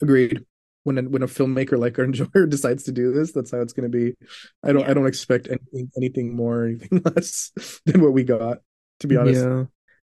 Agreed. 0.02 0.46
When 0.84 0.98
a, 0.98 1.04
when 1.04 1.22
a 1.22 1.28
filmmaker 1.28 1.78
like 1.78 1.96
Karan 1.96 2.14
Johar 2.14 2.50
decides 2.50 2.84
to 2.84 2.92
do 2.92 3.12
this, 3.12 3.32
that's 3.32 3.52
how 3.52 3.62
it's 3.62 3.74
going 3.74 3.92
to 3.92 3.96
be. 3.96 4.16
I 4.64 4.74
don't 4.74 4.82
Yeah. 4.82 4.90
I 4.90 4.94
don't 4.94 5.06
expect 5.08 5.48
anything 5.48 5.92
anything 5.96 6.36
more, 6.36 6.64
or 6.64 6.66
anything 6.68 7.02
less 7.16 7.52
than 7.86 8.02
what 8.02 8.14
we 8.14 8.24
got. 8.24 8.60
To 9.02 9.08
be 9.08 9.18
honest, 9.18 9.48
Yeah. 9.48 9.66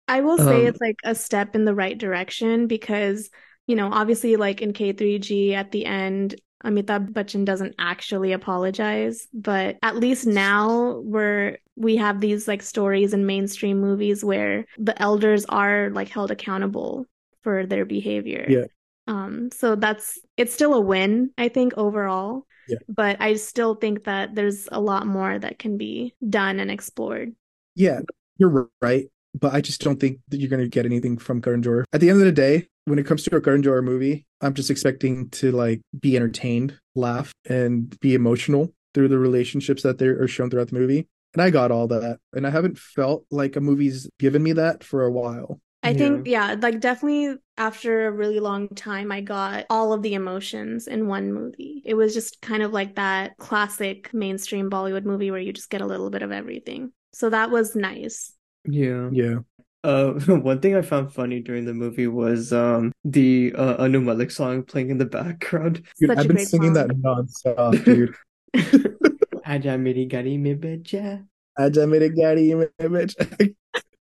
I 0.09 0.21
will 0.21 0.38
say 0.38 0.67
Um, 0.67 0.67
it's 0.67 0.81
like 0.81 0.97
a 1.05 1.15
step 1.15 1.55
in 1.55 1.65
the 1.65 1.75
right 1.75 1.97
direction 1.97 2.67
because, 2.67 3.31
you 3.67 3.77
know, 3.77 3.91
obviously, 3.93 4.37
like 4.37 4.61
in 4.62 4.73
K3G 4.73 5.55
at 5.55 5.71
the 5.71 5.87
end, 5.87 6.41
Amitabh 6.65 7.12
Bachchan 7.12 7.45
doesn't 7.45 7.75
actually 7.79 8.33
apologize, 8.33 9.27
but 9.33 9.79
at 9.83 9.97
least 9.97 10.27
now 10.27 11.01
we're 11.05 11.59
we 11.77 11.97
have 11.97 12.21
these 12.21 12.47
like 12.47 12.62
stories 12.62 13.15
in 13.15 13.27
mainstream 13.27 13.81
movies 13.81 14.25
where 14.25 14.67
the 14.79 15.01
elders 15.01 15.45
are 15.47 15.91
like 15.91 16.09
held 16.09 16.31
accountable 16.31 17.07
for 17.43 17.67
their 17.67 17.85
behavior. 17.85 18.47
Yeah. 18.49 18.65
Um, 19.09 19.51
so 19.51 19.75
that's 19.75 20.19
it's 20.37 20.55
still 20.55 20.75
a 20.75 20.81
win, 20.81 21.31
I 21.37 21.49
think, 21.49 21.75
overall. 21.77 22.47
Yeah. 22.69 22.79
But 22.88 23.21
I 23.21 23.35
still 23.35 23.75
think 23.75 24.05
that 24.05 24.35
there's 24.35 24.69
a 24.71 24.81
lot 24.81 25.07
more 25.07 25.38
that 25.38 25.59
can 25.59 25.77
be 25.79 26.15
done 26.29 26.61
and 26.61 26.71
explored. 26.71 27.35
Yeah, 27.75 28.01
you're 28.38 28.71
right. 28.81 29.09
But 29.35 29.55
I 29.55 29.61
just 29.61 29.81
don't 29.81 29.99
think 29.99 30.18
that 30.29 30.38
you're 30.38 30.51
going 30.51 30.62
to 30.62 30.68
get 30.68 30.87
anything 30.87 31.16
from 31.16 31.40
Karan 31.40 31.62
Johar. 31.62 31.85
At 31.92 32.01
the 32.01 32.11
end 32.11 32.21
of 32.21 32.27
the 32.27 32.33
day, 32.33 32.68
when 32.85 32.99
it 32.99 33.07
comes 33.07 33.23
to 33.25 33.37
a 33.37 33.40
Karan 33.40 33.62
Johar 33.62 33.83
movie, 33.83 34.27
I'm 34.40 34.55
just 34.55 34.71
expecting 34.71 35.31
to 35.31 35.53
like 35.53 35.81
be 35.99 36.16
entertained, 36.16 36.79
laugh, 36.95 37.33
and 37.49 37.99
be 38.01 38.14
emotional 38.14 38.73
through 38.95 39.09
the 39.09 39.18
relationships 39.18 39.83
that 39.83 39.99
they 39.99 40.07
are 40.07 40.29
shown 40.29 40.51
throughout 40.51 40.68
the 40.68 40.79
movie. 40.79 41.09
And 41.35 41.40
I 41.40 41.51
got 41.51 41.71
all 41.71 41.88
that. 41.88 42.18
And 42.35 42.47
I 42.47 42.51
haven't 42.51 42.79
felt 42.79 43.25
like 43.31 43.57
a 43.57 43.61
movie's 43.61 44.09
given 44.18 44.42
me 44.42 44.53
that 44.53 44.85
for 44.85 45.05
a 45.05 45.11
while. 45.11 45.61
I 45.85 45.95
think, 45.95 46.29
yeah, 46.29 46.55
like 46.61 46.79
definitely 46.79 47.35
after 47.59 48.07
a 48.07 48.12
really 48.12 48.38
long 48.38 48.68
time, 48.68 49.11
I 49.11 49.21
got 49.21 49.66
all 49.68 49.92
of 49.92 50.03
the 50.03 50.14
emotions 50.14 50.87
in 50.87 51.09
one 51.09 51.33
movie. 51.33 51.83
It 51.85 51.95
was 51.95 52.14
just 52.14 52.40
kind 52.40 52.62
of 52.62 52.73
like 52.73 52.95
that 52.95 53.37
classic 53.38 54.14
mainstream 54.14 54.71
Bollywood 54.71 55.05
movie 55.05 55.33
where 55.33 55.40
you 55.40 55.53
just 55.53 55.71
get 55.71 55.81
a 55.81 55.87
little 55.87 56.09
bit 56.09 56.23
of 56.23 56.31
everything. 56.31 56.92
So 57.12 57.31
that 57.31 57.51
was 57.51 57.75
nice. 57.75 58.33
Yeah. 58.64 59.09
Yeah. 59.12 59.38
Uh, 59.85 60.12
one 60.27 60.61
thing 60.61 60.77
I 60.77 60.83
found 60.83 61.12
funny 61.12 61.40
during 61.40 61.64
the 61.64 61.75
movie 61.75 62.07
was 62.07 62.53
um 62.53 62.92
the 63.05 63.53
uh, 63.57 63.83
Anu 63.83 64.01
Malik 64.01 64.31
song 64.31 64.62
playing 64.62 64.90
in 64.90 64.98
the 64.98 65.07
background. 65.07 65.83
Dude, 66.01 66.11
Such 66.11 66.18
I've 66.18 66.25
a 66.25 66.29
been 66.29 66.37
great 66.37 66.48
singing 66.48 66.75
song. 66.75 66.88
that 66.88 66.96
nonstop, 66.96 67.85
dude. 67.85 68.14
Aja 69.44 69.77
meri 69.77 70.07
gadi 70.07 70.38
mein 70.38 70.61
baja. 70.61 71.20
Aja 71.59 71.87
mere 71.87 72.09
gadi 72.11 72.55
mein 72.55 72.68
baja. 72.79 73.27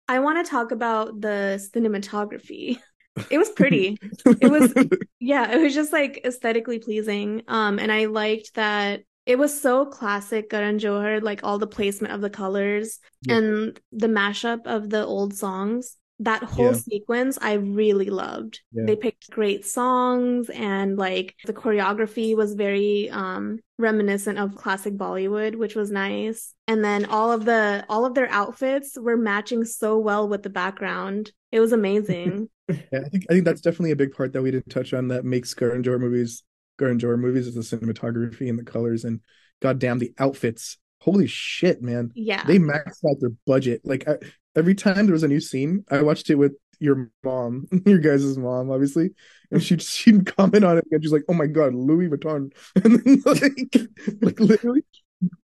I 0.10 0.20
want 0.20 0.46
to 0.46 0.50
talk 0.50 0.72
about 0.72 1.22
the 1.22 1.66
cinematography. 1.74 2.78
It 3.30 3.38
was 3.38 3.50
pretty. 3.50 3.98
It 4.26 4.52
was 4.52 4.74
yeah, 5.20 5.52
it 5.52 5.62
was 5.62 5.74
just 5.74 5.94
like 5.94 6.22
aesthetically 6.26 6.80
pleasing. 6.80 7.44
Um, 7.48 7.80
and 7.80 7.92
I 7.92 8.06
liked 8.06 8.56
that 8.56 9.04
it 9.26 9.38
was 9.38 9.60
so 9.60 9.86
classic 9.86 10.50
Karan 10.50 10.80
Johar, 10.80 11.22
like 11.22 11.42
all 11.44 11.58
the 11.60 11.68
placement 11.68 12.14
of 12.14 12.22
the 12.22 12.30
colors 12.30 13.00
Yeah. 13.24 13.38
and 13.38 13.80
the 13.92 14.08
mashup 14.08 14.66
of 14.66 14.90
the 14.90 15.06
old 15.06 15.34
songs. 15.34 15.98
That 16.20 16.44
whole 16.44 16.68
Yeah. 16.68 16.74
sequence 16.74 17.38
I 17.42 17.54
really 17.54 18.10
loved. 18.10 18.62
Yeah. 18.72 18.84
They 18.86 18.96
picked 18.96 19.30
great 19.32 19.66
songs 19.66 20.50
and 20.50 20.98
like 20.98 21.36
the 21.46 21.54
choreography 21.54 22.36
was 22.36 22.54
very 22.54 23.10
um 23.10 23.60
reminiscent 23.80 24.38
of 24.38 24.56
classic 24.56 24.94
Bollywood, 24.96 25.56
which 25.56 25.76
was 25.76 25.92
nice. 25.92 26.54
And 26.68 26.84
then 26.86 27.06
all 27.06 27.32
of 27.32 27.46
the 27.46 27.84
all 27.90 28.06
of 28.06 28.14
their 28.14 28.30
outfits 28.30 28.98
were 28.98 29.18
matching 29.18 29.66
so 29.66 29.98
well 29.98 30.28
with 30.30 30.44
the 30.44 30.50
background. 30.50 31.32
It 31.52 31.60
was 31.60 31.72
amazing. 31.74 32.50
Yeah, 32.70 33.02
I 33.06 33.10
think 33.10 33.26
I 33.30 33.34
think 33.34 33.46
that's 33.46 33.60
definitely 33.60 33.92
a 33.92 33.96
big 33.98 34.14
part 34.14 34.32
that 34.34 34.42
we 34.42 34.50
didn't 34.52 34.70
touch 34.70 34.94
on 34.94 35.10
that 35.10 35.26
makes 35.26 35.54
Karan 35.54 35.84
Johar 35.84 36.00
movies 36.00 36.44
Karan 36.80 37.00
Johar 37.00 37.18
movies 37.18 37.48
is 37.48 37.56
the 37.56 37.62
cinematography 37.62 38.50
and 38.50 38.58
the 38.58 38.64
colors 38.64 39.04
and 39.04 39.22
goddamn 39.62 40.00
the 40.00 40.14
outfits. 40.18 40.78
Holy 41.00 41.28
shit, 41.28 41.82
man. 41.82 42.12
yeah. 42.16 42.46
They 42.46 42.60
maxed 42.60 43.04
out 43.10 43.18
their 43.20 43.34
budget. 43.46 43.82
Like 43.84 44.08
I, 44.08 44.18
every 44.56 44.76
time 44.76 45.06
there 45.06 45.14
was 45.14 45.24
a 45.24 45.28
new 45.28 45.42
scene, 45.42 45.84
I 45.90 46.02
watched 46.02 46.30
it 46.30 46.36
with 46.36 46.54
your 46.80 47.12
mom, 47.24 47.68
your 47.86 48.00
guys' 48.00 48.38
mom, 48.38 48.72
obviously, 48.72 49.12
and 49.52 49.62
she'd 49.62 49.82
she'd 49.82 50.26
comment 50.36 50.64
on 50.64 50.78
it 50.78 50.86
and 50.92 51.04
she's 51.04 51.12
like, 51.14 51.24
"Oh 51.30 51.34
my 51.34 51.48
god, 51.48 51.74
Louis 51.74 52.10
Vuitton," 52.10 52.54
and 52.84 53.00
then 53.04 53.22
like 53.26 54.22
like 54.22 54.40
literally. 54.40 54.84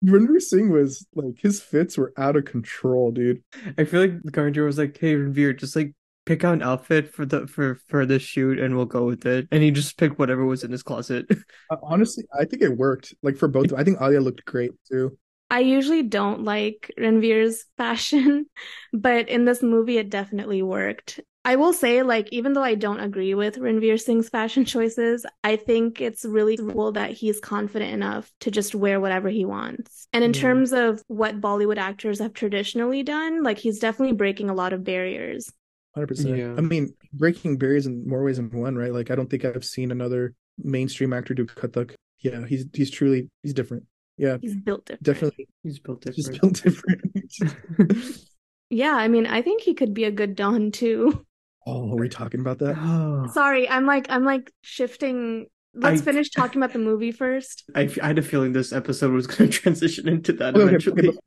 Ranveer 0.03 0.41
Singh 0.41 0.71
was 0.71 1.07
like 1.15 1.39
his 1.39 1.61
fits 1.61 1.97
were 1.97 2.11
out 2.17 2.35
of 2.35 2.43
control, 2.43 3.11
dude. 3.11 3.41
I 3.77 3.85
feel 3.85 4.01
like 4.01 4.21
the 4.23 4.31
Karan 4.31 4.53
was 4.65 4.77
like, 4.77 4.97
"Hey, 4.97 5.15
Ranveer, 5.15 5.57
just 5.57 5.75
like 5.75 5.93
pick 6.29 6.43
out 6.43 6.53
an 6.53 6.61
outfit 6.63 7.13
for 7.13 7.25
the 7.25 7.47
for 7.47 7.75
for 7.87 8.05
this 8.05 8.21
shoot, 8.21 8.59
and 8.59 8.75
we'll 8.75 8.85
go 8.85 9.05
with 9.05 9.25
it." 9.25 9.47
And 9.51 9.63
he 9.63 9.71
just 9.71 9.97
picked 9.97 10.19
whatever 10.19 10.45
was 10.45 10.63
in 10.63 10.71
his 10.71 10.83
closet. 10.83 11.27
Uh, 11.71 11.77
honestly, 11.83 12.23
I 12.33 12.45
think 12.45 12.63
it 12.63 12.77
worked. 12.77 13.13
Like 13.21 13.37
for 13.37 13.47
both, 13.47 13.73
I 13.73 13.83
think 13.83 14.01
Alia 14.01 14.21
looked 14.21 14.43
great 14.45 14.71
too. 14.89 15.17
I 15.51 15.59
usually 15.61 16.03
don't 16.03 16.43
like 16.43 16.91
Ranveer's 16.97 17.65
fashion, 17.77 18.45
but 18.93 19.29
in 19.29 19.45
this 19.45 19.63
movie 19.63 19.97
it 19.97 20.09
definitely 20.09 20.61
worked. 20.61 21.19
I 21.45 21.55
will 21.55 21.73
say, 21.73 22.03
like, 22.03 22.27
even 22.31 22.53
though 22.53 22.63
I 22.63 22.75
don't 22.75 22.99
agree 22.99 23.33
with 23.33 23.57
Ranveer 23.57 23.99
Singh's 23.99 24.29
fashion 24.29 24.65
choices, 24.65 25.25
I 25.43 25.55
think 25.55 26.01
it's 26.01 26.25
really 26.25 26.57
cool 26.57 26.91
that 26.91 27.11
he's 27.11 27.39
confident 27.39 27.93
enough 27.93 28.31
to 28.41 28.51
just 28.51 28.75
wear 28.75 28.99
whatever 28.99 29.29
he 29.29 29.45
wants. 29.45 30.07
And 30.11 30.23
in 30.23 30.33
Yeah. 30.33 30.41
terms 30.41 30.73
of 30.73 31.01
what 31.07 31.39
Bollywood 31.41 31.77
actors 31.77 32.19
have 32.19 32.33
traditionally 32.33 33.03
done, 33.03 33.41
like, 33.41 33.57
he's 33.57 33.79
definitely 33.79 34.15
breaking 34.15 34.49
a 34.49 34.53
lot 34.53 34.73
of 34.73 34.83
barriers. 34.83 35.49
Hundred 35.95 36.07
percent. 36.07 36.37
Yeah. 36.37 36.53
I 36.57 36.61
mean, 36.61 36.93
breaking 37.13 37.57
barriers 37.57 37.85
in 37.87 38.07
more 38.07 38.23
ways 38.23 38.37
than 38.37 38.49
one, 38.51 38.75
right? 38.75 38.93
Like, 38.93 39.09
I 39.11 39.15
don't 39.15 39.29
think 39.29 39.43
I've 39.45 39.65
seen 39.65 39.91
another 39.91 40.33
mainstream 40.57 41.13
actor 41.13 41.33
do 41.33 41.45
Kathak. 41.45 41.95
Yeah, 42.19 42.45
he's 42.45 42.65
he's 42.73 42.91
truly 42.91 43.29
he's 43.43 43.53
different. 43.53 43.83
Yeah, 44.17 44.37
He's 44.41 44.55
built 44.55 44.85
different. 44.85 45.03
definitely 45.03 45.47
He's 45.63 45.79
built 45.79 46.03
just 46.03 46.17
different. 46.31 46.41
built 46.41 46.61
different. 46.61 48.17
Yeah, 48.69 48.93
I 48.93 49.07
mean, 49.07 49.25
I 49.25 49.41
think 49.41 49.61
he 49.63 49.73
could 49.73 49.93
be 49.95 50.03
a 50.03 50.11
good 50.11 50.35
Don 50.35 50.71
too. 50.71 51.25
oh, 51.65 51.91
are 51.91 51.95
we 51.97 52.07
talking 52.09 52.39
about 52.39 52.59
that? 52.59 52.75
Oh, 52.77 53.25
Sorry, 53.33 53.67
I'm 53.67 53.85
like, 53.87 54.07
I'm 54.09 54.23
like 54.25 54.51
shifting. 54.61 55.47
Let's 55.73 56.01
I- 56.01 56.05
finish 56.05 56.29
talking 56.29 56.61
about 56.61 56.73
the 56.73 56.79
movie 56.79 57.11
first. 57.11 57.63
I 57.73 57.89
had 58.01 58.19
a 58.19 58.21
feeling 58.21 58.53
this 58.53 58.71
episode 58.73 59.11
was 59.11 59.25
going 59.25 59.49
to 59.51 59.57
transition 59.57 60.07
into 60.07 60.33
that 60.33 60.53
Okay, 60.55 60.63
okay, 60.63 60.67
eventually. 60.75 61.07
okay, 61.09 61.17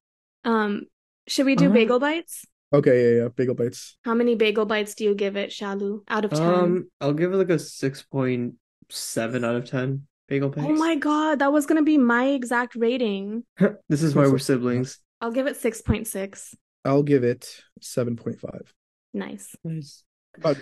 Um, 0.44 0.82
should 1.26 1.46
we 1.46 1.56
do 1.56 1.66
Um, 1.66 1.72
bagel 1.72 1.98
bites? 1.98 2.44
Okay, 2.72 3.16
yeah, 3.16 3.22
yeah. 3.22 3.28
Bagel 3.28 3.54
bites. 3.54 3.96
How 4.04 4.14
many 4.14 4.34
bagel 4.34 4.64
bites 4.64 4.94
do 4.94 5.04
you 5.04 5.14
give 5.14 5.36
it, 5.36 5.50
Shalu, 5.50 6.00
out 6.08 6.24
of 6.24 6.30
10? 6.30 6.42
Um, 6.42 6.90
I'll 7.00 7.12
give 7.12 7.32
it 7.32 7.36
like 7.36 7.50
a 7.50 7.58
six 7.58 8.02
point 8.02 8.54
seven 8.88 9.44
out 9.44 9.56
of 9.56 9.68
ten. 9.68 10.06
Bagel 10.28 10.48
bites. 10.48 10.66
oh 10.68 10.74
my 10.74 10.96
God, 10.96 11.40
that 11.40 11.52
was 11.52 11.66
gonna 11.66 11.82
be 11.82 11.98
my 11.98 12.28
exact 12.28 12.74
rating. 12.74 13.44
this 13.88 14.02
is 14.02 14.14
why 14.14 14.26
we're 14.26 14.38
siblings. 14.38 14.98
I'll 15.20 15.30
give 15.30 15.46
it 15.46 15.56
6.6. 15.56 16.54
I'll 16.84 17.04
give 17.04 17.22
it 17.22 17.62
seven 17.80 18.16
point 18.16 18.40
five. 18.40 18.72
Nice. 19.14 19.54
Nice. 19.62 20.02
About 20.36 20.56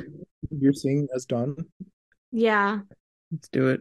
you're 0.50 0.72
seeing 0.74 1.08
as 1.14 1.24
Don. 1.24 1.56
Yeah. 2.32 2.80
Let's 3.32 3.48
do 3.48 3.68
it. 3.68 3.80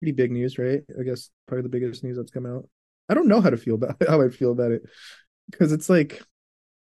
Pretty 0.00 0.12
big 0.12 0.30
news, 0.30 0.58
right? 0.58 0.82
I 0.98 1.02
guess 1.02 1.30
probably 1.48 1.62
the 1.62 1.68
biggest 1.68 2.04
news 2.04 2.16
that's 2.16 2.30
come 2.30 2.46
out. 2.46 2.68
I 3.08 3.14
don't 3.14 3.26
know 3.26 3.40
how 3.40 3.50
to 3.50 3.56
feel 3.56 3.74
about 3.74 3.96
how 4.08 4.20
I 4.22 4.28
feel 4.28 4.52
about 4.52 4.70
it 4.72 4.82
because 5.50 5.72
it's 5.72 5.88
like 5.90 6.22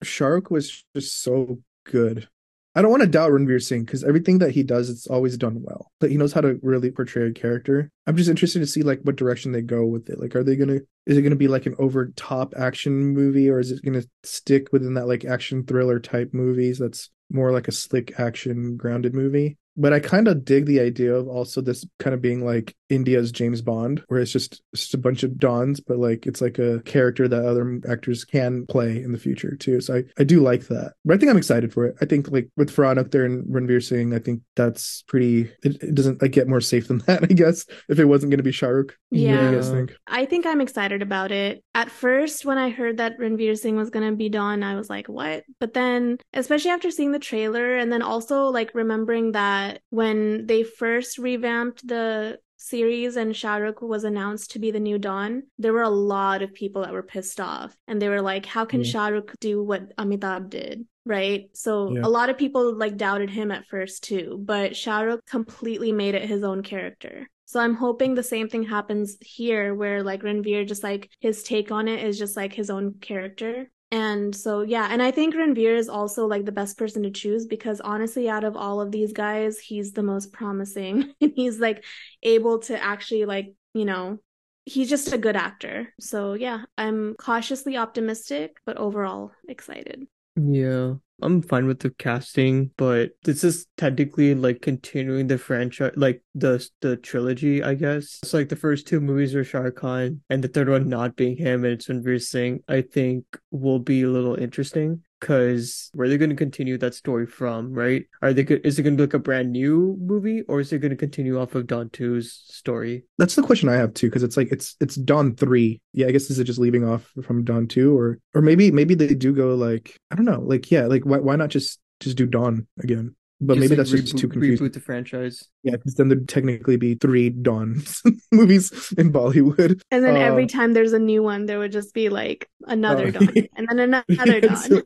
Shahrukh 0.04 0.50
was 0.50 0.84
just 0.96 1.22
so 1.22 1.60
good. 1.86 2.28
I 2.76 2.82
don't 2.82 2.92
want 2.92 3.02
to 3.02 3.10
doubt 3.10 3.32
Ranveer 3.32 3.62
Singh 3.62 3.84
because 3.84 4.04
everything 4.04 4.38
that 4.40 4.52
he 4.52 4.64
does, 4.64 4.90
it's 4.90 5.08
always 5.08 5.38
done 5.38 5.62
well. 5.64 5.92
But 6.00 6.12
he 6.12 6.18
knows 6.18 6.34
how 6.34 6.42
to 6.42 6.60
really 6.62 6.92
portray 6.92 7.28
a 7.28 7.34
character. 7.34 7.90
I'm 8.06 8.16
just 8.16 8.30
interested 8.30 8.60
to 8.60 8.68
see 8.68 8.84
like 8.84 9.02
what 9.02 9.16
direction 9.16 9.52
they 9.52 9.62
go 9.62 9.86
with 9.86 10.10
it. 10.10 10.20
Like, 10.20 10.36
are 10.36 10.44
they 10.44 10.56
gonna? 10.56 10.80
Is 11.06 11.18
it 11.18 11.24
gonna 11.24 11.36
be 11.36 11.48
like 11.48 11.66
an 11.66 11.76
over 11.80 12.14
top 12.16 12.54
action 12.56 12.94
movie, 12.94 13.50
or 13.50 13.60
is 13.60 13.72
it 13.72 13.84
gonna 13.84 14.04
stick 14.24 14.72
within 14.72 14.94
that 14.94 15.08
like 15.08 15.26
action 15.26 15.66
thriller 15.66 16.00
type 16.00 16.30
movies? 16.34 16.78
That's 16.78 17.10
more 17.32 17.52
like 17.52 17.68
a 17.68 17.74
slick 17.74 18.20
action 18.20 18.78
grounded 18.78 19.14
movie 19.14 19.58
but 19.80 19.94
I 19.94 20.02
kind 20.02 20.28
of 20.28 20.44
dig 20.44 20.66
the 20.66 20.82
idea 20.82 21.16
of 21.16 21.30
also 21.30 21.62
this 21.62 21.86
kind 22.00 22.14
of 22.14 22.22
being 22.22 22.46
like 22.46 22.76
India's 22.90 23.32
James 23.32 23.62
Bond, 23.62 24.04
where 24.08 24.20
it's 24.20 24.32
just 24.32 24.62
just 24.74 24.94
a 24.94 24.98
bunch 24.98 25.24
of 25.24 25.38
Dons, 25.38 25.80
but 25.80 25.98
like 25.98 26.26
it's 26.26 26.42
like 26.42 26.60
a 26.60 26.82
character 26.82 27.28
that 27.28 27.46
other 27.46 27.80
actors 27.90 28.26
can 28.26 28.66
play 28.66 29.02
in 29.02 29.12
the 29.12 29.18
future 29.18 29.56
too. 29.56 29.80
So 29.82 29.98
I, 29.98 30.04
I 30.18 30.24
do 30.24 30.42
like 30.42 30.68
that. 30.68 30.94
But 31.06 31.14
I 31.14 31.18
think 31.18 31.30
I'm 31.30 31.38
excited 31.38 31.72
for 31.72 31.86
it. 31.86 31.96
I 32.02 32.06
think 32.06 32.30
like 32.32 32.50
with 32.58 32.76
Farhan 32.76 32.98
Akhtar 32.98 33.26
and 33.26 33.46
Ranveer 33.46 33.84
Singh, 33.84 34.14
I 34.14 34.20
think 34.20 34.42
that's 34.56 35.04
pretty. 35.08 35.52
It, 35.64 35.82
it 35.84 35.96
doesn't 35.96 36.22
like 36.22 36.32
get 36.32 36.48
more 36.48 36.62
safe 36.62 36.88
than 36.88 36.98
that, 37.08 37.24
I 37.24 37.28
guess. 37.28 37.66
If 37.88 38.00
it 38.00 38.06
wasn't 38.06 38.32
going 38.32 38.38
to 38.38 38.44
be 38.44 38.52
Shahrukh, 38.52 38.92
Yeah. 39.12 39.36
What 39.36 39.40
do 39.40 39.46
you 39.50 39.56
guys 39.56 39.70
think? 39.70 39.96
I 40.08 40.26
think 40.26 40.46
I'm 40.46 40.62
excited 40.62 41.02
about 41.02 41.32
it. 41.32 41.64
At 41.76 41.92
first, 41.92 42.46
when 42.46 42.58
I 42.58 42.70
heard 42.70 42.98
that 42.98 43.20
Ranveer 43.20 43.58
Singh 43.58 43.76
was 43.76 43.90
gonna 43.90 44.12
be 44.14 44.30
Don, 44.30 44.64
I 44.64 44.76
was 44.76 44.90
like, 44.90 45.08
what? 45.08 45.44
But 45.60 45.74
then, 45.74 46.18
especially 46.34 46.72
after 46.72 46.92
seeing 46.92 47.12
the 47.12 47.20
trailer, 47.20 47.78
and 47.78 47.92
then 47.92 48.02
also 48.02 48.46
like 48.46 48.72
remembering 48.74 49.34
that 49.34 49.82
when 49.90 50.48
they 50.48 50.64
first 50.64 51.18
revamped 51.18 51.88
the 51.88 52.40
series 52.60 53.16
and 53.16 53.34
Shahrukh 53.34 53.82
was 53.82 54.04
announced 54.04 54.52
to 54.52 54.60
be 54.60 54.70
the 54.70 54.80
new 54.80 55.00
Don, 55.00 55.44
there 55.58 55.74
were 55.74 55.82
a 55.82 55.90
lot 55.90 56.42
of 56.42 56.54
people 56.54 56.84
that 56.84 56.92
were 56.92 57.04
pissed 57.04 57.40
off. 57.40 57.76
And 57.88 58.02
they 58.02 58.10
were 58.10 58.22
like, 58.22 58.46
how 58.46 58.66
can. 58.66 58.82
Mm-hmm. 58.82 58.98
Shahrukh 58.98 59.40
do 59.40 59.64
what 59.64 59.96
Amitabh 59.98 60.50
did? 60.50 60.86
Right. 61.06 61.50
So 61.54 61.92
Yeah. 61.96 62.02
a 62.04 62.10
lot 62.10 62.30
of 62.30 62.38
people 62.38 62.76
like 62.76 62.98
doubted 62.98 63.30
him 63.30 63.50
at 63.52 63.66
first 63.66 64.04
too, 64.04 64.38
but 64.44 64.74
Shahrukh 64.74 65.26
completely 65.26 65.92
made 65.92 66.14
it 66.16 66.28
his 66.30 66.44
own 66.44 66.62
character. 66.62 67.28
So 67.46 67.60
I'm 67.60 67.74
hoping 67.74 68.14
the 68.14 68.22
same 68.22 68.48
thing 68.48 68.64
happens 68.64 69.18
here 69.22 69.74
where 69.74 70.04
like 70.04 70.22
Ranveer 70.22 70.68
just 70.68 70.84
like 70.84 71.10
his 71.20 71.42
take 71.42 71.72
on 71.72 71.88
it 71.88 72.04
is 72.06 72.20
just 72.20 72.38
like 72.38 72.54
his 72.54 72.70
own 72.70 72.96
character. 73.02 73.72
And 73.92 74.36
so 74.36 74.62
yeah, 74.62 74.88
and 74.92 75.02
I 75.02 75.12
think 75.12 75.34
Ranveer 75.34 75.76
is 75.76 75.90
also 75.90 76.28
like 76.28 76.46
the 76.46 76.52
best 76.52 76.78
person 76.78 77.04
to 77.04 77.10
choose 77.10 77.48
because 77.48 77.82
honestly 77.82 78.30
out 78.30 78.44
of 78.44 78.56
all 78.56 78.82
of 78.82 78.92
these 78.92 79.14
guys, 79.14 79.60
he's 79.60 79.94
the 79.94 80.04
most 80.04 80.32
promising. 80.32 81.14
and 81.22 81.34
he's 81.36 81.60
like 81.60 81.84
able 82.22 82.60
to 82.60 82.82
actually 82.82 83.26
like, 83.26 83.54
you 83.74 83.86
know, 83.86 84.20
he's 84.66 84.90
just 84.90 85.12
a 85.12 85.18
good 85.18 85.36
actor. 85.36 85.94
So 86.00 86.34
yeah, 86.34 86.64
I'm 86.78 87.16
cautiously 87.16 87.78
optimistic, 87.78 88.58
but 88.66 88.78
overall 88.78 89.32
excited. 89.48 90.08
Yeah, 90.42 90.94
I'm 91.22 91.42
fine 91.42 91.66
with 91.66 91.80
the 91.80 91.90
casting, 91.90 92.72
but 92.78 93.12
this 93.24 93.44
is 93.44 93.68
technically 93.78 94.36
like 94.36 94.62
continuing 94.62 95.28
the 95.28 95.38
franchise, 95.38 95.92
like 95.96 96.24
the 96.34 96.66
the 96.82 96.98
trilogy, 96.98 97.62
I 97.62 97.74
guess. 97.74 98.20
It's 98.24 98.34
like 98.34 98.50
the 98.50 98.56
first 98.56 98.88
two 98.88 99.02
movies 99.02 99.36
are 99.36 99.44
Shahrukh 99.44 99.76
Khan, 99.76 100.22
and 100.30 100.44
the 100.44 100.48
third 100.48 100.70
one 100.70 100.88
not 100.88 101.16
being 101.16 101.36
him, 101.36 101.66
and 101.66 101.74
it's 101.74 101.88
Ranveer 101.88 102.22
Singh. 102.22 102.64
I 102.68 102.82
think 102.82 103.26
will 103.52 103.80
be 103.80 104.04
a 104.04 104.10
little 104.10 104.36
interesting 104.36 105.04
because 105.20 105.90
where 105.94 106.08
they're 106.08 106.18
going 106.18 106.30
to 106.30 106.36
continue 106.36 106.78
that 106.78 106.96
story 106.96 107.26
from, 107.28 107.74
right? 107.74 108.06
Are 108.22 108.34
they 108.34 108.44
go- 108.44 108.60
is 108.64 108.80
it 108.80 108.84
going 108.84 108.96
to 108.98 109.02
be 109.02 109.08
like 109.08 109.14
a 109.14 109.20
brand 109.20 109.52
new 109.52 109.98
movie, 110.00 110.44
or 110.44 110.60
is 110.60 110.72
it 110.72 110.80
going 110.80 110.92
to 110.92 110.96
continue 110.98 111.40
off 111.40 111.56
of 111.56 111.68
Don 111.68 111.90
2's 111.90 112.32
story? 112.48 113.06
That's 113.18 113.36
the 113.36 113.44
question 113.44 113.70
I 113.70 113.76
have 113.76 113.94
too, 113.94 114.08
because 114.08 114.24
it's 114.24 114.38
like 114.38 114.52
it's 114.52 114.76
it's 114.80 114.96
Don 114.96 115.36
three. 115.36 115.82
Yeah, 115.94 116.08
I 116.08 116.12
guess 116.12 116.30
is 116.30 116.40
it 116.40 116.46
just 116.46 116.60
leaving 116.60 116.88
off 116.88 117.12
from 117.24 117.44
Don 117.44 117.68
two, 117.68 117.98
or 117.98 118.20
or 118.34 118.42
maybe 118.42 118.72
maybe 118.72 118.96
they 118.96 119.14
do 119.14 119.34
go 119.34 119.56
like 119.56 119.98
I 120.12 120.16
don't 120.16 120.26
know, 120.26 120.42
like 120.42 120.72
yeah, 120.72 120.86
like 120.86 121.06
why 121.06 121.18
why 121.20 121.36
not 121.36 121.50
just 121.50 121.80
just 122.00 122.18
do 122.18 122.26
Don 122.26 122.68
again? 122.82 123.16
But 123.42 123.54
Just, 123.54 123.62
maybe 123.62 123.70
like, 123.78 123.88
that's 123.88 123.92
just 123.92 124.18
too 124.18 124.28
confusing. 124.28 124.68
Reboot 124.68 124.74
the 124.74 124.82
franchise. 124.82 125.46
Yeah, 125.64 125.78
because 125.78 125.96
then 125.96 126.10
there'd 126.10 126.28
technically 126.28 126.76
be 126.76 126.96
three 126.96 127.30
Don 127.30 127.82
movies 128.34 128.94
in 128.98 129.14
Bollywood. 129.14 129.80
And 129.92 130.04
then 130.04 130.18
every 130.18 130.44
Uh, 130.44 130.48
time 130.50 130.74
there's 130.74 130.92
a 130.92 131.00
new 131.00 131.24
one, 131.24 131.46
there 131.46 131.58
would 131.58 131.72
just 131.72 131.94
be 131.94 132.10
like 132.10 132.50
another 132.70 133.08
Oh. 133.08 133.12
Don 133.12 133.30
and 133.58 133.68
then 133.80 133.80
another 134.10 134.42
Don. 134.42 134.56
so, 134.56 134.82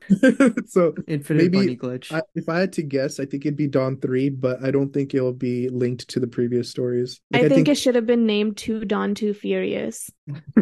so 0.66 0.94
Infinite 1.06 1.52
Maybe 1.52 1.58
Bunny 1.58 1.76
glitch. 1.76 2.12
I, 2.12 2.22
if 2.34 2.48
I 2.48 2.58
had 2.58 2.72
to 2.74 2.82
guess, 2.82 3.20
I 3.20 3.26
think 3.26 3.44
it'd 3.46 3.56
be 3.56 3.68
Don 3.68 3.98
three, 3.98 4.28
but 4.30 4.64
I 4.64 4.70
don't 4.70 4.92
think 4.92 5.14
it'll 5.14 5.32
be 5.32 5.68
linked 5.68 6.08
to 6.08 6.20
the 6.20 6.26
previous 6.26 6.68
stories. 6.70 7.20
Like, 7.32 7.44
I 7.44 7.48
think 7.48 7.68
it 7.68 7.76
should 7.76 7.94
have 7.94 8.06
been 8.06 8.26
named 8.26 8.56
Two 8.56 8.84
Don 8.84 9.14
Too 9.14 9.34
Furious. 9.34 10.10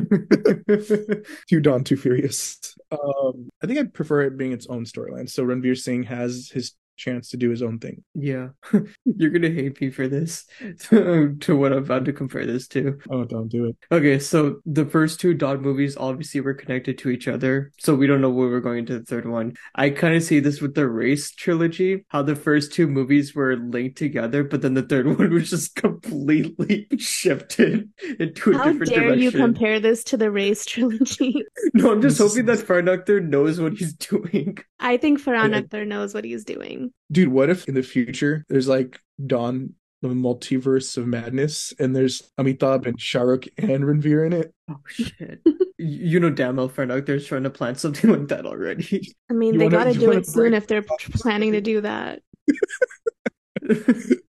Too 1.48 1.60
Don, 1.60 1.84
Too 1.84 1.96
Furious. 1.96 2.76
Um, 2.90 3.48
I 3.62 3.66
think 3.66 3.78
I 3.78 3.84
prefer 3.84 4.22
it 4.22 4.36
being 4.36 4.52
its 4.52 4.66
own 4.66 4.84
storyline. 4.84 5.28
So 5.28 5.44
Ranveer 5.44 5.78
Singh 5.78 6.02
has 6.04 6.50
his 6.52 6.74
chance 6.97 7.30
to 7.30 7.36
do 7.36 7.51
his 7.51 7.62
own 7.62 7.78
thing. 7.78 8.03
Yeah, 8.14 8.49
you're 9.05 9.30
gonna 9.30 9.51
hate 9.51 9.80
me 9.80 9.90
for 9.90 10.09
this 10.09 10.47
to 10.90 11.57
what 11.57 11.72
I'm 11.72 11.78
about 11.78 12.05
to 12.07 12.12
compare 12.12 12.47
this 12.47 12.68
to. 12.68 12.99
Oh, 13.11 13.24
don't 13.24 13.49
do 13.49 13.66
it. 13.66 13.76
Okay, 13.90 14.18
so 14.18 14.61
the 14.66 14.86
first 14.86 15.20
two 15.20 15.34
Don 15.34 15.61
movies 15.61 15.97
obviously 15.97 16.40
were 16.40 16.55
connected 16.55 16.99
to 16.99 17.11
each 17.11 17.28
other, 17.28 17.72
so 17.78 17.95
we 17.95 18.07
don't 18.07 18.20
know 18.20 18.30
where 18.30 18.49
we're 18.49 18.61
going 18.61 18.86
to 18.86 18.99
the 18.99 19.05
third 19.05 19.26
one. 19.28 19.55
I 19.74 19.90
kind 19.90 20.14
of 20.14 20.22
see 20.22 20.40
this 20.40 20.61
with 20.61 20.74
the 20.74 20.88
Race 20.88 21.30
trilogy, 21.32 22.05
how 22.09 22.22
the 22.22 22.36
first 22.36 22.72
two 22.72 22.86
movies 22.86 23.34
were 23.34 23.57
linked 23.57 23.99
together, 23.99 24.45
but 24.45 24.62
then 24.62 24.74
the 24.74 24.82
third 24.82 25.07
one 25.18 25.32
was 25.32 25.51
just 25.51 25.74
completely 25.76 26.86
shifted 26.99 27.90
into 28.18 28.53
a 28.53 28.59
How 28.59 28.64
different 28.64 28.93
dare 28.93 29.14
you 29.14 29.30
compare 29.30 29.80
this 29.80 30.05
to 30.05 30.16
the 30.16 30.30
Race 30.30 30.64
trilogy? 30.64 31.45
No, 31.74 31.93
I'm 31.93 32.03
just 32.03 32.18
hoping 32.18 32.47
that 32.47 32.59
Farhan 32.59 32.88
Akhtar 32.88 33.22
knows 33.22 33.61
what 33.61 33.74
he's 33.74 33.95
doing. 33.95 34.59
I 34.80 34.97
think 34.97 35.20
Farhan 35.22 35.53
Yeah. 35.53 35.62
Akhtar 35.62 35.86
knows 35.86 36.14
what 36.14 36.24
he's 36.24 36.45
doing. 36.45 36.81
Dude, 37.10 37.28
what 37.28 37.50
if 37.50 37.68
in 37.68 37.74
the 37.74 37.82
future 37.82 38.44
there's 38.48 38.68
like 38.68 38.98
Don, 39.26 39.74
the 40.02 40.08
multiverse 40.08 40.96
of 40.96 41.06
madness, 41.06 41.72
and 41.78 41.94
there's 41.94 42.30
Amitabh 42.38 42.86
and 42.86 42.98
Shahrukh 42.98 43.48
and 43.58 43.84
Ranveer 43.84 44.26
in 44.26 44.32
it? 44.32 44.54
Oh 44.70 44.76
shit! 44.88 45.40
you 45.78 46.20
know 46.20 46.30
damn 46.30 46.56
well 46.56 46.68
Farhan 46.68 47.00
Akhtar's 47.02 47.26
trying 47.26 47.42
to 47.44 47.50
plan 47.50 47.74
something 47.74 48.10
like 48.10 48.28
that 48.28 48.46
already. 48.46 49.14
I 49.30 49.34
mean, 49.34 49.54
You 49.54 49.58
they 49.60 49.64
wanna- 49.66 49.76
gotta 49.92 49.98
do 49.98 50.10
it 50.12 50.26
soon 50.26 50.54
if 50.54 50.66
they're 50.66 50.82
planning 51.14 51.52
to 51.52 51.60
do 51.60 51.80
that. 51.82 52.20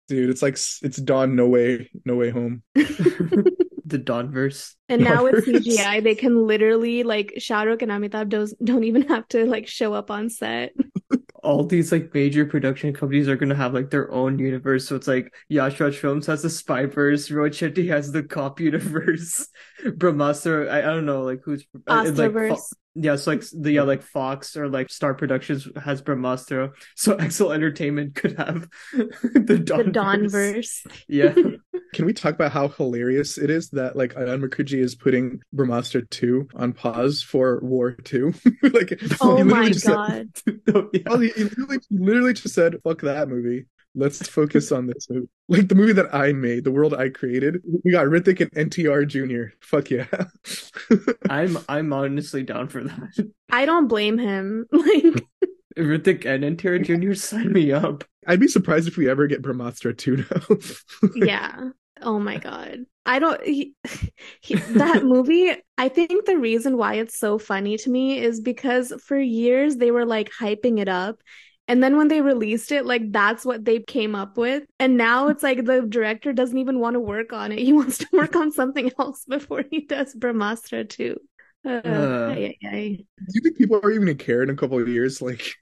Dude, 0.09 0.29
it's 0.31 0.43
like 0.43 0.55
it's 0.55 0.97
Don, 0.97 1.37
no 1.37 1.47
way, 1.47 1.89
no 2.05 2.17
way 2.17 2.31
home. 2.31 2.63
the 2.75 3.99
Donverse. 3.99 4.75
And 4.89 5.03
now 5.05 5.23
with 5.25 5.47
CGI, 5.47 6.03
they 6.03 6.15
can 6.17 6.47
literally 6.47 7.03
like 7.05 7.35
Shahrukh 7.39 7.83
and 7.83 7.91
Amitabh 7.93 8.29
don't, 8.29 8.53
don't 8.65 8.85
even 8.85 9.03
have 9.03 9.27
to 9.29 9.47
like 9.47 9.69
show 9.69 9.95
up 9.95 10.11
on 10.11 10.29
set. 10.29 10.73
All 11.43 11.65
these 11.65 11.93
like 11.93 12.13
major 12.13 12.45
production 12.45 12.93
companies 12.93 13.29
are 13.29 13.37
gonna 13.37 13.55
have 13.55 13.75
like 13.75 13.91
their 13.91 14.11
own 14.13 14.39
universe. 14.39 14.87
So 14.87 14.97
it's 14.97 15.09
like 15.09 15.33
Yash 15.49 15.81
Raj 15.81 15.97
Films 15.97 16.27
has 16.27 16.43
the 16.43 16.49
Spyverse, 16.49 17.31
Rohit 17.31 17.53
Shetty 17.73 17.89
has 17.89 18.13
the 18.13 18.23
Cop 18.23 18.61
universe, 18.61 19.49
Brahmastra. 19.85 20.71
I, 20.71 20.79
I 20.79 20.83
don't 20.83 21.07
know 21.07 21.23
like 21.23 21.41
who's 21.45 21.65
uh, 21.89 22.05
it's, 22.07 22.19
like 22.19 22.33
Fo- 22.33 22.59
yeah, 22.95 23.17
so 23.17 23.31
like 23.31 23.45
the 23.53 23.73
yeah 23.73 23.83
like 23.83 24.03
Fox 24.03 24.57
or 24.57 24.69
like 24.69 24.91
Star 24.91 25.15
Productions 25.15 25.69
has 25.83 26.03
Brahmastra. 26.03 26.73
So 26.97 27.13
Excel 27.19 27.53
Entertainment 27.53 28.15
could 28.15 28.37
have 28.37 28.69
the 28.93 29.09
The 29.47 29.85
Donverse. 29.85 29.93
Donverse. 29.93 30.87
Yeah, 31.09 31.35
Can 31.93 32.05
we 32.07 32.13
talk 32.13 32.35
about 32.35 32.53
how 32.53 32.69
hilarious 32.69 33.37
it 33.39 33.51
is 33.51 33.71
that 33.71 33.97
like 33.97 34.15
Anand 34.15 34.43
Mukherjee 34.45 34.79
is 34.81 34.95
putting 34.95 35.41
Brahmastra 35.55 36.09
2 36.11 36.49
on 36.55 36.73
pause 36.73 37.23
for 37.23 37.59
War 37.63 37.93
2? 37.93 38.33
like 38.73 39.01
Oh 39.21 39.43
my 39.45 39.69
just 39.69 39.81
said- 39.85 39.95
god. 39.95 40.29
oh, 40.75 40.91
yeah. 40.93 41.19
He, 41.19 41.29
he 41.31 41.45
literally, 41.45 41.79
he 41.89 41.99
literally 41.99 42.33
just 42.35 42.55
said, 42.55 42.77
"Fuck 42.85 43.01
that 43.03 43.29
movie. 43.29 43.67
Let's 43.97 44.29
focus 44.29 44.71
on 44.71 44.87
this 44.87 45.09
movie." 45.11 45.29
Like 45.49 45.69
the 45.69 45.75
movie 45.75 45.93
that 45.95 46.15
I 46.15 46.33
made, 46.33 46.63
the 46.65 46.71
world 46.71 46.95
I 46.95 47.09
created. 47.09 47.61
We 47.85 47.91
got 47.91 48.07
Hrithik 48.07 48.41
and 48.41 48.71
NTR 48.71 49.07
Jr. 49.09 49.55
Fuck 49.61 49.91
yeah. 49.91 50.07
I'm 51.29 51.59
I'm 51.69 51.93
honestly 51.93 52.43
down 52.45 52.69
for 52.69 52.85
that. 52.85 53.29
I 53.51 53.67
don't 53.67 53.89
blame 53.89 54.17
him. 54.19 54.67
Like 54.73 55.25
Hrithik 55.79 56.25
and 56.27 56.59
NTR 56.59 56.85
Jr. 56.85 57.15
sign 57.15 57.53
me 57.53 57.73
up. 57.73 58.05
I'd 58.27 58.41
be 58.41 58.49
surprised 58.49 58.87
if 58.87 58.97
we 58.97 59.09
ever 59.09 59.27
get 59.27 59.41
Brahmastra 59.43 59.97
2 59.97 60.17
now. 60.17 60.57
yeah. 61.27 61.71
Oh 62.03 62.19
my 62.19 62.39
god. 62.39 62.81
I 63.07 63.19
don't 63.19 63.43
he, 63.45 63.75
he, 64.41 64.55
that 64.55 65.03
movie, 65.05 65.53
I 65.79 65.89
think 65.89 66.27
the 66.27 66.39
reason 66.39 66.77
why 66.77 66.95
it's 66.95 67.19
so 67.19 67.39
funny 67.39 67.77
to 67.79 67.91
me 67.91 68.19
is 68.19 68.41
because 68.41 68.93
for 69.05 69.19
years 69.19 69.77
they 69.77 69.91
were 69.91 70.07
like 70.07 70.31
hyping 70.31 70.79
it 70.79 70.89
up 70.89 71.21
and 71.67 71.83
then 71.83 71.97
when 71.97 72.09
they 72.09 72.21
released 72.21 72.73
it 72.73 72.85
like 72.85 73.13
that's 73.13 73.45
what 73.45 73.65
they 73.65 73.79
came 73.81 74.15
up 74.15 74.37
with 74.37 74.65
and 74.79 74.97
now 74.97 75.29
it's 75.29 75.43
like 75.43 75.65
the 75.65 75.83
director 75.83 76.33
doesn't 76.33 76.59
even 76.59 76.81
want 76.81 76.95
to 76.95 77.01
work 77.01 77.33
on 77.33 77.53
it. 77.53 77.59
He 77.59 77.73
wants 77.81 77.99
to 77.99 78.09
work 78.13 78.37
on 78.37 78.53
something 78.53 78.91
else 78.99 79.25
before 79.25 79.65
he 79.71 79.81
does 79.81 80.15
Brahmastra 80.15 80.89
too. 80.89 81.17
Uh, 81.65 81.69
Uh. 81.69 82.35
Do 82.35 83.05
you 83.35 83.41
think 83.43 83.59
people 83.59 83.81
are 83.83 83.91
even 83.91 84.07
gonna 84.07 84.15
care 84.15 84.43
in 84.43 84.51
a 84.51 84.57
couple 84.57 84.79
of 84.81 84.89
years? 84.89 85.21
Like, 85.31 85.55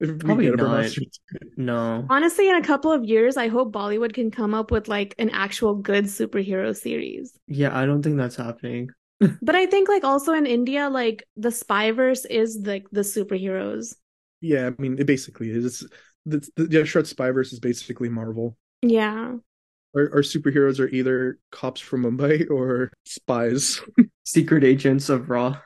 if 0.00 0.18
Probably 0.18 0.46
get 0.46 0.56
not. 0.56 0.66
Brahmastra 0.66 0.98
2? 0.98 1.38
No. 1.56 2.06
Honestly, 2.10 2.48
in 2.48 2.56
a 2.56 2.62
couple 2.62 2.90
of 2.90 3.04
years, 3.04 3.36
I 3.36 3.48
hope 3.48 3.72
Bollywood 3.72 4.12
can 4.12 4.30
come 4.30 4.52
up 4.52 4.70
with 4.70 4.88
like 4.88 5.14
an 5.18 5.30
actual 5.30 5.76
good 5.76 6.06
superhero 6.06 6.76
series. 6.76 7.38
Yeah, 7.46 7.76
I 7.76 7.86
don't 7.86 8.02
think 8.02 8.16
that's 8.16 8.36
happening. 8.36 8.90
But 9.40 9.54
I 9.54 9.66
think 9.66 9.88
like 9.88 10.04
also 10.04 10.32
in 10.34 10.44
India, 10.44 10.90
like 10.90 11.24
the 11.36 11.50
Spyverse 11.50 12.26
is 12.28 12.58
like 12.64 12.84
the 12.90 13.02
superheroes. 13.02 13.94
Yeah, 14.40 14.66
I 14.66 14.82
mean, 14.82 14.98
it 14.98 15.06
basically 15.06 15.50
is. 15.50 15.64
It's, 15.64 15.92
the, 16.26 16.46
the, 16.56 16.64
the 16.64 16.84
short 16.84 17.06
Spyverse 17.06 17.52
is 17.52 17.60
basically 17.60 18.08
Marvel. 18.08 18.56
Yeah. 18.82 19.36
Our, 19.96 20.02
our 20.12 20.22
superheroes 20.22 20.80
are 20.80 20.88
either 20.88 21.38
cops 21.52 21.80
from 21.80 22.02
Mumbai 22.02 22.50
or 22.56 22.90
spies. 23.06 23.80
Secret 24.24 24.64
agents 24.64 25.08
of 25.08 25.28
Raw. 25.30 25.56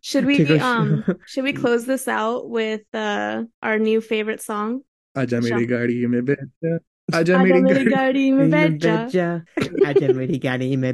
Should 0.00 0.24
we 0.26 0.38
Take 0.38 0.50
a 0.50 0.58
sh- 0.58 0.62
um 0.62 1.04
should 1.26 1.44
we 1.44 1.52
close 1.52 1.84
this 1.86 2.06
out 2.08 2.48
with 2.50 2.82
uh 2.94 3.44
our 3.62 3.78
new 3.78 4.00
favorite 4.00 4.40
song? 4.42 4.82
Aja 5.16 5.40
Sure. 5.42 5.58
mere 5.58 5.66
gaadi 5.66 6.06
mein 6.06 6.24
baitha. 6.24 6.78
Aja 7.12 7.38
Aja 9.86 10.12
mere 10.12 10.92